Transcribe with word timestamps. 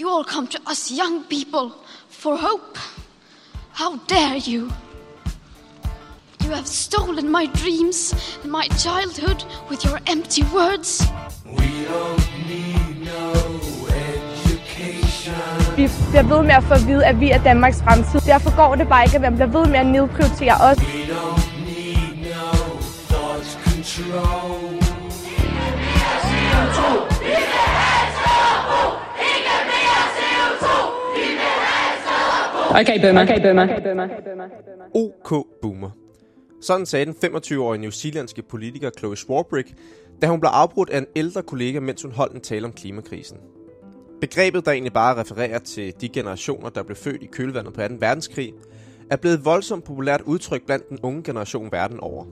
you 0.00 0.08
all 0.08 0.24
come 0.24 0.46
to 0.46 0.58
us 0.66 0.90
young 0.90 1.24
people 1.24 1.72
for 2.08 2.36
hope. 2.36 2.78
How 3.72 3.96
dare 4.08 4.36
you? 4.36 4.70
You 6.44 6.50
have 6.50 6.66
stolen 6.66 7.30
my 7.30 7.46
dreams 7.46 8.14
and 8.42 8.52
my 8.52 8.66
childhood 8.84 9.44
with 9.70 9.84
your 9.84 9.98
empty 10.06 10.42
words. 10.54 11.02
We 11.44 11.84
don't 11.92 12.28
need 12.46 13.06
no 13.12 13.32
education. 14.08 15.34
Vi 15.76 15.88
bliver 16.10 16.22
ved 16.22 16.42
med 16.42 16.54
at 16.54 16.64
få 16.64 16.74
at 16.74 16.86
vide, 16.86 17.04
at 17.06 17.20
vi 17.20 17.30
er 17.30 17.42
Danmarks 17.42 17.82
fremtid. 17.82 18.20
Derfor 18.20 18.56
går 18.56 18.74
det 18.74 18.88
bare 18.88 19.04
ikke, 19.04 19.16
at 19.16 19.22
man 19.22 19.34
bliver 19.34 19.46
ved 19.46 19.66
med 19.66 19.78
at 19.78 19.86
nedprioritere 19.86 20.54
os. 20.54 20.78
We 20.78 20.84
don't 20.84 21.48
need 21.66 22.32
no 22.34 22.50
thought 23.08 23.58
control. 23.64 24.47
Okay, 32.80 33.00
boomer. 33.00 33.22
Okay, 33.22 33.40
boomer. 33.42 34.48
OK 34.94 35.46
Boomer. 35.62 35.90
Sådan 36.60 36.86
sagde 36.86 37.06
den 37.06 37.14
25-årige 37.24 37.80
newzealandske 37.80 38.42
politiker 38.42 38.90
Chloe 38.98 39.16
Swarbrick, 39.16 39.74
da 40.22 40.26
hun 40.26 40.40
blev 40.40 40.50
afbrudt 40.54 40.90
af 40.90 40.98
en 40.98 41.06
ældre 41.16 41.42
kollega, 41.42 41.80
mens 41.80 42.02
hun 42.02 42.12
holdt 42.12 42.34
en 42.34 42.40
tale 42.40 42.66
om 42.66 42.72
klimakrisen. 42.72 43.38
Begrebet, 44.20 44.64
der 44.64 44.72
egentlig 44.72 44.92
bare 44.92 45.20
refererer 45.20 45.58
til 45.58 45.94
de 46.00 46.08
generationer, 46.08 46.68
der 46.68 46.82
blev 46.82 46.96
født 46.96 47.22
i 47.22 47.26
kølvandet 47.26 47.74
på 47.74 47.80
2. 47.80 47.94
verdenskrig, 47.98 48.52
er 49.10 49.16
blevet 49.16 49.38
et 49.38 49.44
voldsomt 49.44 49.84
populært 49.84 50.20
udtryk 50.20 50.66
blandt 50.66 50.88
den 50.88 50.98
unge 51.02 51.22
generation 51.22 51.72
verden 51.72 52.00
over. 52.00 52.24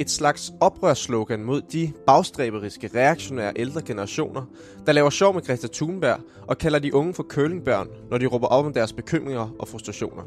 Et 0.00 0.10
slags 0.10 0.52
oprørsslogan 0.60 1.42
mod 1.42 1.62
de 1.62 1.92
bagstræberiske, 2.06 2.90
reaktionære 2.94 3.52
ældre 3.56 3.82
generationer, 3.82 4.42
der 4.86 4.92
laver 4.92 5.10
sjov 5.10 5.34
med 5.34 5.42
Greta 5.42 5.66
Thunberg 5.72 6.20
og 6.46 6.58
kalder 6.58 6.78
de 6.78 6.94
unge 6.94 7.14
for 7.14 7.22
kølingbørn, 7.22 7.88
når 8.10 8.18
de 8.18 8.26
råber 8.26 8.46
op 8.46 8.64
om 8.64 8.72
deres 8.72 8.92
bekymringer 8.92 9.54
og 9.58 9.68
frustrationer. 9.68 10.22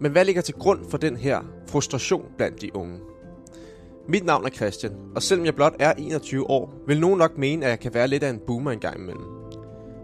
Men 0.00 0.12
hvad 0.12 0.24
ligger 0.24 0.42
til 0.42 0.54
grund 0.54 0.90
for 0.90 0.98
den 0.98 1.16
her 1.16 1.40
frustration 1.68 2.24
blandt 2.36 2.62
de 2.62 2.76
unge? 2.76 2.98
Mit 4.08 4.24
navn 4.24 4.44
er 4.44 4.50
Christian, 4.50 4.92
og 5.14 5.22
selvom 5.22 5.46
jeg 5.46 5.54
blot 5.54 5.74
er 5.78 5.92
21 5.92 6.50
år, 6.50 6.74
vil 6.86 7.00
nogen 7.00 7.18
nok 7.18 7.38
mene, 7.38 7.64
at 7.64 7.70
jeg 7.70 7.80
kan 7.80 7.94
være 7.94 8.08
lidt 8.08 8.22
af 8.22 8.30
en 8.30 8.40
boomer 8.46 8.70
engang 8.70 9.00
imellem. 9.00 9.24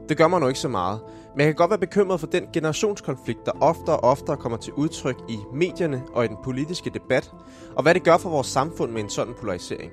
Det 0.09 0.17
gør 0.17 0.29
mig 0.29 0.41
nu 0.41 0.49
ikke 0.49 0.61
så 0.61 0.69
meget, 0.69 1.01
men 1.35 1.41
jeg 1.41 1.47
kan 1.47 1.55
godt 1.55 1.71
være 1.71 1.79
bekymret 1.79 2.21
for 2.21 2.27
den 2.27 2.47
generationskonflikt, 2.53 3.47
der 3.47 3.53
oftere 3.61 3.97
og 3.97 4.11
oftere 4.11 4.37
kommer 4.37 4.59
til 4.59 4.73
udtryk 4.73 5.17
i 5.29 5.39
medierne 5.53 6.03
og 6.13 6.25
i 6.25 6.29
den 6.29 6.37
politiske 6.45 6.91
debat, 6.91 7.33
og 7.77 7.83
hvad 7.83 7.95
det 7.95 8.03
gør 8.03 8.17
for 8.17 8.31
vores 8.31 8.47
samfund 8.47 8.93
med 8.93 9.03
en 9.03 9.11
sådan 9.11 9.35
polarisering. 9.41 9.93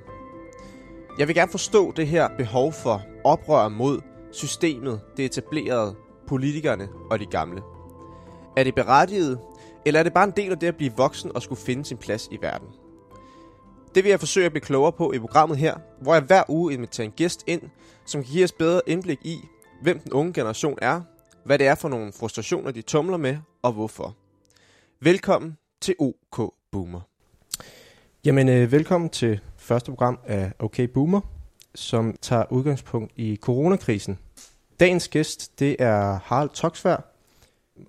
Jeg 1.20 1.28
vil 1.28 1.36
gerne 1.36 1.52
forstå 1.52 1.92
det 1.92 2.08
her 2.08 2.28
behov 2.38 2.74
for 2.74 3.02
oprør 3.24 3.68
mod 3.68 4.02
systemet, 4.32 5.02
det 5.18 5.26
etablerede, 5.26 5.96
politikerne 6.28 6.90
og 7.12 7.20
de 7.20 7.26
gamle. 7.26 7.62
Er 8.58 8.64
det 8.64 8.76
berettiget, 8.76 9.40
eller 9.86 10.00
er 10.00 10.04
det 10.04 10.14
bare 10.14 10.24
en 10.24 10.34
del 10.36 10.52
af 10.52 10.60
det 10.60 10.68
at 10.68 10.76
blive 10.76 10.94
voksen 10.98 11.32
og 11.36 11.42
skulle 11.42 11.62
finde 11.62 11.86
sin 11.86 11.98
plads 11.98 12.28
i 12.32 12.38
verden? 12.42 12.68
Det 13.96 14.04
vil 14.04 14.10
jeg 14.10 14.20
forsøge 14.20 14.46
at 14.46 14.52
blive 14.52 14.62
klogere 14.62 14.92
på 14.92 15.14
i 15.14 15.20
programmet 15.20 15.58
her, 15.58 15.76
hvor 16.02 16.14
jeg 16.14 16.24
hver 16.24 16.44
uge 16.50 16.74
inviterer 16.74 17.06
en 17.06 17.12
gæst 17.12 17.44
ind, 17.48 17.62
som 18.06 18.24
kan 18.24 18.32
give 18.32 18.44
os 18.44 18.52
bedre 18.52 18.82
indblik 18.88 19.20
i, 19.24 19.38
hvem 19.82 20.00
den 20.00 20.14
unge 20.14 20.34
generation 20.34 20.78
er, 20.82 21.02
hvad 21.48 21.60
det 21.60 21.68
er 21.68 21.76
for 21.76 21.90
nogle 21.90 22.12
frustrationer, 22.12 22.72
de 22.72 22.82
tumler 22.82 23.18
med, 23.18 23.38
og 23.62 23.74
hvorfor. 23.74 24.16
Velkommen 25.00 25.58
til 25.82 25.96
OK 26.00 26.54
Boomer. 26.72 27.02
Jamen, 28.26 28.50
øh, 28.50 28.72
velkommen 28.72 29.10
til 29.10 29.40
første 29.58 29.92
program 29.92 30.20
af 30.26 30.52
OK 30.60 30.80
Boomer, 30.94 31.22
som 31.76 32.16
tager 32.22 32.52
udgangspunkt 32.52 33.14
i 33.16 33.36
coronakrisen. 33.42 34.20
Dagens 34.80 35.08
gæst, 35.08 35.60
det 35.60 35.76
er 35.80 36.20
Harald 36.24 36.50
Toksvær, 36.50 36.98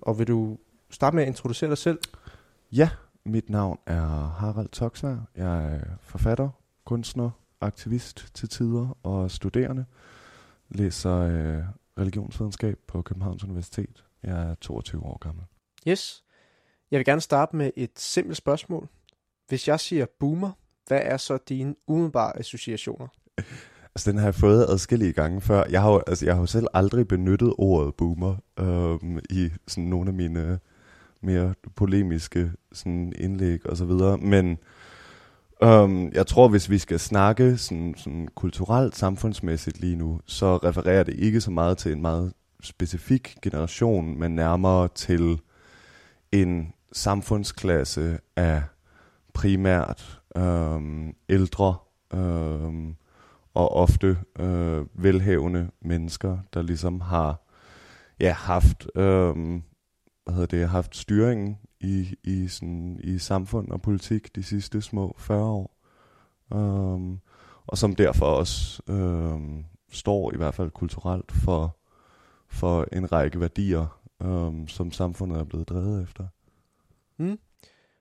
og 0.01 0.19
vil 0.19 0.29
du 0.29 0.59
starte 0.91 1.17
med 1.17 1.23
at 1.23 1.29
introducere 1.29 1.71
dig 1.71 1.79
selv? 1.79 1.99
Ja, 2.73 2.91
mit 3.25 3.51
navn 3.51 3.79
er 3.87 4.35
Harald 4.39 4.69
Toksvær. 4.69 5.17
Jeg 5.37 5.75
er 5.75 5.81
forfatter, 6.03 6.49
kunstner, 6.85 7.31
aktivist 7.61 8.27
til 8.35 8.49
tider 8.49 8.99
og 9.03 9.31
studerende. 9.31 9.85
Læser 10.69 11.17
øh, 11.17 11.65
religionsvidenskab 11.99 12.79
på 12.87 13.03
Københavns 13.03 13.45
Universitet. 13.45 14.05
Jeg 14.23 14.51
er 14.51 14.55
22 14.55 15.07
år 15.07 15.19
gammel. 15.19 15.45
Yes. 15.89 16.25
Jeg 16.91 16.99
vil 16.99 17.05
gerne 17.05 17.21
starte 17.21 17.57
med 17.57 17.71
et 17.77 17.91
simpelt 17.97 18.37
spørgsmål. 18.37 18.89
Hvis 19.49 19.69
jeg 19.69 19.81
siger 19.81 20.07
boomer, 20.21 20.51
hvad 20.87 21.01
er 21.03 21.17
så 21.17 21.39
dine 21.49 21.75
umiddelbare 21.87 22.39
associationer? 22.39 23.09
Altså, 23.95 24.11
den 24.11 24.19
har 24.19 24.27
jeg 24.27 24.35
fået 24.35 24.67
adskillige 24.69 25.13
gange 25.13 25.41
før. 25.41 25.65
Jeg 25.71 25.83
har 25.83 25.91
jo, 25.93 26.03
altså, 26.07 26.25
jeg 26.25 26.35
har 26.35 26.41
jo 26.41 26.47
selv 26.47 26.67
aldrig 26.75 27.09
benyttet 27.09 27.55
ordet 27.59 27.95
boomer 27.95 28.37
øhm, 28.59 29.19
i 29.31 29.51
sådan 29.69 29.85
nogle 29.85 30.09
af 30.09 30.15
mine 30.15 30.59
mere 31.21 31.55
polemiske 31.77 32.53
sådan, 32.73 33.13
indlæg 33.17 33.67
og 33.67 33.77
så 33.77 33.85
videre. 33.85 34.19
Men 34.19 34.59
Um, 35.63 36.13
jeg 36.13 36.27
tror, 36.27 36.49
hvis 36.49 36.71
vi 36.71 36.79
skal 36.79 37.01
snakke 37.01 37.57
sådan, 37.57 37.95
sådan 37.97 38.29
kulturelt, 38.35 38.97
samfundsmæssigt 38.97 39.81
lige 39.81 39.97
nu, 39.97 40.21
så 40.27 40.57
refererer 40.57 41.03
det 41.03 41.15
ikke 41.15 41.41
så 41.41 41.51
meget 41.51 41.79
til 41.79 41.93
en 41.93 42.03
meget 42.03 42.33
specifik 42.63 43.37
generation, 43.43 44.19
men 44.19 44.35
nærmere 44.35 44.89
til 44.95 45.41
en 46.33 46.73
samfundsklasse 46.93 48.19
af 48.37 48.63
primært 49.35 50.21
øhm, 50.37 51.15
ældre 51.29 51.77
øhm, 52.15 52.95
og 53.55 53.73
ofte 53.73 54.17
øh, 54.39 54.87
velhavende 54.95 55.71
mennesker, 55.83 56.39
der 56.55 56.63
ligesom 56.63 57.01
har 57.01 57.43
ja, 58.21 58.33
haft 58.33 58.87
øhm, 58.97 59.63
hvad 60.25 60.35
hedder 60.35 60.47
det, 60.47 60.69
haft 60.69 60.97
styringen 60.97 61.59
i, 61.81 62.15
i, 62.25 62.49
sådan, 62.49 63.01
i 63.05 63.19
samfund 63.19 63.71
og 63.71 63.83
politik 63.83 64.37
de 64.37 64.43
sidste 64.43 64.83
små 64.83 65.17
40 65.19 65.45
år. 65.45 65.75
Um, 66.51 67.21
og 67.67 67.79
som 67.79 67.95
derfor 67.95 68.27
også 68.27 68.83
um, 68.89 69.65
står 69.91 70.35
i 70.35 70.37
hvert 70.37 70.55
fald 70.55 70.71
kulturelt 70.71 71.33
for, 71.33 71.77
for 72.49 72.87
en 72.93 73.13
række 73.13 73.41
værdier, 73.41 74.01
um, 74.21 74.69
som 74.69 74.93
samfundet 74.93 75.39
er 75.39 75.45
blevet 75.45 75.69
drevet 75.69 76.03
efter. 76.03 76.27
Mm. 77.17 77.39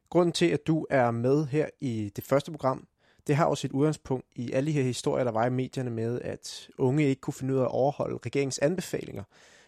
Grunden 0.10 0.34
til, 0.34 0.46
at 0.46 0.68
du 0.68 0.86
er 0.90 1.12
med 1.12 1.46
her 1.46 1.70
i 1.80 2.12
det 2.16 2.24
første 2.24 2.52
program, 2.52 2.88
det 3.28 3.36
har 3.36 3.46
også 3.46 3.62
sit 3.62 3.72
udgangspunkt 3.72 4.26
i 4.36 4.52
alle 4.52 4.68
de 4.68 4.72
her 4.72 4.84
historier, 4.84 5.24
der 5.24 5.32
var 5.32 5.46
i 5.46 5.50
medierne 5.50 5.90
med, 5.90 6.22
at 6.22 6.70
unge 6.78 7.04
ikke 7.04 7.22
kunne 7.22 7.34
finde 7.34 7.54
ud 7.54 7.60
af 7.60 7.64
at 7.64 7.72
overholde 7.72 8.20
regeringens 8.26 8.60
anbefalinger 8.60 9.24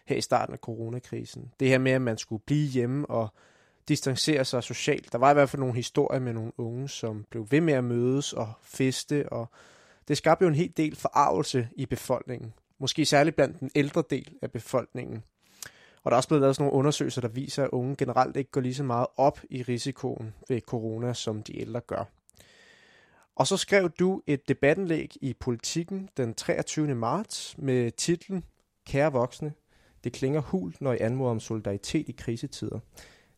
her 0.06 0.16
i 0.16 0.20
starten 0.20 0.52
af 0.52 0.58
coronakrisen. 0.58 1.52
Det 1.60 1.68
her 1.68 1.78
med, 1.78 1.92
at 1.92 2.02
man 2.02 2.18
skulle 2.18 2.42
blive 2.46 2.68
hjemme 2.68 3.06
og 3.06 3.28
distancere 3.88 4.44
sig 4.44 4.62
socialt. 4.62 5.12
Der 5.12 5.18
var 5.18 5.30
i 5.30 5.34
hvert 5.34 5.48
fald 5.48 5.60
nogle 5.60 5.74
historier 5.74 6.20
med 6.20 6.32
nogle 6.32 6.52
unge, 6.58 6.88
som 6.88 7.24
blev 7.30 7.46
ved 7.50 7.60
med 7.60 7.74
at 7.74 7.84
mødes 7.84 8.32
og 8.32 8.52
feste, 8.62 9.32
og 9.32 9.46
det 10.08 10.16
skabte 10.16 10.42
jo 10.42 10.48
en 10.48 10.54
hel 10.54 10.72
del 10.76 10.96
forarvelse 10.96 11.68
i 11.76 11.86
befolkningen. 11.86 12.52
Måske 12.78 13.04
særligt 13.04 13.36
blandt 13.36 13.60
den 13.60 13.70
ældre 13.74 14.04
del 14.10 14.36
af 14.42 14.50
befolkningen. 14.50 15.22
Og 16.02 16.10
der 16.10 16.14
er 16.14 16.16
også 16.16 16.28
blevet 16.28 16.40
lavet 16.40 16.56
sådan 16.56 16.64
nogle 16.64 16.78
undersøgelser, 16.78 17.20
der 17.20 17.28
viser, 17.28 17.64
at 17.64 17.70
unge 17.70 17.96
generelt 17.96 18.36
ikke 18.36 18.50
går 18.50 18.60
lige 18.60 18.74
så 18.74 18.82
meget 18.82 19.06
op 19.16 19.40
i 19.50 19.62
risikoen 19.62 20.34
ved 20.48 20.60
corona, 20.60 21.14
som 21.14 21.42
de 21.42 21.60
ældre 21.60 21.80
gør. 21.80 22.04
Og 23.36 23.46
så 23.46 23.56
skrev 23.56 23.90
du 23.90 24.22
et 24.26 24.48
debattenlæg 24.48 25.16
i 25.20 25.34
Politiken 25.34 26.08
den 26.16 26.34
23. 26.34 26.94
marts 26.94 27.58
med 27.58 27.90
titlen 27.90 28.44
Kære 28.86 29.12
voksne, 29.12 29.52
det 30.04 30.12
klinger 30.12 30.40
hul, 30.40 30.74
når 30.80 30.92
I 30.92 30.98
anmoder 31.00 31.30
om 31.30 31.40
solidaritet 31.40 32.08
i 32.08 32.12
krisetider. 32.12 32.78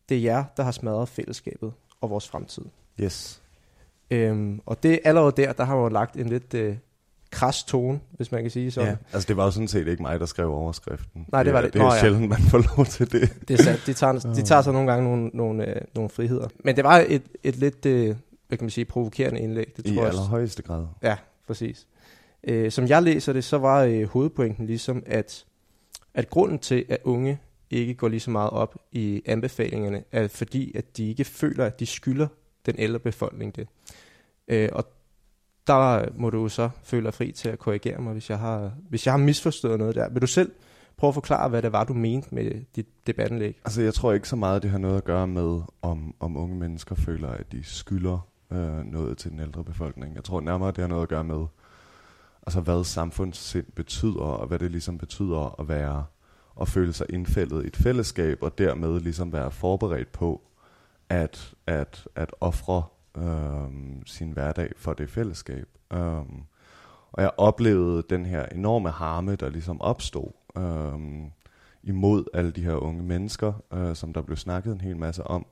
Det 0.09 0.17
er 0.17 0.21
jer, 0.21 0.43
der 0.57 0.63
har 0.63 0.71
smadret 0.71 1.09
fællesskabet 1.09 1.73
og 2.01 2.09
vores 2.09 2.27
fremtid. 2.27 2.63
Yes. 3.01 3.41
Øhm, 4.11 4.61
og 4.65 4.83
det 4.83 4.99
allerede 5.03 5.33
der, 5.37 5.53
der 5.53 5.63
har 5.63 5.75
jo 5.75 5.87
lagt 5.87 6.15
en 6.15 6.29
lidt 6.29 6.53
øh, 6.53 6.77
kras 7.31 7.63
tone, 7.63 7.99
hvis 8.11 8.31
man 8.31 8.41
kan 8.41 8.51
sige 8.51 8.71
sådan. 8.71 8.89
Ja, 8.89 8.95
altså 9.13 9.27
det 9.27 9.37
var 9.37 9.45
jo 9.45 9.51
sådan 9.51 9.67
set 9.67 9.87
ikke 9.87 10.01
mig, 10.01 10.19
der 10.19 10.25
skrev 10.25 10.51
overskriften. 10.53 11.25
Nej, 11.31 11.43
det 11.43 11.53
var 11.53 11.61
det. 11.61 11.73
Det 11.73 11.79
er 11.79 11.83
Nå, 11.83 11.93
ja. 11.93 11.99
sjældent, 11.99 12.29
man 12.29 12.41
får 12.41 12.77
lov 12.77 12.85
til 12.85 13.11
det. 13.11 13.33
Det 13.47 13.59
er 13.59 13.63
sandt. 13.63 13.85
De 13.85 13.93
tager, 13.93 14.33
de 14.35 14.41
tager 14.41 14.61
så 14.61 14.71
nogle 14.71 14.91
gange 14.91 15.09
nogle, 15.09 15.29
nogle, 15.33 15.69
øh, 15.69 15.81
nogle 15.95 16.09
friheder. 16.09 16.47
Men 16.63 16.75
det 16.75 16.83
var 16.83 17.05
et, 17.07 17.21
et 17.43 17.55
lidt, 17.55 17.85
øh, 17.85 18.15
hvad 18.47 18.57
kan 18.57 18.65
man 18.65 18.69
sige, 18.69 18.85
provokerende 18.85 19.39
indlæg. 19.39 19.73
Det 19.77 19.87
I 19.87 19.95
tror 19.95 20.01
jeg, 20.01 20.09
allerhøjeste 20.09 20.63
grad. 20.63 20.85
Ja, 21.03 21.15
præcis. 21.47 21.87
Øh, 22.43 22.71
som 22.71 22.87
jeg 22.87 23.03
læser 23.03 23.33
det, 23.33 23.43
så 23.43 23.57
var 23.57 23.83
øh, 23.83 24.03
hovedpointen 24.03 24.65
ligesom, 24.65 25.03
at, 25.05 25.45
at 26.13 26.29
grunden 26.29 26.59
til, 26.59 26.85
at 26.89 26.97
unge 27.03 27.39
ikke 27.73 27.93
går 27.93 28.07
lige 28.07 28.19
så 28.19 28.31
meget 28.31 28.49
op 28.49 28.75
i 28.91 29.21
anbefalingerne, 29.25 30.03
er 30.11 30.27
fordi, 30.27 30.71
at 30.75 30.97
de 30.97 31.09
ikke 31.09 31.23
føler, 31.23 31.65
at 31.65 31.79
de 31.79 31.85
skylder 31.85 32.27
den 32.65 32.75
ældre 32.77 32.99
befolkning 32.99 33.55
det. 33.55 33.67
Øh, 34.47 34.69
og 34.71 34.85
der 35.67 36.05
må 36.15 36.29
du 36.29 36.49
så 36.49 36.69
føle 36.83 37.03
dig 37.03 37.13
fri 37.13 37.31
til 37.31 37.49
at 37.49 37.59
korrigere 37.59 38.01
mig, 38.01 38.13
hvis 38.13 38.29
jeg 38.29 38.39
har, 38.39 38.71
hvis 38.89 39.05
jeg 39.05 39.13
har 39.13 39.19
misforstået 39.19 39.79
noget 39.79 39.95
der. 39.95 40.09
Vil 40.09 40.21
du 40.21 40.27
selv 40.27 40.51
prøve 40.97 41.09
at 41.09 41.13
forklare, 41.13 41.49
hvad 41.49 41.61
det 41.61 41.71
var, 41.71 41.83
du 41.83 41.93
mente 41.93 42.35
med 42.35 42.51
dit 42.75 42.87
debattenlæg? 43.07 43.61
Altså 43.65 43.81
jeg 43.81 43.93
tror 43.93 44.13
ikke 44.13 44.29
så 44.29 44.35
meget, 44.35 44.63
det 44.63 44.71
har 44.71 44.77
noget 44.77 44.97
at 44.97 45.03
gøre 45.03 45.27
med, 45.27 45.61
om, 45.81 46.15
om 46.19 46.37
unge 46.37 46.55
mennesker 46.55 46.95
føler, 46.95 47.29
at 47.29 47.51
de 47.51 47.63
skylder 47.63 48.27
øh, 48.51 48.85
noget 48.85 49.17
til 49.17 49.31
den 49.31 49.39
ældre 49.39 49.63
befolkning. 49.63 50.15
Jeg 50.15 50.23
tror 50.23 50.41
nærmere, 50.41 50.71
det 50.71 50.77
har 50.77 50.87
noget 50.87 51.03
at 51.03 51.09
gøre 51.09 51.23
med, 51.23 51.45
altså 52.47 52.61
hvad 52.61 52.83
samfundssind 52.83 53.65
betyder, 53.75 54.21
og 54.21 54.47
hvad 54.47 54.59
det 54.59 54.71
ligesom 54.71 54.97
betyder 54.97 55.59
at 55.59 55.69
være 55.69 56.03
at 56.61 56.67
føle 56.67 56.93
sig 56.93 57.07
indfældet 57.09 57.63
i 57.63 57.67
et 57.67 57.75
fællesskab, 57.75 58.37
og 58.41 58.57
dermed 58.57 58.99
ligesom 58.99 59.33
være 59.33 59.51
forberedt 59.51 60.11
på 60.11 60.41
at, 61.09 61.53
at, 61.67 62.07
at 62.15 62.31
ofre 62.41 62.83
øhm, 63.17 64.05
sin 64.05 64.31
hverdag 64.31 64.71
for 64.77 64.93
det 64.93 65.09
fællesskab. 65.09 65.67
Øhm, 65.93 66.43
og 67.11 67.21
jeg 67.21 67.31
oplevede 67.37 68.03
den 68.09 68.25
her 68.25 68.45
enorme 68.45 68.89
harme, 68.89 69.35
der 69.35 69.49
ligesom 69.49 69.81
opstod 69.81 70.31
øhm, 70.57 71.31
imod 71.83 72.23
alle 72.33 72.51
de 72.51 72.63
her 72.63 72.75
unge 72.75 73.03
mennesker, 73.03 73.53
øh, 73.73 73.95
som 73.95 74.13
der 74.13 74.21
blev 74.21 74.37
snakket 74.37 74.73
en 74.73 74.81
hel 74.81 74.97
masse 74.97 75.23
om. 75.23 75.45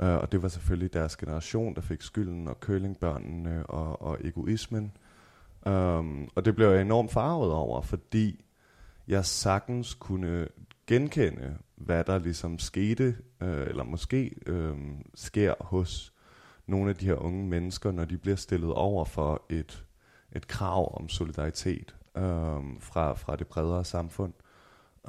Øh, 0.00 0.16
og 0.16 0.32
det 0.32 0.42
var 0.42 0.48
selvfølgelig 0.48 0.92
deres 0.92 1.16
generation, 1.16 1.74
der 1.74 1.80
fik 1.80 2.02
skylden, 2.02 2.48
og 2.48 2.60
kølingbørnene 2.60 3.66
og, 3.66 4.02
og 4.02 4.18
egoismen. 4.24 4.92
Øhm, 5.66 6.28
og 6.34 6.44
det 6.44 6.56
blev 6.56 6.68
jeg 6.68 6.80
enormt 6.80 7.12
farvet 7.12 7.52
over, 7.52 7.80
fordi 7.80 8.44
jeg 9.08 9.24
sagtens 9.24 9.94
kunne 9.94 10.48
genkende, 10.86 11.56
hvad 11.76 12.04
der 12.04 12.18
ligesom 12.18 12.58
skete, 12.58 13.16
øh, 13.40 13.66
eller 13.66 13.84
måske 13.84 14.34
øh, 14.46 14.76
sker 15.14 15.54
hos 15.60 16.12
nogle 16.66 16.90
af 16.90 16.96
de 16.96 17.06
her 17.06 17.14
unge 17.14 17.48
mennesker, 17.48 17.92
når 17.92 18.04
de 18.04 18.18
bliver 18.18 18.36
stillet 18.36 18.72
over 18.72 19.04
for 19.04 19.42
et, 19.50 19.84
et 20.32 20.46
krav 20.46 21.00
om 21.00 21.08
solidaritet 21.08 21.96
øh, 22.16 22.62
fra, 22.80 23.14
fra 23.14 23.36
det 23.36 23.46
bredere 23.46 23.84
samfund. 23.84 24.32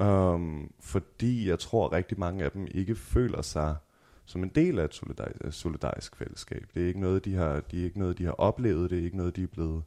Um, 0.00 0.72
fordi 0.80 1.48
jeg 1.48 1.58
tror, 1.58 1.86
at 1.86 1.92
rigtig 1.92 2.18
mange 2.18 2.44
af 2.44 2.50
dem 2.50 2.66
ikke 2.70 2.94
føler 2.94 3.42
sig 3.42 3.76
som 4.24 4.42
en 4.42 4.48
del 4.48 4.78
af 4.78 4.84
et 4.84 4.94
solidarisk, 4.94 5.60
solidarisk 5.60 6.16
fællesskab. 6.16 6.70
Det 6.74 6.82
er 6.82 6.86
ikke 6.86 7.00
noget, 7.00 7.24
de 7.24 7.34
har, 7.34 7.60
de 7.60 7.80
er 7.80 7.84
ikke 7.84 7.98
noget, 7.98 8.18
de 8.18 8.24
har 8.24 8.32
oplevet, 8.32 8.90
det 8.90 8.98
er 8.98 9.04
ikke 9.04 9.16
noget, 9.16 9.36
de 9.36 9.42
er 9.42 9.46
blevet, 9.46 9.82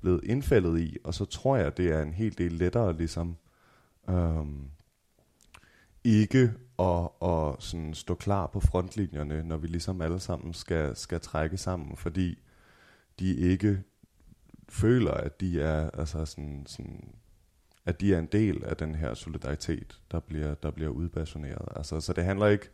blevet 0.00 0.24
indfældet 0.24 0.80
i, 0.80 0.96
og 1.04 1.14
så 1.14 1.24
tror 1.24 1.56
jeg, 1.56 1.76
det 1.76 1.92
er 1.92 2.02
en 2.02 2.12
hel 2.12 2.38
del 2.38 2.52
lettere 2.52 2.96
ligesom 2.96 3.36
Øhm, 4.08 4.70
ikke 6.04 6.52
at, 6.78 7.08
at 7.22 7.54
sådan 7.58 7.94
stå 7.94 8.14
klar 8.14 8.46
på 8.46 8.60
frontlinjerne, 8.60 9.42
når 9.42 9.56
vi 9.56 9.66
ligesom 9.66 10.00
alle 10.00 10.20
sammen 10.20 10.52
skal, 10.52 10.96
skal 10.96 11.20
trække 11.20 11.56
sammen, 11.56 11.96
fordi 11.96 12.38
de 13.18 13.36
ikke 13.36 13.82
føler, 14.68 15.10
at 15.10 15.40
de 15.40 15.60
er 15.60 15.90
altså 15.90 16.24
sådan, 16.24 16.64
sådan 16.66 17.14
at 17.86 18.00
de 18.00 18.14
er 18.14 18.18
en 18.18 18.28
del 18.32 18.64
af 18.64 18.76
den 18.76 18.94
her 18.94 19.14
solidaritet, 19.14 20.00
der 20.10 20.20
bliver, 20.20 20.54
der 20.54 20.70
bliver 20.70 20.90
udpassioneret. 20.90 21.68
Altså, 21.76 22.00
så 22.00 22.12
det 22.12 22.24
handler 22.24 22.46
ikke 22.46 22.70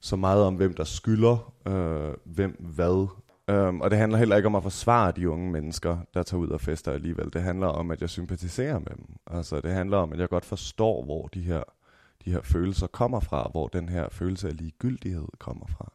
så 0.00 0.16
meget 0.16 0.44
om, 0.44 0.54
hvem 0.54 0.74
der 0.74 0.84
skylder, 0.84 1.54
øh, 1.66 2.14
hvem 2.24 2.50
hvad. 2.50 3.08
Um, 3.50 3.80
og 3.80 3.90
det 3.90 3.98
handler 3.98 4.18
heller 4.18 4.36
ikke 4.36 4.46
om 4.46 4.54
at 4.54 4.62
forsvare 4.62 5.12
de 5.12 5.30
unge 5.30 5.50
mennesker, 5.50 5.98
der 6.14 6.22
tager 6.22 6.40
ud 6.40 6.48
og 6.48 6.60
fester 6.60 6.92
alligevel. 6.92 7.32
Det 7.32 7.42
handler 7.42 7.66
om, 7.66 7.90
at 7.90 8.00
jeg 8.00 8.10
sympatiserer 8.10 8.78
med 8.78 8.96
dem. 8.96 9.06
Altså, 9.26 9.60
det 9.60 9.70
handler 9.70 9.96
om, 9.96 10.12
at 10.12 10.18
jeg 10.18 10.28
godt 10.28 10.44
forstår, 10.44 11.04
hvor 11.04 11.26
de 11.26 11.40
her, 11.40 11.62
de 12.24 12.32
her 12.32 12.40
følelser 12.42 12.86
kommer 12.86 13.20
fra, 13.20 13.48
hvor 13.52 13.68
den 13.68 13.88
her 13.88 14.08
følelse 14.10 14.48
af 14.48 14.56
ligegyldighed 14.56 15.28
kommer 15.38 15.66
fra. 15.66 15.92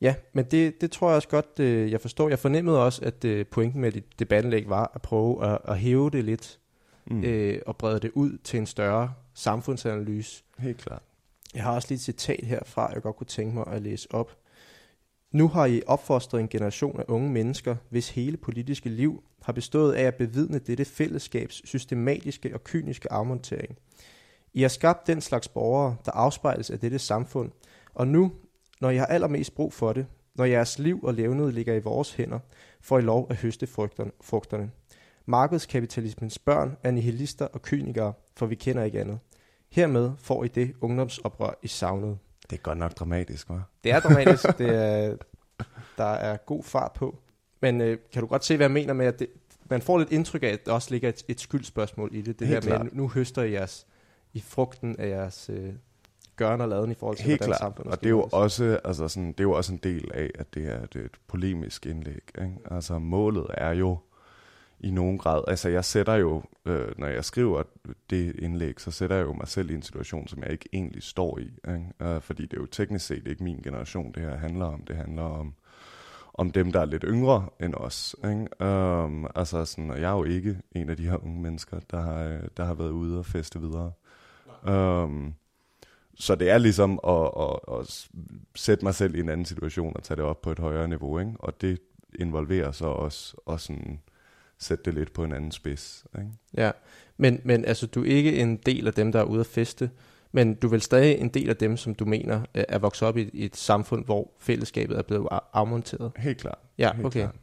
Ja, 0.00 0.14
men 0.32 0.44
det, 0.44 0.80
det 0.80 0.90
tror 0.90 1.08
jeg 1.08 1.16
også 1.16 1.28
godt, 1.28 1.60
øh, 1.60 1.90
jeg 1.90 2.00
forstår. 2.00 2.28
Jeg 2.28 2.38
fornemmede 2.38 2.84
også, 2.84 3.04
at 3.04 3.24
øh, 3.24 3.46
pointen 3.46 3.80
med 3.80 3.92
dit 3.92 4.18
debattenlæg 4.18 4.68
var 4.68 4.90
at 4.94 5.02
prøve 5.02 5.46
at, 5.46 5.58
at 5.64 5.78
hæve 5.78 6.10
det 6.10 6.24
lidt 6.24 6.58
mm. 7.06 7.24
øh, 7.24 7.58
og 7.66 7.76
brede 7.76 8.00
det 8.00 8.10
ud 8.14 8.38
til 8.44 8.58
en 8.58 8.66
større 8.66 9.12
samfundsanalyse. 9.34 10.44
Helt 10.58 10.78
klart. 10.78 11.02
Jeg 11.54 11.62
har 11.62 11.72
også 11.72 11.88
lige 11.88 11.96
et 11.96 12.02
citat 12.02 12.44
herfra, 12.44 12.90
jeg 12.94 13.02
godt 13.02 13.16
kunne 13.16 13.26
tænke 13.26 13.54
mig 13.54 13.66
at 13.66 13.82
læse 13.82 14.08
op. 14.14 14.36
Nu 15.32 15.48
har 15.48 15.66
I 15.66 15.82
opfostret 15.86 16.40
en 16.40 16.48
generation 16.48 17.00
af 17.00 17.04
unge 17.08 17.30
mennesker, 17.30 17.76
hvis 17.88 18.10
hele 18.10 18.36
politiske 18.36 18.88
liv 18.88 19.22
har 19.42 19.52
bestået 19.52 19.92
af 19.92 20.02
at 20.02 20.14
bevidne 20.14 20.58
dette 20.58 20.84
fællesskabs 20.84 21.68
systematiske 21.68 22.54
og 22.54 22.64
kyniske 22.64 23.12
afmontering. 23.12 23.78
I 24.52 24.62
har 24.62 24.68
skabt 24.68 25.06
den 25.06 25.20
slags 25.20 25.48
borgere, 25.48 25.96
der 26.04 26.12
afspejles 26.12 26.70
af 26.70 26.78
dette 26.78 26.98
samfund, 26.98 27.52
og 27.94 28.08
nu, 28.08 28.32
når 28.80 28.90
I 28.90 28.96
har 28.96 29.06
allermest 29.06 29.54
brug 29.54 29.72
for 29.72 29.92
det, 29.92 30.06
når 30.34 30.44
jeres 30.44 30.78
liv 30.78 31.00
og 31.02 31.14
levnede 31.14 31.52
ligger 31.52 31.74
i 31.74 31.80
vores 31.80 32.12
hænder, 32.12 32.38
får 32.80 32.98
I 32.98 33.02
lov 33.02 33.26
at 33.30 33.36
høste 33.36 33.66
frugterne. 34.20 34.70
Markedskapitalismens 35.26 36.38
børn 36.38 36.76
er 36.82 36.90
nihilister 36.90 37.46
og 37.46 37.62
kynikere, 37.62 38.12
for 38.36 38.46
vi 38.46 38.54
kender 38.54 38.84
ikke 38.84 39.00
andet. 39.00 39.18
Hermed 39.70 40.10
får 40.18 40.44
I 40.44 40.48
det 40.48 40.74
ungdomsoprør, 40.80 41.58
I 41.62 41.68
savnede. 41.68 42.18
Det 42.50 42.56
er 42.56 42.60
godt 42.62 42.78
nok 42.78 42.98
dramatisk, 42.98 43.50
hva'? 43.50 43.80
Det 43.84 43.92
er 43.92 44.00
dramatisk. 44.00 44.58
det 44.58 44.68
er, 44.74 45.16
der 45.98 46.04
er 46.04 46.36
god 46.36 46.62
fart 46.62 46.92
på. 46.92 47.18
Men 47.60 47.80
øh, 47.80 47.98
kan 48.12 48.22
du 48.22 48.28
godt 48.28 48.44
se, 48.44 48.56
hvad 48.56 48.64
jeg 48.64 48.72
mener 48.72 48.92
med, 48.92 49.06
at 49.06 49.18
det, 49.18 49.26
man 49.70 49.82
får 49.82 49.98
lidt 49.98 50.12
indtryk 50.12 50.42
af, 50.42 50.48
at 50.48 50.66
der 50.66 50.72
også 50.72 50.90
ligger 50.90 51.08
et, 51.08 51.24
et 51.28 51.40
skyldspørgsmål 51.40 52.10
i 52.12 52.22
det. 52.22 52.38
Det 52.38 52.46
Helt 52.46 52.64
her 52.64 52.70
med, 52.70 52.78
klart. 52.78 52.86
at 52.86 52.94
nu 52.96 53.08
høster 53.08 53.42
I 53.42 53.52
jeres, 53.52 53.86
i 54.32 54.40
frugten 54.40 54.96
af 54.98 55.08
jeres 55.08 55.50
øh, 55.52 55.72
gørn 56.36 56.60
og 56.60 56.68
laden 56.68 56.90
i 56.90 56.94
forhold 56.94 57.16
til, 57.16 57.26
Helt 57.26 57.38
hvordan 57.40 57.48
klart, 57.48 57.58
samfundet 57.58 57.92
og 57.92 58.00
det 58.00 58.06
er, 58.06 58.10
jo 58.10 58.28
også, 58.32 58.80
altså 58.84 59.08
sådan, 59.08 59.28
det 59.28 59.40
er 59.40 59.44
jo 59.44 59.52
også 59.52 59.72
en 59.72 59.78
del 59.82 60.10
af, 60.14 60.30
at 60.34 60.54
det 60.54 60.66
er 60.66 60.82
et, 60.82 60.96
et 60.96 61.16
polemisk 61.26 61.86
indlæg. 61.86 62.22
Ikke? 62.42 62.54
Altså 62.70 62.98
målet 62.98 63.46
er 63.50 63.70
jo 63.72 63.98
i 64.80 64.90
nogen 64.90 65.18
grad, 65.18 65.42
altså 65.48 65.68
jeg 65.68 65.84
sætter 65.84 66.14
jo, 66.14 66.42
øh, 66.64 66.88
når 66.98 67.06
jeg 67.06 67.24
skriver 67.24 67.62
det 68.10 68.36
indlæg, 68.38 68.80
så 68.80 68.90
sætter 68.90 69.16
jeg 69.16 69.26
jo 69.26 69.32
mig 69.32 69.48
selv 69.48 69.70
i 69.70 69.74
en 69.74 69.82
situation, 69.82 70.28
som 70.28 70.42
jeg 70.42 70.52
ikke 70.52 70.68
egentlig 70.72 71.02
står 71.02 71.38
i. 71.38 71.42
Ikke? 71.44 71.84
Øh, 72.02 72.20
fordi 72.20 72.42
det 72.42 72.52
er 72.52 72.60
jo 72.60 72.66
teknisk 72.66 73.06
set 73.06 73.26
ikke 73.26 73.44
min 73.44 73.60
generation, 73.62 74.12
det 74.12 74.22
her 74.22 74.36
handler 74.36 74.64
om. 74.66 74.82
Det 74.84 74.96
handler 74.96 75.22
om, 75.22 75.54
om 76.34 76.50
dem, 76.50 76.72
der 76.72 76.80
er 76.80 76.84
lidt 76.84 77.04
yngre 77.08 77.46
end 77.60 77.74
os. 77.74 78.16
Ikke? 78.24 78.64
Øh, 78.66 79.24
altså 79.34 79.64
sådan, 79.64 79.90
og 79.90 80.00
jeg 80.00 80.10
er 80.10 80.16
jo 80.16 80.24
ikke 80.24 80.58
en 80.72 80.90
af 80.90 80.96
de 80.96 81.08
her 81.08 81.24
unge 81.24 81.40
mennesker, 81.42 81.80
der 81.90 82.00
har, 82.00 82.24
øh, 82.24 82.40
der 82.56 82.64
har 82.64 82.74
været 82.74 82.90
ude 82.90 83.18
og 83.18 83.26
feste 83.26 83.60
videre. 83.60 83.92
Um, 84.68 85.34
så 86.14 86.34
det 86.34 86.50
er 86.50 86.58
ligesom 86.58 87.00
at, 87.06 87.30
at, 87.40 87.80
at 87.80 87.86
s- 87.86 88.10
sætte 88.54 88.84
mig 88.84 88.94
selv 88.94 89.14
i 89.14 89.20
en 89.20 89.28
anden 89.28 89.46
situation 89.46 89.92
og 89.96 90.02
tage 90.02 90.16
det 90.16 90.24
op 90.24 90.42
på 90.42 90.50
et 90.50 90.58
højere 90.58 90.88
niveau. 90.88 91.18
Ikke? 91.18 91.32
Og 91.38 91.60
det 91.60 91.78
involverer 92.18 92.72
så 92.72 92.86
også 92.86 93.36
også 93.46 93.66
sådan 93.66 94.00
sætte 94.58 94.84
det 94.84 94.94
lidt 94.94 95.12
på 95.12 95.24
en 95.24 95.32
anden 95.32 95.52
spids. 95.52 96.06
Ikke? 96.18 96.30
Ja, 96.56 96.70
men, 97.16 97.40
men 97.44 97.64
altså, 97.64 97.86
du 97.86 98.04
er 98.04 98.06
ikke 98.06 98.36
en 98.36 98.56
del 98.56 98.86
af 98.86 98.94
dem, 98.94 99.12
der 99.12 99.20
er 99.20 99.24
ude 99.24 99.40
at 99.40 99.46
feste, 99.46 99.90
men 100.32 100.54
du 100.54 100.66
er 100.66 100.70
vel 100.70 100.82
stadig 100.82 101.18
en 101.18 101.28
del 101.28 101.48
af 101.48 101.56
dem, 101.56 101.76
som 101.76 101.94
du 101.94 102.04
mener 102.04 102.42
er 102.54 102.78
vokset 102.78 103.08
op 103.08 103.16
i, 103.16 103.30
i 103.32 103.44
et 103.44 103.56
samfund, 103.56 104.04
hvor 104.04 104.30
fællesskabet 104.38 104.98
er 104.98 105.02
blevet 105.02 105.28
afmonteret. 105.52 106.12
Helt 106.16 106.38
klart. 106.38 106.58
Ja, 106.78 106.92
Helt 106.92 107.06
okay. 107.06 107.20
klart. 107.20 107.34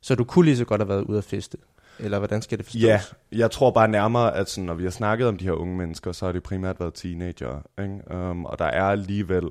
Så 0.00 0.14
du 0.14 0.24
kunne 0.24 0.44
lige 0.44 0.56
så 0.56 0.64
godt 0.64 0.80
have 0.80 0.88
været 0.88 1.04
ude 1.04 1.18
at 1.18 1.24
feste? 1.24 1.58
Eller 1.98 2.18
hvordan 2.18 2.42
skal 2.42 2.58
det 2.58 2.66
forstås? 2.66 2.82
Ja, 2.82 3.00
jeg 3.32 3.50
tror 3.50 3.70
bare 3.70 3.88
nærmere, 3.88 4.36
at 4.36 4.50
sådan, 4.50 4.66
når 4.66 4.74
vi 4.74 4.84
har 4.84 4.90
snakket 4.90 5.28
om 5.28 5.36
de 5.36 5.44
her 5.44 5.52
unge 5.52 5.76
mennesker, 5.76 6.12
så 6.12 6.24
har 6.24 6.32
det 6.32 6.42
primært 6.42 6.80
været 6.80 6.94
teenager. 6.94 7.62
Ikke? 7.82 8.30
Um, 8.30 8.44
og 8.44 8.58
der 8.58 8.64
er 8.64 8.84
alligevel 8.84 9.48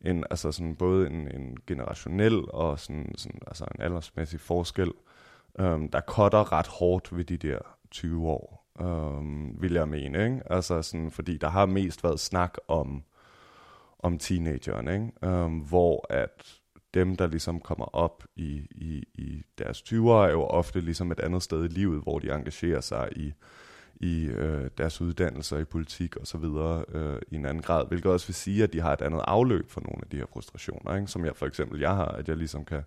en, 0.00 0.24
altså 0.30 0.52
sådan, 0.52 0.76
både 0.76 1.06
en, 1.06 1.28
en 1.34 1.56
generationel 1.66 2.40
og 2.48 2.80
sådan, 2.80 3.12
sådan, 3.16 3.40
altså 3.46 3.64
en 3.74 3.82
aldersmæssig 3.82 4.40
forskel, 4.40 4.90
øhm, 5.58 5.88
der 5.88 6.00
cutter 6.00 6.52
ret 6.52 6.66
hårdt 6.66 7.16
ved 7.16 7.24
de 7.24 7.36
der 7.36 7.58
20 7.90 8.28
år, 8.28 8.70
øhm, 8.80 9.62
vil 9.62 9.72
jeg 9.72 9.88
mene. 9.88 10.24
Ikke? 10.24 10.40
Altså 10.46 10.82
sådan, 10.82 11.10
fordi 11.10 11.36
der 11.36 11.48
har 11.48 11.66
mest 11.66 12.04
været 12.04 12.20
snak 12.20 12.54
om, 12.68 13.02
om 13.98 14.18
teenageren, 14.18 14.88
ikke? 14.88 15.34
Øhm, 15.34 15.58
hvor 15.58 16.06
at 16.10 16.60
dem, 16.94 17.16
der 17.16 17.26
ligesom 17.26 17.60
kommer 17.60 17.84
op 17.84 18.24
i, 18.36 18.66
i, 18.70 19.04
i 19.14 19.42
deres 19.58 19.82
20'er, 19.82 20.10
er 20.10 20.30
jo 20.30 20.42
ofte 20.42 20.80
ligesom 20.80 21.12
et 21.12 21.20
andet 21.20 21.42
sted 21.42 21.64
i 21.64 21.68
livet, 21.68 22.02
hvor 22.02 22.18
de 22.18 22.30
engagerer 22.30 22.80
sig 22.80 23.08
i, 23.16 23.32
i 24.00 24.26
øh, 24.26 24.70
deres 24.78 25.00
uddannelser 25.00 25.58
i 25.58 25.64
politik 25.64 26.16
og 26.16 26.26
så 26.26 26.38
videre 26.38 26.84
øh, 26.88 27.20
i 27.30 27.34
en 27.34 27.46
anden 27.46 27.62
grad, 27.62 27.86
hvilket 27.88 28.12
også 28.12 28.26
vil 28.26 28.34
sige, 28.34 28.62
at 28.62 28.72
de 28.72 28.80
har 28.80 28.92
et 28.92 29.02
andet 29.02 29.20
afløb 29.24 29.70
for 29.70 29.80
nogle 29.80 29.98
af 30.02 30.08
de 30.10 30.16
her 30.16 30.26
frustrationer, 30.32 30.96
ikke? 30.96 31.06
som 31.08 31.24
jeg 31.24 31.36
for 31.36 31.46
eksempel 31.46 31.80
jeg 31.80 31.96
har, 31.96 32.04
at 32.04 32.28
jeg 32.28 32.36
ligesom 32.36 32.64
kan 32.64 32.82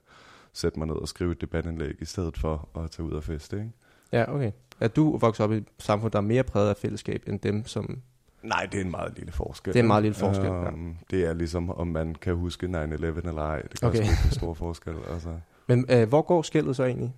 sætte 0.53 0.79
mig 0.79 0.88
ned 0.88 0.95
og 0.95 1.07
skrive 1.07 1.31
et 1.31 1.41
debatindlæg 1.41 1.95
i 2.00 2.05
stedet 2.05 2.38
for 2.38 2.69
at 2.75 2.91
tage 2.91 3.05
ud 3.07 3.12
og 3.12 3.24
feste. 3.24 3.57
Ikke? 3.57 3.72
Ja, 4.12 4.36
okay. 4.36 4.51
Er 4.79 4.88
du 4.88 5.17
vokset 5.17 5.43
op 5.43 5.51
i 5.51 5.55
et 5.55 5.65
samfund, 5.79 6.12
der 6.12 6.17
er 6.17 6.22
mere 6.24 6.43
præget 6.43 6.69
af 6.69 6.77
fællesskab, 6.77 7.24
end 7.27 7.39
dem, 7.39 7.65
som... 7.65 8.00
Nej, 8.43 8.67
det 8.72 8.79
er 8.79 8.83
en 8.86 8.91
meget 8.91 9.13
lille 9.17 9.31
forskel. 9.31 9.74
Det 9.74 9.79
er 9.79 9.83
en 9.83 9.88
meget 9.88 10.03
lille 10.03 10.15
forskel, 10.15 10.45
ja. 10.45 10.67
Um, 10.67 10.98
det 11.12 11.25
er 11.25 11.33
ligesom, 11.33 11.69
om 11.69 11.88
man 11.88 12.15
kan 12.15 12.36
huske 12.36 12.65
9-11 12.65 12.69
eller 12.72 13.41
ej. 13.41 13.62
Det 13.62 13.81
gør 13.81 13.88
Okay. 13.88 14.00
ikke 14.00 14.10
en 14.25 14.31
stor 14.31 14.53
forskel. 14.53 14.95
Altså. 15.12 15.29
Men 15.67 15.86
øh, 15.89 16.10
hvor 16.10 16.22
går 16.22 16.41
skældet 16.41 16.75
så 16.75 16.83
egentlig? 16.83 17.13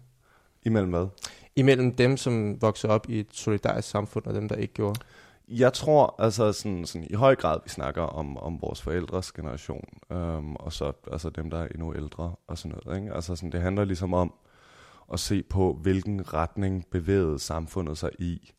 Imellem 0.63 0.89
hvad? 0.89 1.07
Imellem 1.55 1.95
dem, 1.95 2.17
som 2.17 2.61
voksede 2.61 2.93
op 2.93 3.09
i 3.09 3.19
et 3.19 3.27
solidarisk 3.31 3.89
samfund, 3.89 4.25
og 4.25 4.33
dem, 4.33 4.49
der 4.49 4.55
ikke 4.55 4.73
gjorde? 4.73 4.99
Jeg 5.47 5.73
tror 5.73 6.15
altså 6.19 6.53
sådan, 6.53 6.85
sådan, 6.85 7.07
i 7.09 7.13
høj 7.13 7.35
grad, 7.35 7.59
vi 7.63 7.69
snakker 7.69 8.01
om, 8.01 8.37
om 8.37 8.61
vores 8.61 8.81
forældres 8.81 9.31
generation, 9.31 9.85
øhm, 10.11 10.55
og 10.55 10.73
så 10.73 10.91
altså 11.11 11.29
dem, 11.29 11.49
der 11.49 11.57
er 11.57 11.67
endnu 11.67 11.95
ældre 11.95 12.35
og 12.47 12.57
sådan 12.57 12.77
noget. 12.85 12.99
Ikke? 13.01 13.13
Altså 13.13 13.35
sådan, 13.35 13.51
det 13.51 13.61
handler 13.61 13.85
ligesom 13.85 14.13
om 14.13 14.33
at 15.13 15.19
se 15.19 15.43
på, 15.43 15.73
hvilken 15.81 16.33
retning 16.33 16.85
bevægede 16.91 17.39
samfundet 17.39 17.97
sig 17.97 18.09
i, 18.19 18.53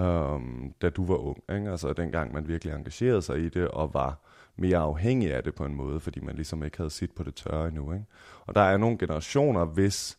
øhm, 0.00 0.72
da 0.82 0.90
du 0.90 1.06
var 1.06 1.16
ung. 1.16 1.38
Ikke? 1.52 1.70
Altså 1.70 1.92
dengang 1.92 2.32
man 2.32 2.48
virkelig 2.48 2.74
engagerede 2.74 3.22
sig 3.22 3.38
i 3.38 3.48
det, 3.48 3.68
og 3.68 3.94
var 3.94 4.18
mere 4.56 4.78
afhængig 4.78 5.34
af 5.34 5.42
det 5.42 5.54
på 5.54 5.64
en 5.64 5.74
måde, 5.74 6.00
fordi 6.00 6.20
man 6.20 6.34
ligesom 6.34 6.64
ikke 6.64 6.76
havde 6.76 6.90
sit 6.90 7.12
på 7.12 7.22
det 7.22 7.34
tørre 7.34 7.68
endnu. 7.68 7.92
Ikke? 7.92 8.04
Og 8.46 8.54
der 8.54 8.60
er 8.60 8.76
nogle 8.76 8.98
generationer, 8.98 9.64
hvis 9.64 10.18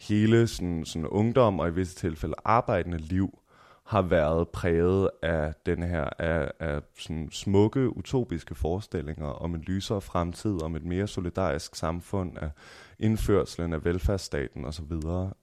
hele 0.00 0.46
sådan, 0.46 0.84
sådan 0.84 1.08
ungdom 1.08 1.60
og 1.60 1.68
i 1.68 1.72
visse 1.72 1.96
tilfælde 1.96 2.34
arbejdende 2.44 2.98
liv 2.98 3.38
har 3.86 4.02
været 4.02 4.48
præget 4.48 5.10
af 5.22 5.54
den 5.66 5.82
her 5.82 6.04
af, 6.18 6.50
af 6.60 6.80
sådan 6.98 7.28
smukke 7.32 7.96
utopiske 7.96 8.54
forestillinger 8.54 9.26
om 9.26 9.54
en 9.54 9.60
lysere 9.60 10.00
fremtid, 10.00 10.62
om 10.62 10.76
et 10.76 10.84
mere 10.84 11.06
solidarisk 11.06 11.74
samfund, 11.74 12.38
af 12.38 12.50
indførselen 12.98 13.72
af 13.72 13.84
velfærdsstaten 13.84 14.64
osv. 14.64 14.92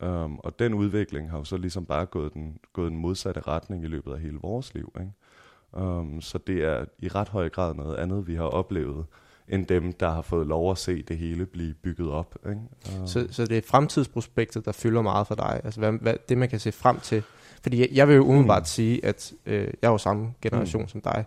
Um, 0.03 0.39
og 0.39 0.59
den 0.59 0.73
udvikling 0.73 1.31
har 1.31 1.37
jo 1.37 1.43
så 1.43 1.57
ligesom 1.57 1.85
bare 1.85 2.05
gået 2.05 2.33
den, 2.33 2.57
gået 2.73 2.91
den 2.91 2.99
modsatte 2.99 3.41
retning 3.41 3.83
i 3.83 3.87
løbet 3.87 4.13
af 4.13 4.19
hele 4.19 4.37
vores 4.41 4.73
liv. 4.73 4.93
Ikke? 4.99 5.87
Um, 5.87 6.21
så 6.21 6.37
det 6.37 6.63
er 6.63 6.85
i 6.99 7.07
ret 7.07 7.29
høj 7.29 7.49
grad 7.49 7.73
noget 7.73 7.95
andet, 7.95 8.27
vi 8.27 8.35
har 8.35 8.43
oplevet, 8.43 9.05
end 9.47 9.65
dem, 9.65 9.93
der 9.93 10.09
har 10.09 10.21
fået 10.21 10.47
lov 10.47 10.71
at 10.71 10.77
se 10.77 11.01
det 11.01 11.17
hele 11.17 11.45
blive 11.45 11.73
bygget 11.73 12.09
op. 12.09 12.35
Ikke? 12.45 12.61
Um, 12.99 13.07
Så, 13.07 13.27
så 13.31 13.45
det 13.45 13.57
er 13.57 13.61
fremtidsprospektet, 13.65 14.65
der 14.65 14.71
fylder 14.71 15.01
meget 15.01 15.27
for 15.27 15.35
dig? 15.35 15.61
Altså 15.63 15.79
hvad, 15.79 15.91
hvad, 15.91 16.13
det, 16.29 16.37
man 16.37 16.49
kan 16.49 16.59
se 16.59 16.71
frem 16.71 16.99
til? 16.99 17.23
Fordi 17.63 17.79
jeg, 17.79 17.89
jeg 17.91 18.07
vil 18.07 18.15
jo 18.15 18.23
umiddelbart 18.23 18.61
mm. 18.61 18.65
sige, 18.65 19.05
at 19.05 19.33
øh, 19.45 19.61
jeg 19.61 19.87
er 19.87 19.91
jo 19.91 19.97
samme 19.97 20.33
generation 20.41 20.81
mm. 20.81 20.87
som 20.87 21.01
dig, 21.01 21.25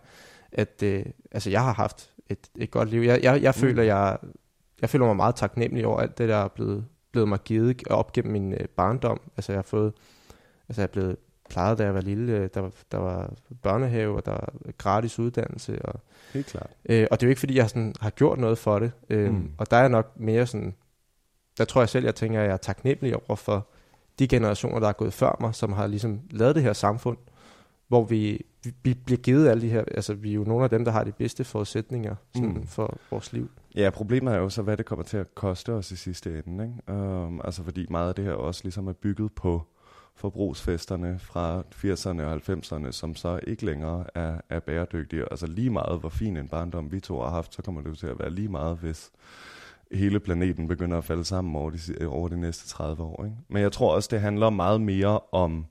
at 0.53 0.83
øh, 0.83 1.05
altså, 1.33 1.51
jeg 1.51 1.63
har 1.65 1.73
haft 1.73 2.11
et, 2.29 2.39
et 2.57 2.71
godt 2.71 2.91
liv. 2.91 3.01
Jeg, 3.01 3.23
jeg, 3.23 3.43
jeg, 3.43 3.55
mm. 3.57 3.61
føler, 3.61 3.83
jeg, 3.83 4.19
jeg 4.81 4.91
føler 4.91 5.07
mig 5.07 5.17
meget 5.17 5.35
taknemmelig 5.35 5.87
over 5.87 6.01
alt 6.01 6.19
det, 6.19 6.29
der 6.29 6.37
er 6.37 6.49
blevet, 6.49 6.85
blevet 7.13 7.29
mig 7.29 7.39
givet 7.45 7.83
op 7.91 8.13
gennem 8.13 8.33
min 8.33 8.53
øh, 8.53 8.69
barndom. 8.77 9.21
Altså 9.37 9.53
jeg 9.53 9.59
har 9.59 9.63
fået, 9.63 9.93
altså 10.69 10.83
jeg 10.83 10.87
er 10.87 10.93
blevet 10.93 11.17
plejet, 11.51 11.79
da 11.79 11.85
jeg 11.85 11.95
var 11.95 12.01
lille. 12.01 12.49
Der 12.49 12.61
var, 12.61 12.71
der 12.93 12.99
var 12.99 13.33
børnehave, 13.63 14.17
og 14.17 14.27
der 14.27 14.33
var 14.33 14.53
gratis 14.79 15.19
uddannelse. 15.19 15.83
Og, 15.85 16.01
Helt 16.33 16.47
klart. 16.47 16.71
øh, 16.89 17.07
og 17.11 17.21
det 17.21 17.27
er 17.27 17.29
jo 17.29 17.31
ikke, 17.31 17.41
fordi 17.41 17.57
jeg 17.57 17.69
sådan, 17.69 17.95
har 18.01 18.11
gjort 18.11 18.39
noget 18.39 18.59
for 18.59 18.79
det. 18.79 18.93
Øh, 19.11 19.31
Mm. 19.31 19.37
mm. 19.37 19.51
Og 19.59 19.71
der 19.71 19.77
er 19.77 19.89
nok 19.89 20.13
mere 20.17 20.47
sådan, 20.47 20.75
der 21.59 21.65
tror 21.65 21.81
jeg 21.81 21.89
selv, 21.89 22.05
jeg 22.05 22.15
tænker, 22.15 22.41
at 22.41 22.47
jeg 22.47 22.53
er 22.53 22.57
taknemmelig 22.57 23.17
over 23.17 23.37
for 23.37 23.67
de 24.19 24.29
generationer, 24.29 24.81
der 24.81 24.89
er 24.89 24.93
gået 24.93 25.13
før 25.13 25.37
mig, 25.41 25.55
som 25.55 25.73
har 25.73 25.87
ligesom 25.87 26.21
lavet 26.31 26.55
det 26.55 26.63
her 26.63 26.73
samfund, 26.73 27.17
hvor 27.89 28.05
vi, 28.05 28.41
vi, 28.65 28.73
vi 28.83 28.95
bliver 28.95 29.19
givet 29.19 29.49
alle 29.49 29.63
de 29.63 29.69
her, 29.69 29.85
altså 29.95 30.15
vi 30.15 30.31
er 30.31 30.35
jo 30.35 30.45
nogle 30.45 30.65
af 30.65 30.71
dem, 30.71 30.85
der 30.85 30.93
har 30.93 31.05
de 31.05 31.13
bedste 31.13 31.45
forudsætninger 31.45 32.15
sådan, 32.35 32.49
Mm. 32.49 32.55
mm. 32.55 32.67
for 32.67 32.97
vores 33.11 33.33
liv. 33.33 33.51
Ja, 33.77 33.91
problemet 33.91 34.35
er 34.35 34.39
jo 34.39 34.49
så, 34.49 34.63
hvad 34.63 34.77
det 34.77 34.87
kommer 34.87 35.03
til 35.03 35.17
at 35.17 35.35
koste 35.35 35.73
os 35.73 35.91
i 35.91 35.97
sidste 35.97 36.43
ende. 36.47 36.65
Ikke? 36.65 37.01
Um, 37.01 37.41
altså 37.45 37.63
fordi 37.63 37.87
meget 37.91 38.09
af 38.09 38.15
det 38.15 38.25
her 38.25 38.33
også 38.33 38.61
ligesom 38.65 38.89
er 38.89 38.93
bygget 38.93 39.33
på 39.33 39.63
forbrugsfesterne 40.15 41.19
fra 41.19 41.61
80'erne 41.61 42.23
og 42.23 42.35
90'erne, 42.35 42.93
som 42.93 43.15
så 43.15 43.41
ikke 43.47 43.65
længere 43.67 44.05
er, 44.15 44.41
er 44.51 44.61
bæredygtige. 44.61 45.25
Altså 45.31 45.47
lige 45.47 45.71
meget, 45.71 46.01
hvor 46.01 46.09
fin 46.09 46.37
en 46.37 46.49
barndom 46.49 46.93
vi 46.93 47.01
to 47.01 47.21
har 47.21 47.31
haft, 47.31 47.55
så 47.55 47.63
kommer 47.63 47.81
det 47.81 47.89
jo 47.91 47.95
til 47.95 48.07
at 48.07 48.19
være 48.19 48.31
lige 48.31 48.49
meget, 48.49 48.77
hvis 48.77 49.11
hele 49.93 50.21
planeten 50.21 50.69
begynder 50.69 50.99
at 50.99 51.05
falde 51.05 51.25
sammen 51.25 51.57
over 51.57 51.71
de, 51.71 52.07
over 52.07 52.29
de 52.29 52.41
næste 52.41 52.69
30 52.69 53.03
år. 53.03 53.25
Ikke? 53.25 53.37
Men 53.49 53.63
jeg 53.63 53.73
tror 53.73 53.95
også, 53.95 54.09
det 54.13 54.21
handler 54.21 54.51
meget 54.51 54.81
mere 54.81 55.21
om, 55.33 55.67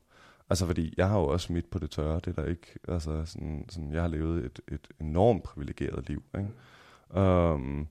altså 0.49 0.65
fordi 0.65 0.93
jeg 0.97 1.09
har 1.09 1.19
jo 1.19 1.25
også 1.25 1.53
midt 1.53 1.69
på 1.69 1.79
det 1.79 1.91
tørre, 1.91 2.19
det 2.25 2.27
er 2.27 2.41
der 2.41 2.49
ikke, 2.49 2.79
altså 2.87 3.25
sådan, 3.25 3.65
sådan, 3.69 3.93
jeg 3.93 4.01
har 4.01 4.09
levet 4.09 4.45
et, 4.45 4.59
et 4.67 4.87
enormt 5.01 5.43
privilegeret 5.43 6.09
liv. 6.09 6.23
Ikke? 6.37 7.21
Um, 7.21 7.87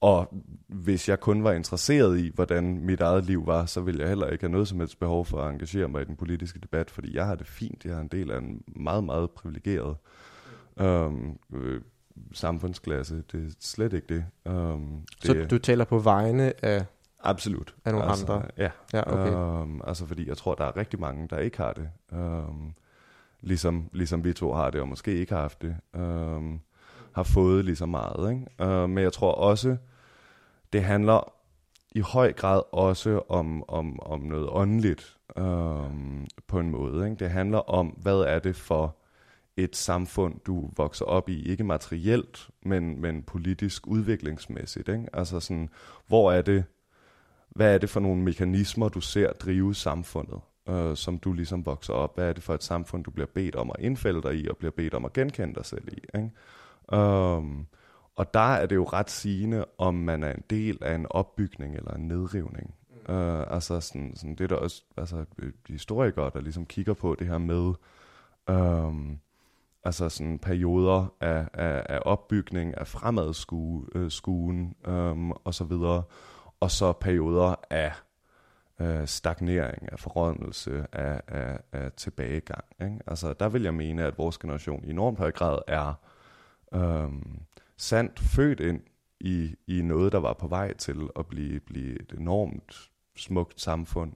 og 0.00 0.34
hvis 0.66 1.08
jeg 1.08 1.20
kun 1.20 1.44
var 1.44 1.52
interesseret 1.52 2.18
i, 2.18 2.30
hvordan 2.34 2.78
mit 2.78 3.00
eget 3.00 3.24
liv 3.24 3.46
var, 3.46 3.66
så 3.66 3.80
ville 3.80 4.00
jeg 4.00 4.08
heller 4.08 4.26
ikke 4.26 4.42
have 4.42 4.52
noget 4.52 4.68
som 4.68 4.78
helst 4.78 4.98
behov 4.98 5.24
for 5.24 5.42
at 5.42 5.52
engagere 5.52 5.88
mig 5.88 6.02
i 6.02 6.04
den 6.04 6.16
politiske 6.16 6.60
debat, 6.60 6.90
fordi 6.90 7.16
jeg 7.16 7.26
har 7.26 7.34
det 7.34 7.46
fint. 7.46 7.84
Jeg 7.84 7.92
er 7.92 8.00
en 8.00 8.08
del 8.08 8.30
af 8.30 8.38
en 8.38 8.62
meget, 8.66 9.04
meget 9.04 9.30
privilegeret 9.30 9.96
um, 10.80 11.38
øh, 11.54 11.80
samfundsklasse. 12.32 13.22
Det 13.32 13.46
er 13.46 13.50
slet 13.60 13.92
ikke 13.92 14.14
det. 14.14 14.52
Um, 14.52 15.06
det 15.22 15.26
Så 15.26 15.46
du 15.50 15.58
taler 15.58 15.84
på 15.84 15.98
vegne 15.98 16.64
af, 16.64 16.84
Absolut. 17.20 17.74
af 17.84 17.92
nogle 17.92 18.10
altså, 18.10 18.32
andre? 18.32 18.48
Ja. 18.56 18.70
Ja, 18.92 19.12
okay. 19.12 19.62
Um, 19.62 19.82
altså 19.86 20.06
fordi 20.06 20.28
jeg 20.28 20.36
tror, 20.36 20.54
der 20.54 20.64
er 20.64 20.76
rigtig 20.76 21.00
mange, 21.00 21.28
der 21.28 21.38
ikke 21.38 21.56
har 21.56 21.72
det. 21.72 21.88
Um, 22.12 22.74
ligesom, 23.40 23.90
ligesom 23.92 24.24
vi 24.24 24.32
to 24.32 24.52
har 24.52 24.70
det, 24.70 24.80
og 24.80 24.88
måske 24.88 25.14
ikke 25.14 25.34
har 25.34 25.40
haft 25.40 25.62
det. 25.62 25.76
Um, 25.94 26.60
har 27.12 27.22
fået 27.22 27.64
lige 27.64 27.76
så 27.76 27.86
meget. 27.86 28.30
Ikke? 28.30 28.82
Uh, 28.82 28.90
men 28.90 28.98
jeg 28.98 29.12
tror 29.12 29.32
også, 29.32 29.76
det 30.72 30.82
handler 30.82 31.32
i 31.90 32.00
høj 32.00 32.32
grad 32.32 32.62
også 32.72 33.22
om, 33.28 33.64
om, 33.68 34.00
om 34.02 34.20
noget 34.20 34.48
åndeligt 34.50 35.16
um, 35.36 36.26
på 36.46 36.60
en 36.60 36.70
måde. 36.70 37.04
Ikke? 37.04 37.16
Det 37.16 37.30
handler 37.30 37.58
om, 37.58 37.86
hvad 37.86 38.20
er 38.20 38.38
det 38.38 38.56
for 38.56 38.96
et 39.58 39.76
samfund, 39.76 40.40
du 40.46 40.70
vokser 40.76 41.04
op 41.04 41.28
i, 41.28 41.42
ikke 41.42 41.64
materielt, 41.64 42.50
men, 42.62 43.00
men 43.00 43.22
politisk 43.22 43.86
udviklingsmæssigt. 43.86 44.88
Ikke? 44.88 45.06
Altså 45.12 45.40
sådan, 45.40 45.68
hvor 46.06 46.32
er 46.32 46.42
det, 46.42 46.64
hvad 47.48 47.74
er 47.74 47.78
det 47.78 47.90
for 47.90 48.00
nogle 48.00 48.22
mekanismer, 48.22 48.88
du 48.88 49.00
ser 49.00 49.32
drive 49.32 49.74
samfundet, 49.74 50.40
øh, 50.68 50.96
som 50.96 51.18
du 51.18 51.32
ligesom 51.32 51.66
vokser 51.66 51.92
op? 51.92 52.14
Hvad 52.14 52.28
er 52.28 52.32
det 52.32 52.42
for 52.42 52.54
et 52.54 52.62
samfund, 52.62 53.04
du 53.04 53.10
bliver 53.10 53.26
bedt 53.34 53.56
om 53.56 53.70
at 53.70 53.84
indfælde 53.84 54.22
dig 54.22 54.34
i, 54.34 54.48
og 54.48 54.56
bliver 54.56 54.72
bedt 54.72 54.94
om 54.94 55.04
at 55.04 55.12
genkende 55.12 55.54
dig 55.54 55.66
selv 55.66 55.88
i? 55.88 56.00
Ikke? 56.14 56.30
Um, 57.02 57.66
og 58.16 58.34
der 58.34 58.54
er 58.54 58.66
det 58.66 58.76
jo 58.76 58.84
ret 58.84 59.10
sigende, 59.10 59.64
om 59.78 59.94
man 59.94 60.22
er 60.22 60.30
en 60.30 60.42
del 60.50 60.78
af 60.80 60.94
en 60.94 61.06
opbygning 61.10 61.76
eller 61.76 61.94
en 61.94 62.08
nedrivning. 62.08 62.74
Mm. 62.90 63.14
Uh, 63.14 63.54
altså 63.54 63.80
sådan, 63.80 64.16
sådan, 64.16 64.34
det 64.34 64.44
er 64.44 64.48
der 64.48 64.56
også 64.56 64.82
altså, 64.96 65.24
øh, 65.38 65.52
historikere, 65.68 66.30
der 66.34 66.40
ligesom 66.40 66.66
kigger 66.66 66.94
på 66.94 67.16
det 67.18 67.26
her 67.26 67.38
med, 67.38 67.74
um, 68.48 69.18
altså 69.84 70.08
sådan 70.08 70.38
perioder 70.38 71.14
af, 71.20 71.48
af, 71.52 71.86
af 71.88 72.00
opbygning, 72.04 72.78
af 72.78 72.86
fremadskuen 72.86 74.74
øh, 74.86 74.94
øhm, 74.94 75.30
og 75.30 75.54
så 75.54 75.64
videre, 75.64 76.02
og 76.60 76.70
så 76.70 76.92
perioder 76.92 77.54
af 77.70 77.92
øh, 78.80 79.06
stagnering, 79.06 79.92
af 79.92 79.98
forrådnelse, 79.98 80.86
af, 80.92 81.20
af, 81.28 81.58
af 81.72 81.92
tilbagegang. 81.92 82.64
Ikke? 82.82 82.98
Altså, 83.06 83.32
der 83.32 83.48
vil 83.48 83.62
jeg 83.62 83.74
mene, 83.74 84.04
at 84.04 84.18
vores 84.18 84.38
generation 84.38 84.84
i 84.84 84.90
enormt 84.90 85.18
høj 85.18 85.30
grad 85.30 85.58
er 85.66 85.94
øhm, 86.74 87.40
sandt 87.76 88.20
født 88.20 88.60
ind 88.60 88.80
i, 89.20 89.54
i 89.66 89.82
noget, 89.82 90.12
der 90.12 90.18
var 90.18 90.32
på 90.32 90.48
vej 90.48 90.74
til 90.74 91.08
at 91.18 91.26
blive, 91.26 91.60
blive 91.60 92.02
et 92.02 92.12
enormt 92.18 92.90
smukt 93.16 93.60
samfund, 93.60 94.12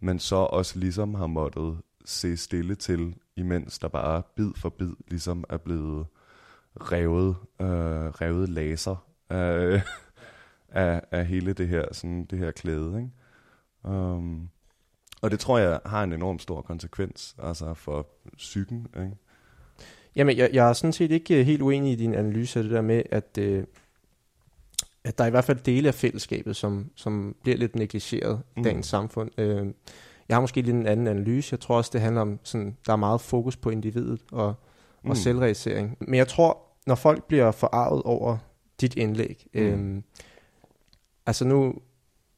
men 0.00 0.18
så 0.18 0.36
også 0.36 0.78
ligesom 0.78 1.14
har 1.14 1.26
måttet 1.26 1.78
se 2.04 2.36
stille 2.36 2.74
til, 2.74 3.14
imens 3.36 3.78
der 3.78 3.88
bare 3.88 4.22
bid 4.36 4.50
for 4.56 4.68
bid 4.68 4.92
ligesom 5.08 5.44
er 5.48 5.56
blevet 5.56 6.06
revet, 6.76 7.36
øh, 7.60 7.66
revet 8.08 8.48
laser 8.48 9.06
af, 9.30 9.82
af, 10.68 11.02
af 11.10 11.26
hele 11.26 11.52
det 11.52 11.68
her, 11.68 11.84
sådan, 11.92 12.24
det 12.24 12.38
her 12.38 12.50
klæde. 12.50 12.96
Ikke? 12.98 13.96
Um, 13.96 14.48
og 15.22 15.30
det 15.30 15.40
tror 15.40 15.58
jeg 15.58 15.80
har 15.86 16.02
en 16.02 16.12
enorm 16.12 16.38
stor 16.38 16.62
konsekvens 16.62 17.36
altså 17.42 17.74
for 17.74 18.06
psyken. 18.36 18.86
Ikke? 18.96 19.16
Jamen, 20.16 20.36
jeg, 20.36 20.50
jeg 20.52 20.68
er 20.68 20.72
sådan 20.72 20.92
set 20.92 21.10
ikke 21.10 21.40
øh, 21.40 21.46
helt 21.46 21.62
uenig 21.62 21.92
i 21.92 21.96
din 21.96 22.14
analyse 22.14 22.58
af 22.58 22.62
det 22.62 22.72
der 22.72 22.80
med, 22.82 23.02
at, 23.10 23.38
øh, 23.38 23.64
at 25.04 25.18
der 25.18 25.24
er 25.24 25.28
i 25.28 25.30
hvert 25.30 25.44
fald 25.44 25.58
dele 25.58 25.88
af 25.88 25.94
fællesskabet, 25.94 26.56
som, 26.56 26.90
som 26.94 27.36
bliver 27.42 27.56
lidt 27.56 27.76
negligeret 27.76 28.42
i 28.56 28.60
Mm. 28.60 28.64
dagens 28.64 28.86
samfund. 28.86 29.40
Øh, 29.40 29.66
jeg 30.28 30.36
har 30.36 30.40
måske 30.40 30.62
lidt 30.62 30.76
en 30.76 30.86
anden 30.86 31.06
analyse. 31.06 31.48
Jeg 31.52 31.60
tror 31.60 31.76
også, 31.76 31.90
det 31.92 32.00
handler 32.00 32.20
om, 32.20 32.38
sådan, 32.42 32.76
der 32.86 32.92
er 32.92 32.96
meget 32.96 33.20
fokus 33.20 33.56
på 33.56 33.70
individet 33.70 34.20
og, 34.32 34.46
og 34.46 34.54
Mm. 35.04 35.14
selvrealisering. 35.14 35.96
Men 36.00 36.14
jeg 36.14 36.28
tror, 36.28 36.58
når 36.86 36.94
folk 36.94 37.24
bliver 37.24 37.50
forarvet 37.50 38.02
over 38.02 38.36
dit 38.80 38.96
indlæg, 38.96 39.46
Mm. 39.54 39.60
øh, 39.60 40.02
altså 41.26 41.44
nu, 41.44 41.74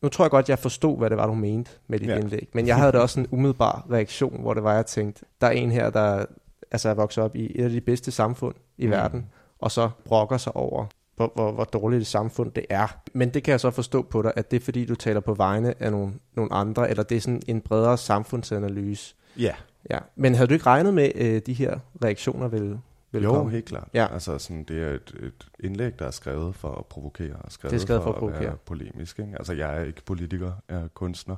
nu 0.02 0.08
tror 0.08 0.24
jeg 0.24 0.30
godt, 0.30 0.48
jeg 0.48 0.58
forstod, 0.58 0.98
hvad 0.98 1.10
det 1.10 1.18
var, 1.18 1.26
du 1.26 1.34
mente 1.34 1.70
med 1.86 1.98
dit 2.00 2.08
Ja. 2.08 2.16
indlæg. 2.18 2.48
Men 2.52 2.66
jeg 2.66 2.76
havde 2.76 2.92
da 2.92 2.98
også 2.98 3.20
en 3.20 3.26
umiddelbar 3.30 3.86
reaktion, 3.90 4.40
hvor 4.40 4.54
det 4.54 4.62
var, 4.62 4.74
jeg 4.74 4.86
tænkte, 4.86 5.24
der 5.40 5.46
er 5.46 5.50
en 5.50 5.70
her, 5.70 5.90
der 5.90 6.24
altså 6.70 6.88
er 6.88 6.94
vokset 6.94 7.24
op 7.24 7.36
i 7.36 7.52
et 7.60 7.64
af 7.64 7.70
de 7.70 7.80
bedste 7.80 8.10
samfund 8.10 8.54
i 8.78 8.86
mm. 8.86 8.92
verden, 8.92 9.26
og 9.58 9.70
så 9.70 9.90
brokker 10.04 10.36
sig 10.36 10.56
over, 10.56 10.86
hvor, 11.16 11.32
hvor, 11.34 11.52
hvor 11.52 11.64
dårligt 11.64 12.00
et 12.00 12.06
samfund 12.06 12.52
det 12.52 12.66
er. 12.70 12.96
Men 13.12 13.30
det 13.30 13.42
kan 13.42 13.52
jeg 13.52 13.60
så 13.60 13.70
forstå 13.70 14.02
på 14.02 14.22
dig, 14.22 14.32
at 14.36 14.50
det 14.50 14.56
er 14.56 14.64
fordi, 14.64 14.84
du 14.84 14.94
taler 14.94 15.20
på 15.20 15.34
vegne 15.34 15.82
af 15.82 15.90
nogle, 15.92 16.12
nogle 16.34 16.52
andre, 16.52 16.90
eller 16.90 17.02
det 17.02 17.16
er 17.16 17.20
sådan 17.20 17.42
en 17.46 17.60
bredere 17.60 17.98
samfundsanalyse. 17.98 19.14
Ja, 19.38 19.54
Ja. 19.90 19.98
Men 20.16 20.34
havde 20.34 20.48
du 20.48 20.54
ikke 20.54 20.66
regnet 20.66 20.94
med, 20.94 21.04
at 21.14 21.46
de 21.46 21.52
her 21.52 21.78
reaktioner 22.04 22.48
ville, 22.48 22.80
ville 23.12 23.24
jo, 23.24 23.32
komme? 23.34 23.50
helt 23.50 23.64
klart. 23.64 23.88
Ja. 23.94 24.06
Altså, 24.12 24.38
sådan, 24.38 24.64
det 24.64 24.82
er 24.82 24.90
et, 24.90 25.14
et 25.22 25.46
indlæg, 25.60 25.98
der 25.98 26.06
er 26.06 26.10
skrevet 26.10 26.54
for 26.54 26.74
at 26.74 26.86
provokere, 26.86 27.36
og 27.40 27.52
skrevet, 27.52 27.70
Det 27.72 27.78
er 27.78 27.82
skrevet 27.82 28.02
for, 28.02 28.10
for 28.10 28.12
at 28.12 28.18
provokere. 28.18 28.42
være 28.42 28.56
polemisk. 28.66 29.18
Ikke? 29.18 29.32
Altså, 29.38 29.52
jeg 29.52 29.76
er 29.80 29.84
ikke 29.84 30.02
politiker, 30.04 30.52
jeg 30.68 30.76
er 30.76 30.88
kunstner. 30.94 31.36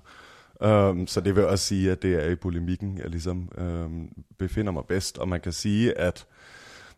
Um, 0.61 1.07
så 1.07 1.21
det 1.21 1.37
vil 1.37 1.47
også 1.47 1.65
sige, 1.65 1.91
at 1.93 2.03
det 2.03 2.15
er 2.15 2.31
i 2.31 2.35
polemikken, 2.35 2.99
jeg 2.99 3.11
ligesom 3.11 3.53
um, 3.59 4.09
befinder 4.39 4.73
mig 4.73 4.85
bedst. 4.89 5.19
Og 5.19 5.29
man 5.29 5.41
kan 5.41 5.53
sige, 5.53 5.99
at 5.99 6.27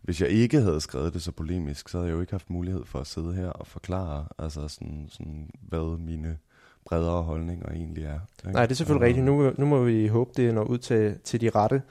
hvis 0.01 0.21
jeg 0.21 0.29
ikke 0.29 0.61
havde 0.61 0.81
skrevet 0.81 1.13
det 1.13 1.21
så 1.21 1.31
polemisk, 1.31 1.89
så 1.89 1.97
havde 1.97 2.09
jeg 2.09 2.15
jo 2.15 2.21
ikke 2.21 2.33
haft 2.33 2.49
mulighed 2.49 2.85
for 2.85 2.99
at 2.99 3.07
sidde 3.07 3.33
her 3.33 3.47
og 3.49 3.67
forklare, 3.67 4.25
altså 4.39 4.67
sådan, 4.67 5.05
sådan 5.09 5.49
hvad 5.61 5.97
mine 5.99 6.37
bredere 6.85 7.23
holdninger 7.23 7.69
egentlig 7.71 8.03
er. 8.03 8.19
Ikke? 8.43 8.51
Nej, 8.51 8.65
det 8.65 8.71
er 8.71 8.75
selvfølgelig 8.75 9.07
rigtigt. 9.07 9.25
Nu, 9.25 9.53
nu 9.57 9.65
må 9.65 9.83
vi 9.83 10.07
håbe, 10.07 10.31
det 10.35 10.53
når 10.53 10.63
ud 10.63 10.77
til, 10.77 11.15
til 11.23 11.41
de 11.41 11.49
rette. 11.49 11.81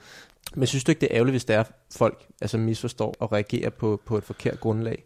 Men 0.55 0.67
synes 0.67 0.83
du 0.83 0.91
ikke, 0.91 1.01
det 1.01 1.07
er 1.11 1.15
ærgerligt, 1.15 1.33
hvis 1.33 1.45
der 1.45 1.59
er 1.59 1.63
folk 1.91 2.25
altså 2.41 2.57
misforstår 2.57 3.15
og 3.19 3.31
reagerer 3.31 3.69
på, 3.69 4.01
på 4.05 4.17
et 4.17 4.23
forkert 4.23 4.59
grundlag? 4.59 5.03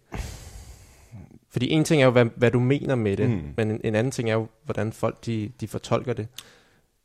Fordi 1.50 1.70
en 1.70 1.84
ting 1.84 2.02
er 2.02 2.06
jo, 2.06 2.12
hvad, 2.12 2.26
hvad 2.36 2.52
du 2.52 2.60
mener 2.60 2.96
med 2.96 3.18
det, 3.18 3.30
Mm. 3.30 3.42
men 3.58 3.72
en, 3.72 3.82
en 3.84 3.96
anden 3.96 4.12
ting 4.12 4.30
er 4.30 4.34
jo, 4.34 4.48
hvordan 4.66 4.94
folk 4.94 5.26
de, 5.26 5.52
de 5.62 5.68
fortolker 5.68 6.14
det. 6.14 6.28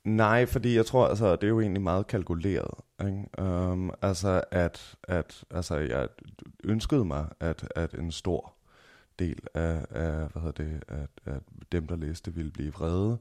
Nej, 0.04 0.46
fordi 0.46 0.76
jeg 0.76 0.86
tror, 0.86 1.06
altså, 1.06 1.36
det 1.36 1.44
er 1.44 1.48
jo 1.48 1.60
egentlig 1.60 1.82
meget 1.82 2.06
kalkuleret. 2.06 2.74
Ikke? 3.00 3.42
Um, 3.42 3.92
altså, 4.02 4.42
at, 4.50 4.96
at 5.02 5.44
altså, 5.50 5.76
jeg 5.76 6.08
ønskede 6.64 7.04
mig, 7.04 7.28
at, 7.40 7.68
at 7.76 7.94
en 7.94 8.12
stor 8.12 8.52
del 9.18 9.38
af, 9.54 9.84
af 9.90 10.28
hvad 10.28 10.42
hedder 10.42 10.64
det, 10.64 10.82
at, 10.88 11.34
at 11.34 11.42
dem, 11.72 11.86
der 11.86 11.96
læste, 11.96 12.34
ville 12.34 12.50
blive 12.50 12.72
vrede. 12.72 13.18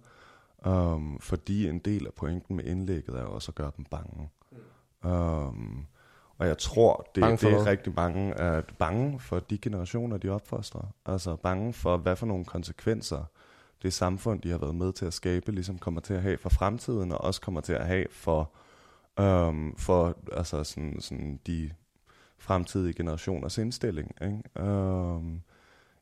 Um, 0.66 1.20
fordi 1.20 1.70
en 1.70 1.80
del 1.80 2.06
af 2.06 2.14
pointen 2.14 2.56
med 2.56 2.64
indlægget 2.64 3.20
er 3.20 3.24
også 3.24 3.52
at 3.52 3.56
gøre 3.56 3.72
dem 3.78 3.86
bange. 3.86 4.30
Um, 5.04 5.86
og 6.38 6.48
jeg 6.48 6.58
tror, 6.58 7.10
det, 7.16 7.24
det 7.24 7.44
er 7.44 7.50
hvad? 7.50 7.66
rigtig 7.66 7.94
mange 7.96 8.34
er 8.34 8.62
bange 8.80 9.20
for 9.20 9.40
de 9.40 9.58
generationer, 9.58 10.18
de 10.18 10.30
opfostrer. 10.30 10.94
Altså 11.06 11.36
bange 11.36 11.74
for, 11.74 11.98
hvad 11.98 12.16
for 12.16 12.26
nogle 12.26 12.46
konsekvenser 12.46 13.24
det 13.82 13.94
samfund, 13.94 14.42
de 14.42 14.50
har 14.50 14.58
været 14.58 14.76
med 14.76 14.94
til 14.94 15.06
at 15.06 15.14
skabe, 15.14 15.52
ligesom 15.52 15.78
kommer 15.78 16.02
til 16.02 16.14
at 16.14 16.22
have 16.22 16.38
for 16.38 16.50
fremtiden, 16.50 17.12
og 17.12 17.22
også 17.22 17.42
kommer 17.42 17.62
til 17.62 17.74
at 17.74 17.88
have 17.88 18.06
for, 18.12 18.52
øhm, 19.20 19.76
for 19.76 20.18
altså 20.32 20.64
sådan, 20.64 21.02
sådan 21.02 21.40
de 21.48 21.72
fremtidige 22.38 22.94
generationers 22.94 23.58
indstilling. 23.58 24.12
Ikke? 24.22 24.70
Øhm, 24.70 25.42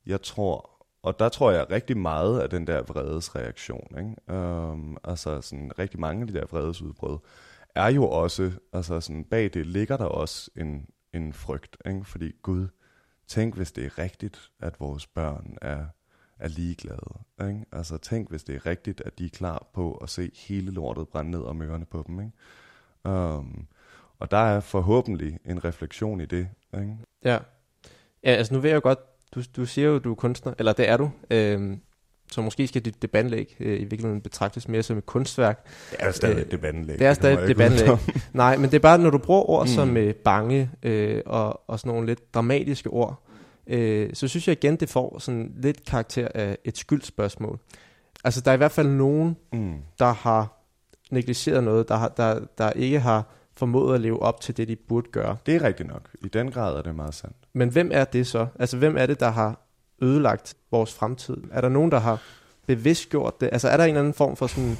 jeg 0.05 0.21
tror, 0.21 0.69
og 1.03 1.19
der 1.19 1.29
tror 1.29 1.51
jeg 1.51 1.71
rigtig 1.71 1.97
meget 1.97 2.39
af 2.39 2.49
den 2.49 2.67
der 2.67 2.81
vredesreaktion. 2.81 3.87
Ikke? 3.97 4.39
Øhm, 4.39 4.97
altså 5.03 5.41
sådan 5.41 5.71
rigtig 5.79 5.99
mange 5.99 6.21
af 6.21 6.27
de 6.27 6.33
der 6.33 6.45
vredesudbrud 6.45 7.17
er 7.75 7.87
jo 7.87 8.09
også, 8.09 8.51
altså 8.73 9.01
sådan 9.01 9.23
bag 9.23 9.53
det 9.53 9.65
ligger 9.65 9.97
der 9.97 10.05
også 10.05 10.51
en, 10.55 10.87
en 11.13 11.33
frygt. 11.33 11.77
Ikke? 11.85 12.03
Fordi 12.03 12.31
Gud, 12.41 12.67
tænk 13.27 13.55
hvis 13.55 13.71
det 13.71 13.85
er 13.85 13.97
rigtigt, 13.97 14.51
at 14.59 14.79
vores 14.79 15.07
børn 15.07 15.57
er, 15.61 15.85
er 16.39 16.47
ligeglade. 16.47 17.13
Ikke? 17.41 17.65
Altså 17.71 17.97
tænk 17.97 18.29
hvis 18.29 18.43
det 18.43 18.55
er 18.55 18.65
rigtigt, 18.65 19.01
at 19.05 19.19
de 19.19 19.25
er 19.25 19.29
klar 19.29 19.67
på 19.73 19.93
at 19.93 20.09
se 20.09 20.31
hele 20.35 20.71
lortet 20.71 21.07
brænde 21.07 21.31
ned 21.31 21.41
om 21.41 21.61
ørerne 21.61 21.85
på 21.85 22.03
dem. 22.07 22.19
Ikke? 22.19 22.31
Um, 23.17 23.67
og 24.19 24.31
der 24.31 24.37
er 24.37 24.59
forhåbentlig 24.59 25.39
en 25.45 25.65
refleksion 25.65 26.21
i 26.21 26.25
det. 26.25 26.47
Ikke? 26.73 26.97
Ja. 27.23 27.37
ja, 28.23 28.31
altså 28.31 28.53
nu 28.53 28.59
ved 28.59 28.69
jeg 28.69 28.75
jo 28.75 28.81
godt, 28.83 28.99
du, 29.35 29.41
du 29.55 29.65
siger 29.65 29.87
jo, 29.87 29.99
du 29.99 30.11
er 30.11 30.15
kunstner, 30.15 30.53
eller 30.59 30.73
det 30.73 30.89
er 30.89 30.97
du, 30.97 31.11
øhm, 31.29 31.81
så 32.31 32.41
måske 32.41 32.67
skal 32.67 32.81
dit 32.81 33.01
debatlæg 33.01 33.55
øh, 33.59 33.73
i 33.73 33.83
virkeligheden 33.83 34.21
betragtes 34.21 34.67
mere 34.67 34.83
som 34.83 34.97
et 34.97 35.05
kunstværk. 35.05 35.67
Det 35.91 35.97
er 35.99 36.11
stadig 36.11 36.35
Øh, 36.35 36.41
et 36.41 36.51
debatindlæg. 36.51 36.99
Det 36.99 37.07
er 37.07 37.13
stadig 37.13 37.39
et 37.39 37.47
debatlæg. 37.47 37.89
Nej, 38.33 38.57
men 38.57 38.65
det 38.65 38.75
er 38.75 38.79
bare, 38.79 38.97
når 38.97 39.09
du 39.09 39.17
bruger 39.17 39.49
ord. 39.49 39.65
Mm. 39.65 39.67
som 39.67 39.97
øh, 39.97 40.13
bange 40.13 40.69
øh, 40.83 41.21
og, 41.25 41.69
og 41.69 41.79
sådan 41.79 41.91
nogle 41.91 42.07
lidt 42.07 42.33
dramatiske 42.33 42.89
ord, 42.89 43.26
øh, 43.67 44.09
så 44.13 44.27
synes 44.27 44.47
jeg 44.47 44.63
igen, 44.63 44.75
det 44.75 44.89
får 44.89 45.19
sådan 45.19 45.53
lidt 45.61 45.85
karakter 45.85 46.27
af 46.35 46.57
et 46.65 46.77
skyldspørgsmål. 46.77 47.59
Altså, 48.23 48.41
der 48.41 48.51
er 48.51 48.55
i 48.55 48.57
hvert 48.57 48.71
fald 48.71 48.87
nogen, 48.87 49.37
Mm. 49.53 49.77
der 49.99 50.13
har 50.13 50.53
negligeret 51.11 51.63
noget, 51.63 51.89
der, 51.89 51.95
har, 51.95 52.07
der, 52.09 52.39
der 52.57 52.71
ikke 52.71 52.99
har 52.99 53.25
formået 53.57 53.95
at 53.95 54.01
leve 54.01 54.21
op 54.21 54.41
til 54.41 54.57
det, 54.57 54.67
de 54.67 54.75
burde 54.75 55.09
gøre. 55.11 55.37
Det 55.45 55.55
er 55.55 55.63
rigtigt 55.63 55.89
nok. 55.89 56.09
I 56.25 56.27
den 56.27 56.51
grad 56.51 56.77
er 56.77 56.81
det 56.81 56.95
meget 56.95 57.13
sandt. 57.13 57.35
Men 57.53 57.69
hvem 57.69 57.89
er 57.93 58.03
det 58.03 58.27
så? 58.27 58.47
Altså, 58.59 58.77
hvem 58.77 58.97
er 58.97 59.05
det, 59.05 59.19
der 59.19 59.29
har 59.29 59.61
ødelagt 60.01 60.55
vores 60.71 60.93
fremtid? 60.93 61.37
Er 61.51 61.61
der 61.61 61.69
nogen, 61.69 61.91
der 61.91 61.99
har 61.99 62.21
bevidst 62.67 63.09
gjort 63.09 63.41
det? 63.41 63.49
Altså, 63.51 63.67
er 63.69 63.77
der 63.77 63.83
en 63.83 63.89
eller 63.89 63.99
anden 63.99 64.13
form 64.13 64.35
for 64.35 64.47
sådan 64.47 64.77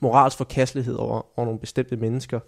moralsk 0.00 0.36
forkastelighed 0.36 0.94
over, 0.94 1.38
over 1.38 1.44
nogle 1.46 1.60
bestemte 1.60 1.96
mennesker 1.96 2.40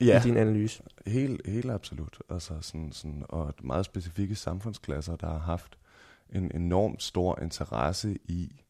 ja. 0.00 0.20
i 0.20 0.22
din 0.22 0.36
analyse? 0.36 0.82
Helt, 1.06 1.46
helt 1.46 1.70
absolut. 1.70 2.18
Altså 2.30 2.54
sådan, 2.60 2.92
sådan, 2.92 3.24
og 3.28 3.54
meget 3.62 3.84
specifikke 3.84 4.34
samfundsklasser, 4.34 5.16
der 5.16 5.26
har 5.26 5.38
haft 5.38 5.78
en 6.32 6.50
enormt 6.54 7.02
stor 7.02 7.38
interesse 7.42 8.18
i, 8.24 8.60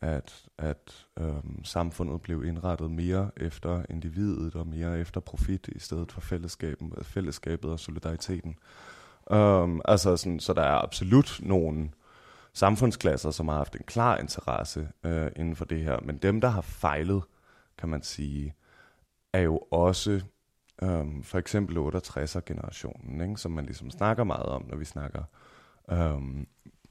at, 0.00 0.44
at 0.58 1.06
øhm, 1.18 1.64
samfundet 1.64 2.22
blev 2.22 2.44
indrettet 2.44 2.90
mere 2.90 3.30
efter 3.36 3.82
individet 3.90 4.54
og 4.54 4.66
mere 4.66 5.00
efter 5.00 5.20
profit 5.20 5.68
i 5.68 5.78
stedet 5.78 6.12
for 6.12 6.20
fællesskabet, 6.20 7.06
fællesskabet 7.06 7.70
og 7.70 7.80
solidariteten. 7.80 8.56
Um, 9.30 9.80
altså 9.84 10.16
sådan, 10.16 10.40
så 10.40 10.52
der 10.52 10.62
er 10.62 10.82
absolut 10.82 11.40
nogle 11.42 11.90
samfundsklasser, 12.52 13.30
som 13.30 13.48
har 13.48 13.56
haft 13.56 13.76
en 13.76 13.84
klar 13.86 14.16
interesse 14.16 14.88
øh, 15.04 15.30
inden 15.36 15.56
for 15.56 15.64
det 15.64 15.80
her. 15.80 15.98
Men 16.02 16.16
dem, 16.16 16.40
der 16.40 16.48
har 16.48 16.60
fejlet, 16.60 17.22
kan 17.78 17.88
man 17.88 18.02
sige, 18.02 18.54
er 19.32 19.40
jo 19.40 19.58
også 19.70 20.20
um, 20.82 21.22
for 21.22 21.38
eksempel 21.38 21.76
68'er-generationen, 21.76 23.20
ikke? 23.20 23.36
som 23.36 23.52
man 23.52 23.64
ligesom 23.64 23.90
snakker 23.90 24.24
meget 24.24 24.46
om, 24.46 24.64
når 24.68 24.76
vi 24.76 24.84
snakker 24.84 25.22
um, 25.92 26.46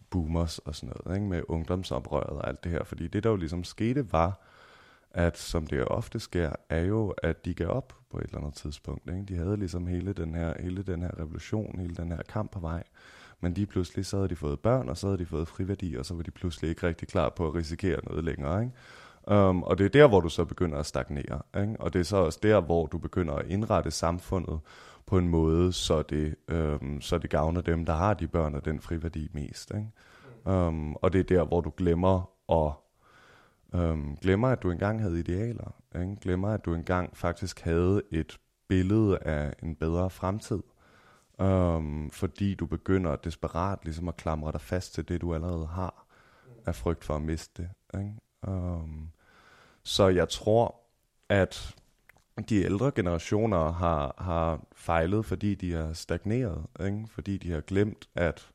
boomers 0.09 0.59
og 0.59 0.75
sådan 0.75 0.93
noget, 0.97 1.17
ikke? 1.17 1.29
med 1.29 1.41
ungdomsoprøret 1.47 2.29
og 2.29 2.47
alt 2.47 2.63
det 2.63 2.71
her. 2.71 2.83
Fordi 2.83 3.07
det, 3.07 3.23
der 3.23 3.29
jo 3.29 3.35
ligesom 3.35 3.63
skete, 3.63 4.11
var, 4.11 4.41
at 5.11 5.37
som 5.37 5.67
det 5.67 5.85
ofte 5.85 6.19
sker, 6.19 6.51
er 6.69 6.81
jo, 6.81 7.09
at 7.09 7.45
de 7.45 7.53
gav 7.53 7.67
op 7.67 7.93
på 8.09 8.17
et 8.17 8.23
eller 8.23 8.37
andet 8.37 8.53
tidspunkt. 8.53 9.09
Ikke? 9.09 9.23
De 9.23 9.35
havde 9.35 9.57
ligesom 9.57 9.87
hele 9.87 10.13
den, 10.13 10.35
her, 10.35 10.53
hele 10.61 10.83
den 10.83 11.01
her 11.01 11.19
revolution, 11.19 11.79
hele 11.79 11.95
den 11.95 12.11
her 12.11 12.21
kamp 12.29 12.51
på 12.51 12.59
vej. 12.59 12.83
Men 13.41 13.53
lige 13.53 13.65
pludselig, 13.65 14.05
så 14.05 14.17
havde 14.17 14.29
de 14.29 14.35
fået 14.35 14.59
børn, 14.59 14.89
og 14.89 14.97
så 14.97 15.07
havde 15.07 15.17
de 15.17 15.25
fået 15.25 15.47
friværdi, 15.47 15.95
og 15.95 16.05
så 16.05 16.13
var 16.13 16.23
de 16.23 16.31
pludselig 16.31 16.69
ikke 16.69 16.87
rigtig 16.87 17.07
klar 17.07 17.29
på 17.29 17.47
at 17.47 17.55
risikere 17.55 17.99
noget 18.03 18.23
længere. 18.23 18.61
Ikke? 18.63 18.73
Um, 19.27 19.63
og 19.63 19.77
det 19.77 19.85
er 19.85 19.89
der, 19.89 20.07
hvor 20.07 20.19
du 20.19 20.29
så 20.29 20.45
begynder 20.45 20.77
at 20.77 20.85
stagnere. 20.85 21.41
Ikke? 21.57 21.75
Og 21.79 21.93
det 21.93 21.99
er 21.99 22.03
så 22.03 22.17
også 22.17 22.39
der, 22.43 22.61
hvor 22.61 22.85
du 22.85 22.97
begynder 22.97 23.33
at 23.33 23.45
indrette 23.45 23.91
samfundet 23.91 24.59
på 25.05 25.17
en 25.17 25.29
måde, 25.29 25.73
så 25.73 26.01
det, 26.01 26.35
um, 26.81 27.01
så 27.01 27.17
det 27.17 27.29
gavner 27.29 27.61
dem, 27.61 27.85
der 27.85 27.93
har 27.93 28.13
de 28.13 28.27
børn 28.27 28.55
og 28.55 28.65
den 28.65 28.79
friværdi 28.79 29.29
mest. 29.33 29.71
Ikke? 29.71 30.57
Um, 30.57 30.95
og 30.95 31.13
det 31.13 31.19
er 31.19 31.23
der, 31.23 31.45
hvor 31.45 31.61
du 31.61 31.73
glemmer 31.77 32.29
at 32.49 32.73
um, 33.81 34.17
glemmer, 34.21 34.47
at 34.47 34.63
du 34.63 34.71
engang 34.71 35.01
havde 35.01 35.19
idealer. 35.19 35.75
Ikke? 35.95 36.17
Glemmer, 36.21 36.49
at 36.49 36.65
du 36.65 36.73
engang 36.73 37.17
faktisk 37.17 37.59
havde 37.59 38.01
et 38.11 38.39
billede 38.67 39.17
af 39.17 39.53
en 39.63 39.75
bedre 39.75 40.09
fremtid. 40.09 40.63
Um, 41.39 42.09
fordi 42.11 42.55
du 42.55 42.65
begynder 42.65 43.15
desperat 43.15 43.79
ligesom 43.83 44.07
at 44.07 44.17
klamre 44.17 44.51
dig 44.51 44.61
fast 44.61 44.93
til 44.93 45.07
det, 45.07 45.21
du 45.21 45.33
allerede 45.33 45.67
har, 45.67 46.05
af 46.65 46.75
frygt 46.75 47.03
for 47.03 47.15
at 47.15 47.21
miste 47.21 47.61
det. 47.61 47.99
Ikke? 47.99 48.13
Um, 48.47 49.09
så 49.85 50.07
jeg 50.07 50.29
tror, 50.29 50.75
at 51.29 51.75
de 52.49 52.63
ældre 52.63 52.91
generationer 52.95 53.71
har, 53.71 54.15
har 54.17 54.65
fejlet, 54.75 55.25
fordi 55.25 55.55
de 55.55 55.71
har 55.71 55.93
stagneret, 55.93 56.65
ikke? 56.85 57.07
fordi 57.09 57.37
de 57.37 57.51
har 57.51 57.61
glemt, 57.61 58.09
at, 58.15 58.49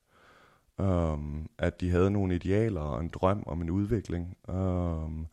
um, 0.78 1.50
at 1.58 1.80
de 1.80 1.90
havde 1.90 2.10
nogle 2.10 2.34
idealer 2.34 2.80
og 2.80 3.00
en 3.00 3.08
drøm 3.08 3.42
om 3.46 3.62
en 3.62 3.70
udvikling. 3.70 4.36
Um, 4.48 5.26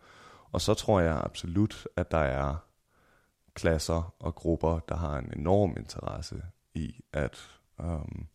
og 0.52 0.62
så 0.62 0.74
tror 0.74 1.00
jeg 1.00 1.22
absolut, 1.24 1.88
at 1.96 2.12
der 2.12 2.18
er 2.18 2.56
klasser 3.54 4.14
og 4.20 4.36
grupper, 4.36 4.80
der 4.80 4.96
har 4.96 5.18
en 5.18 5.34
enorm 5.38 5.74
interesse 5.78 6.42
i 6.74 6.96
at 7.14 7.50
um, 7.80 8.28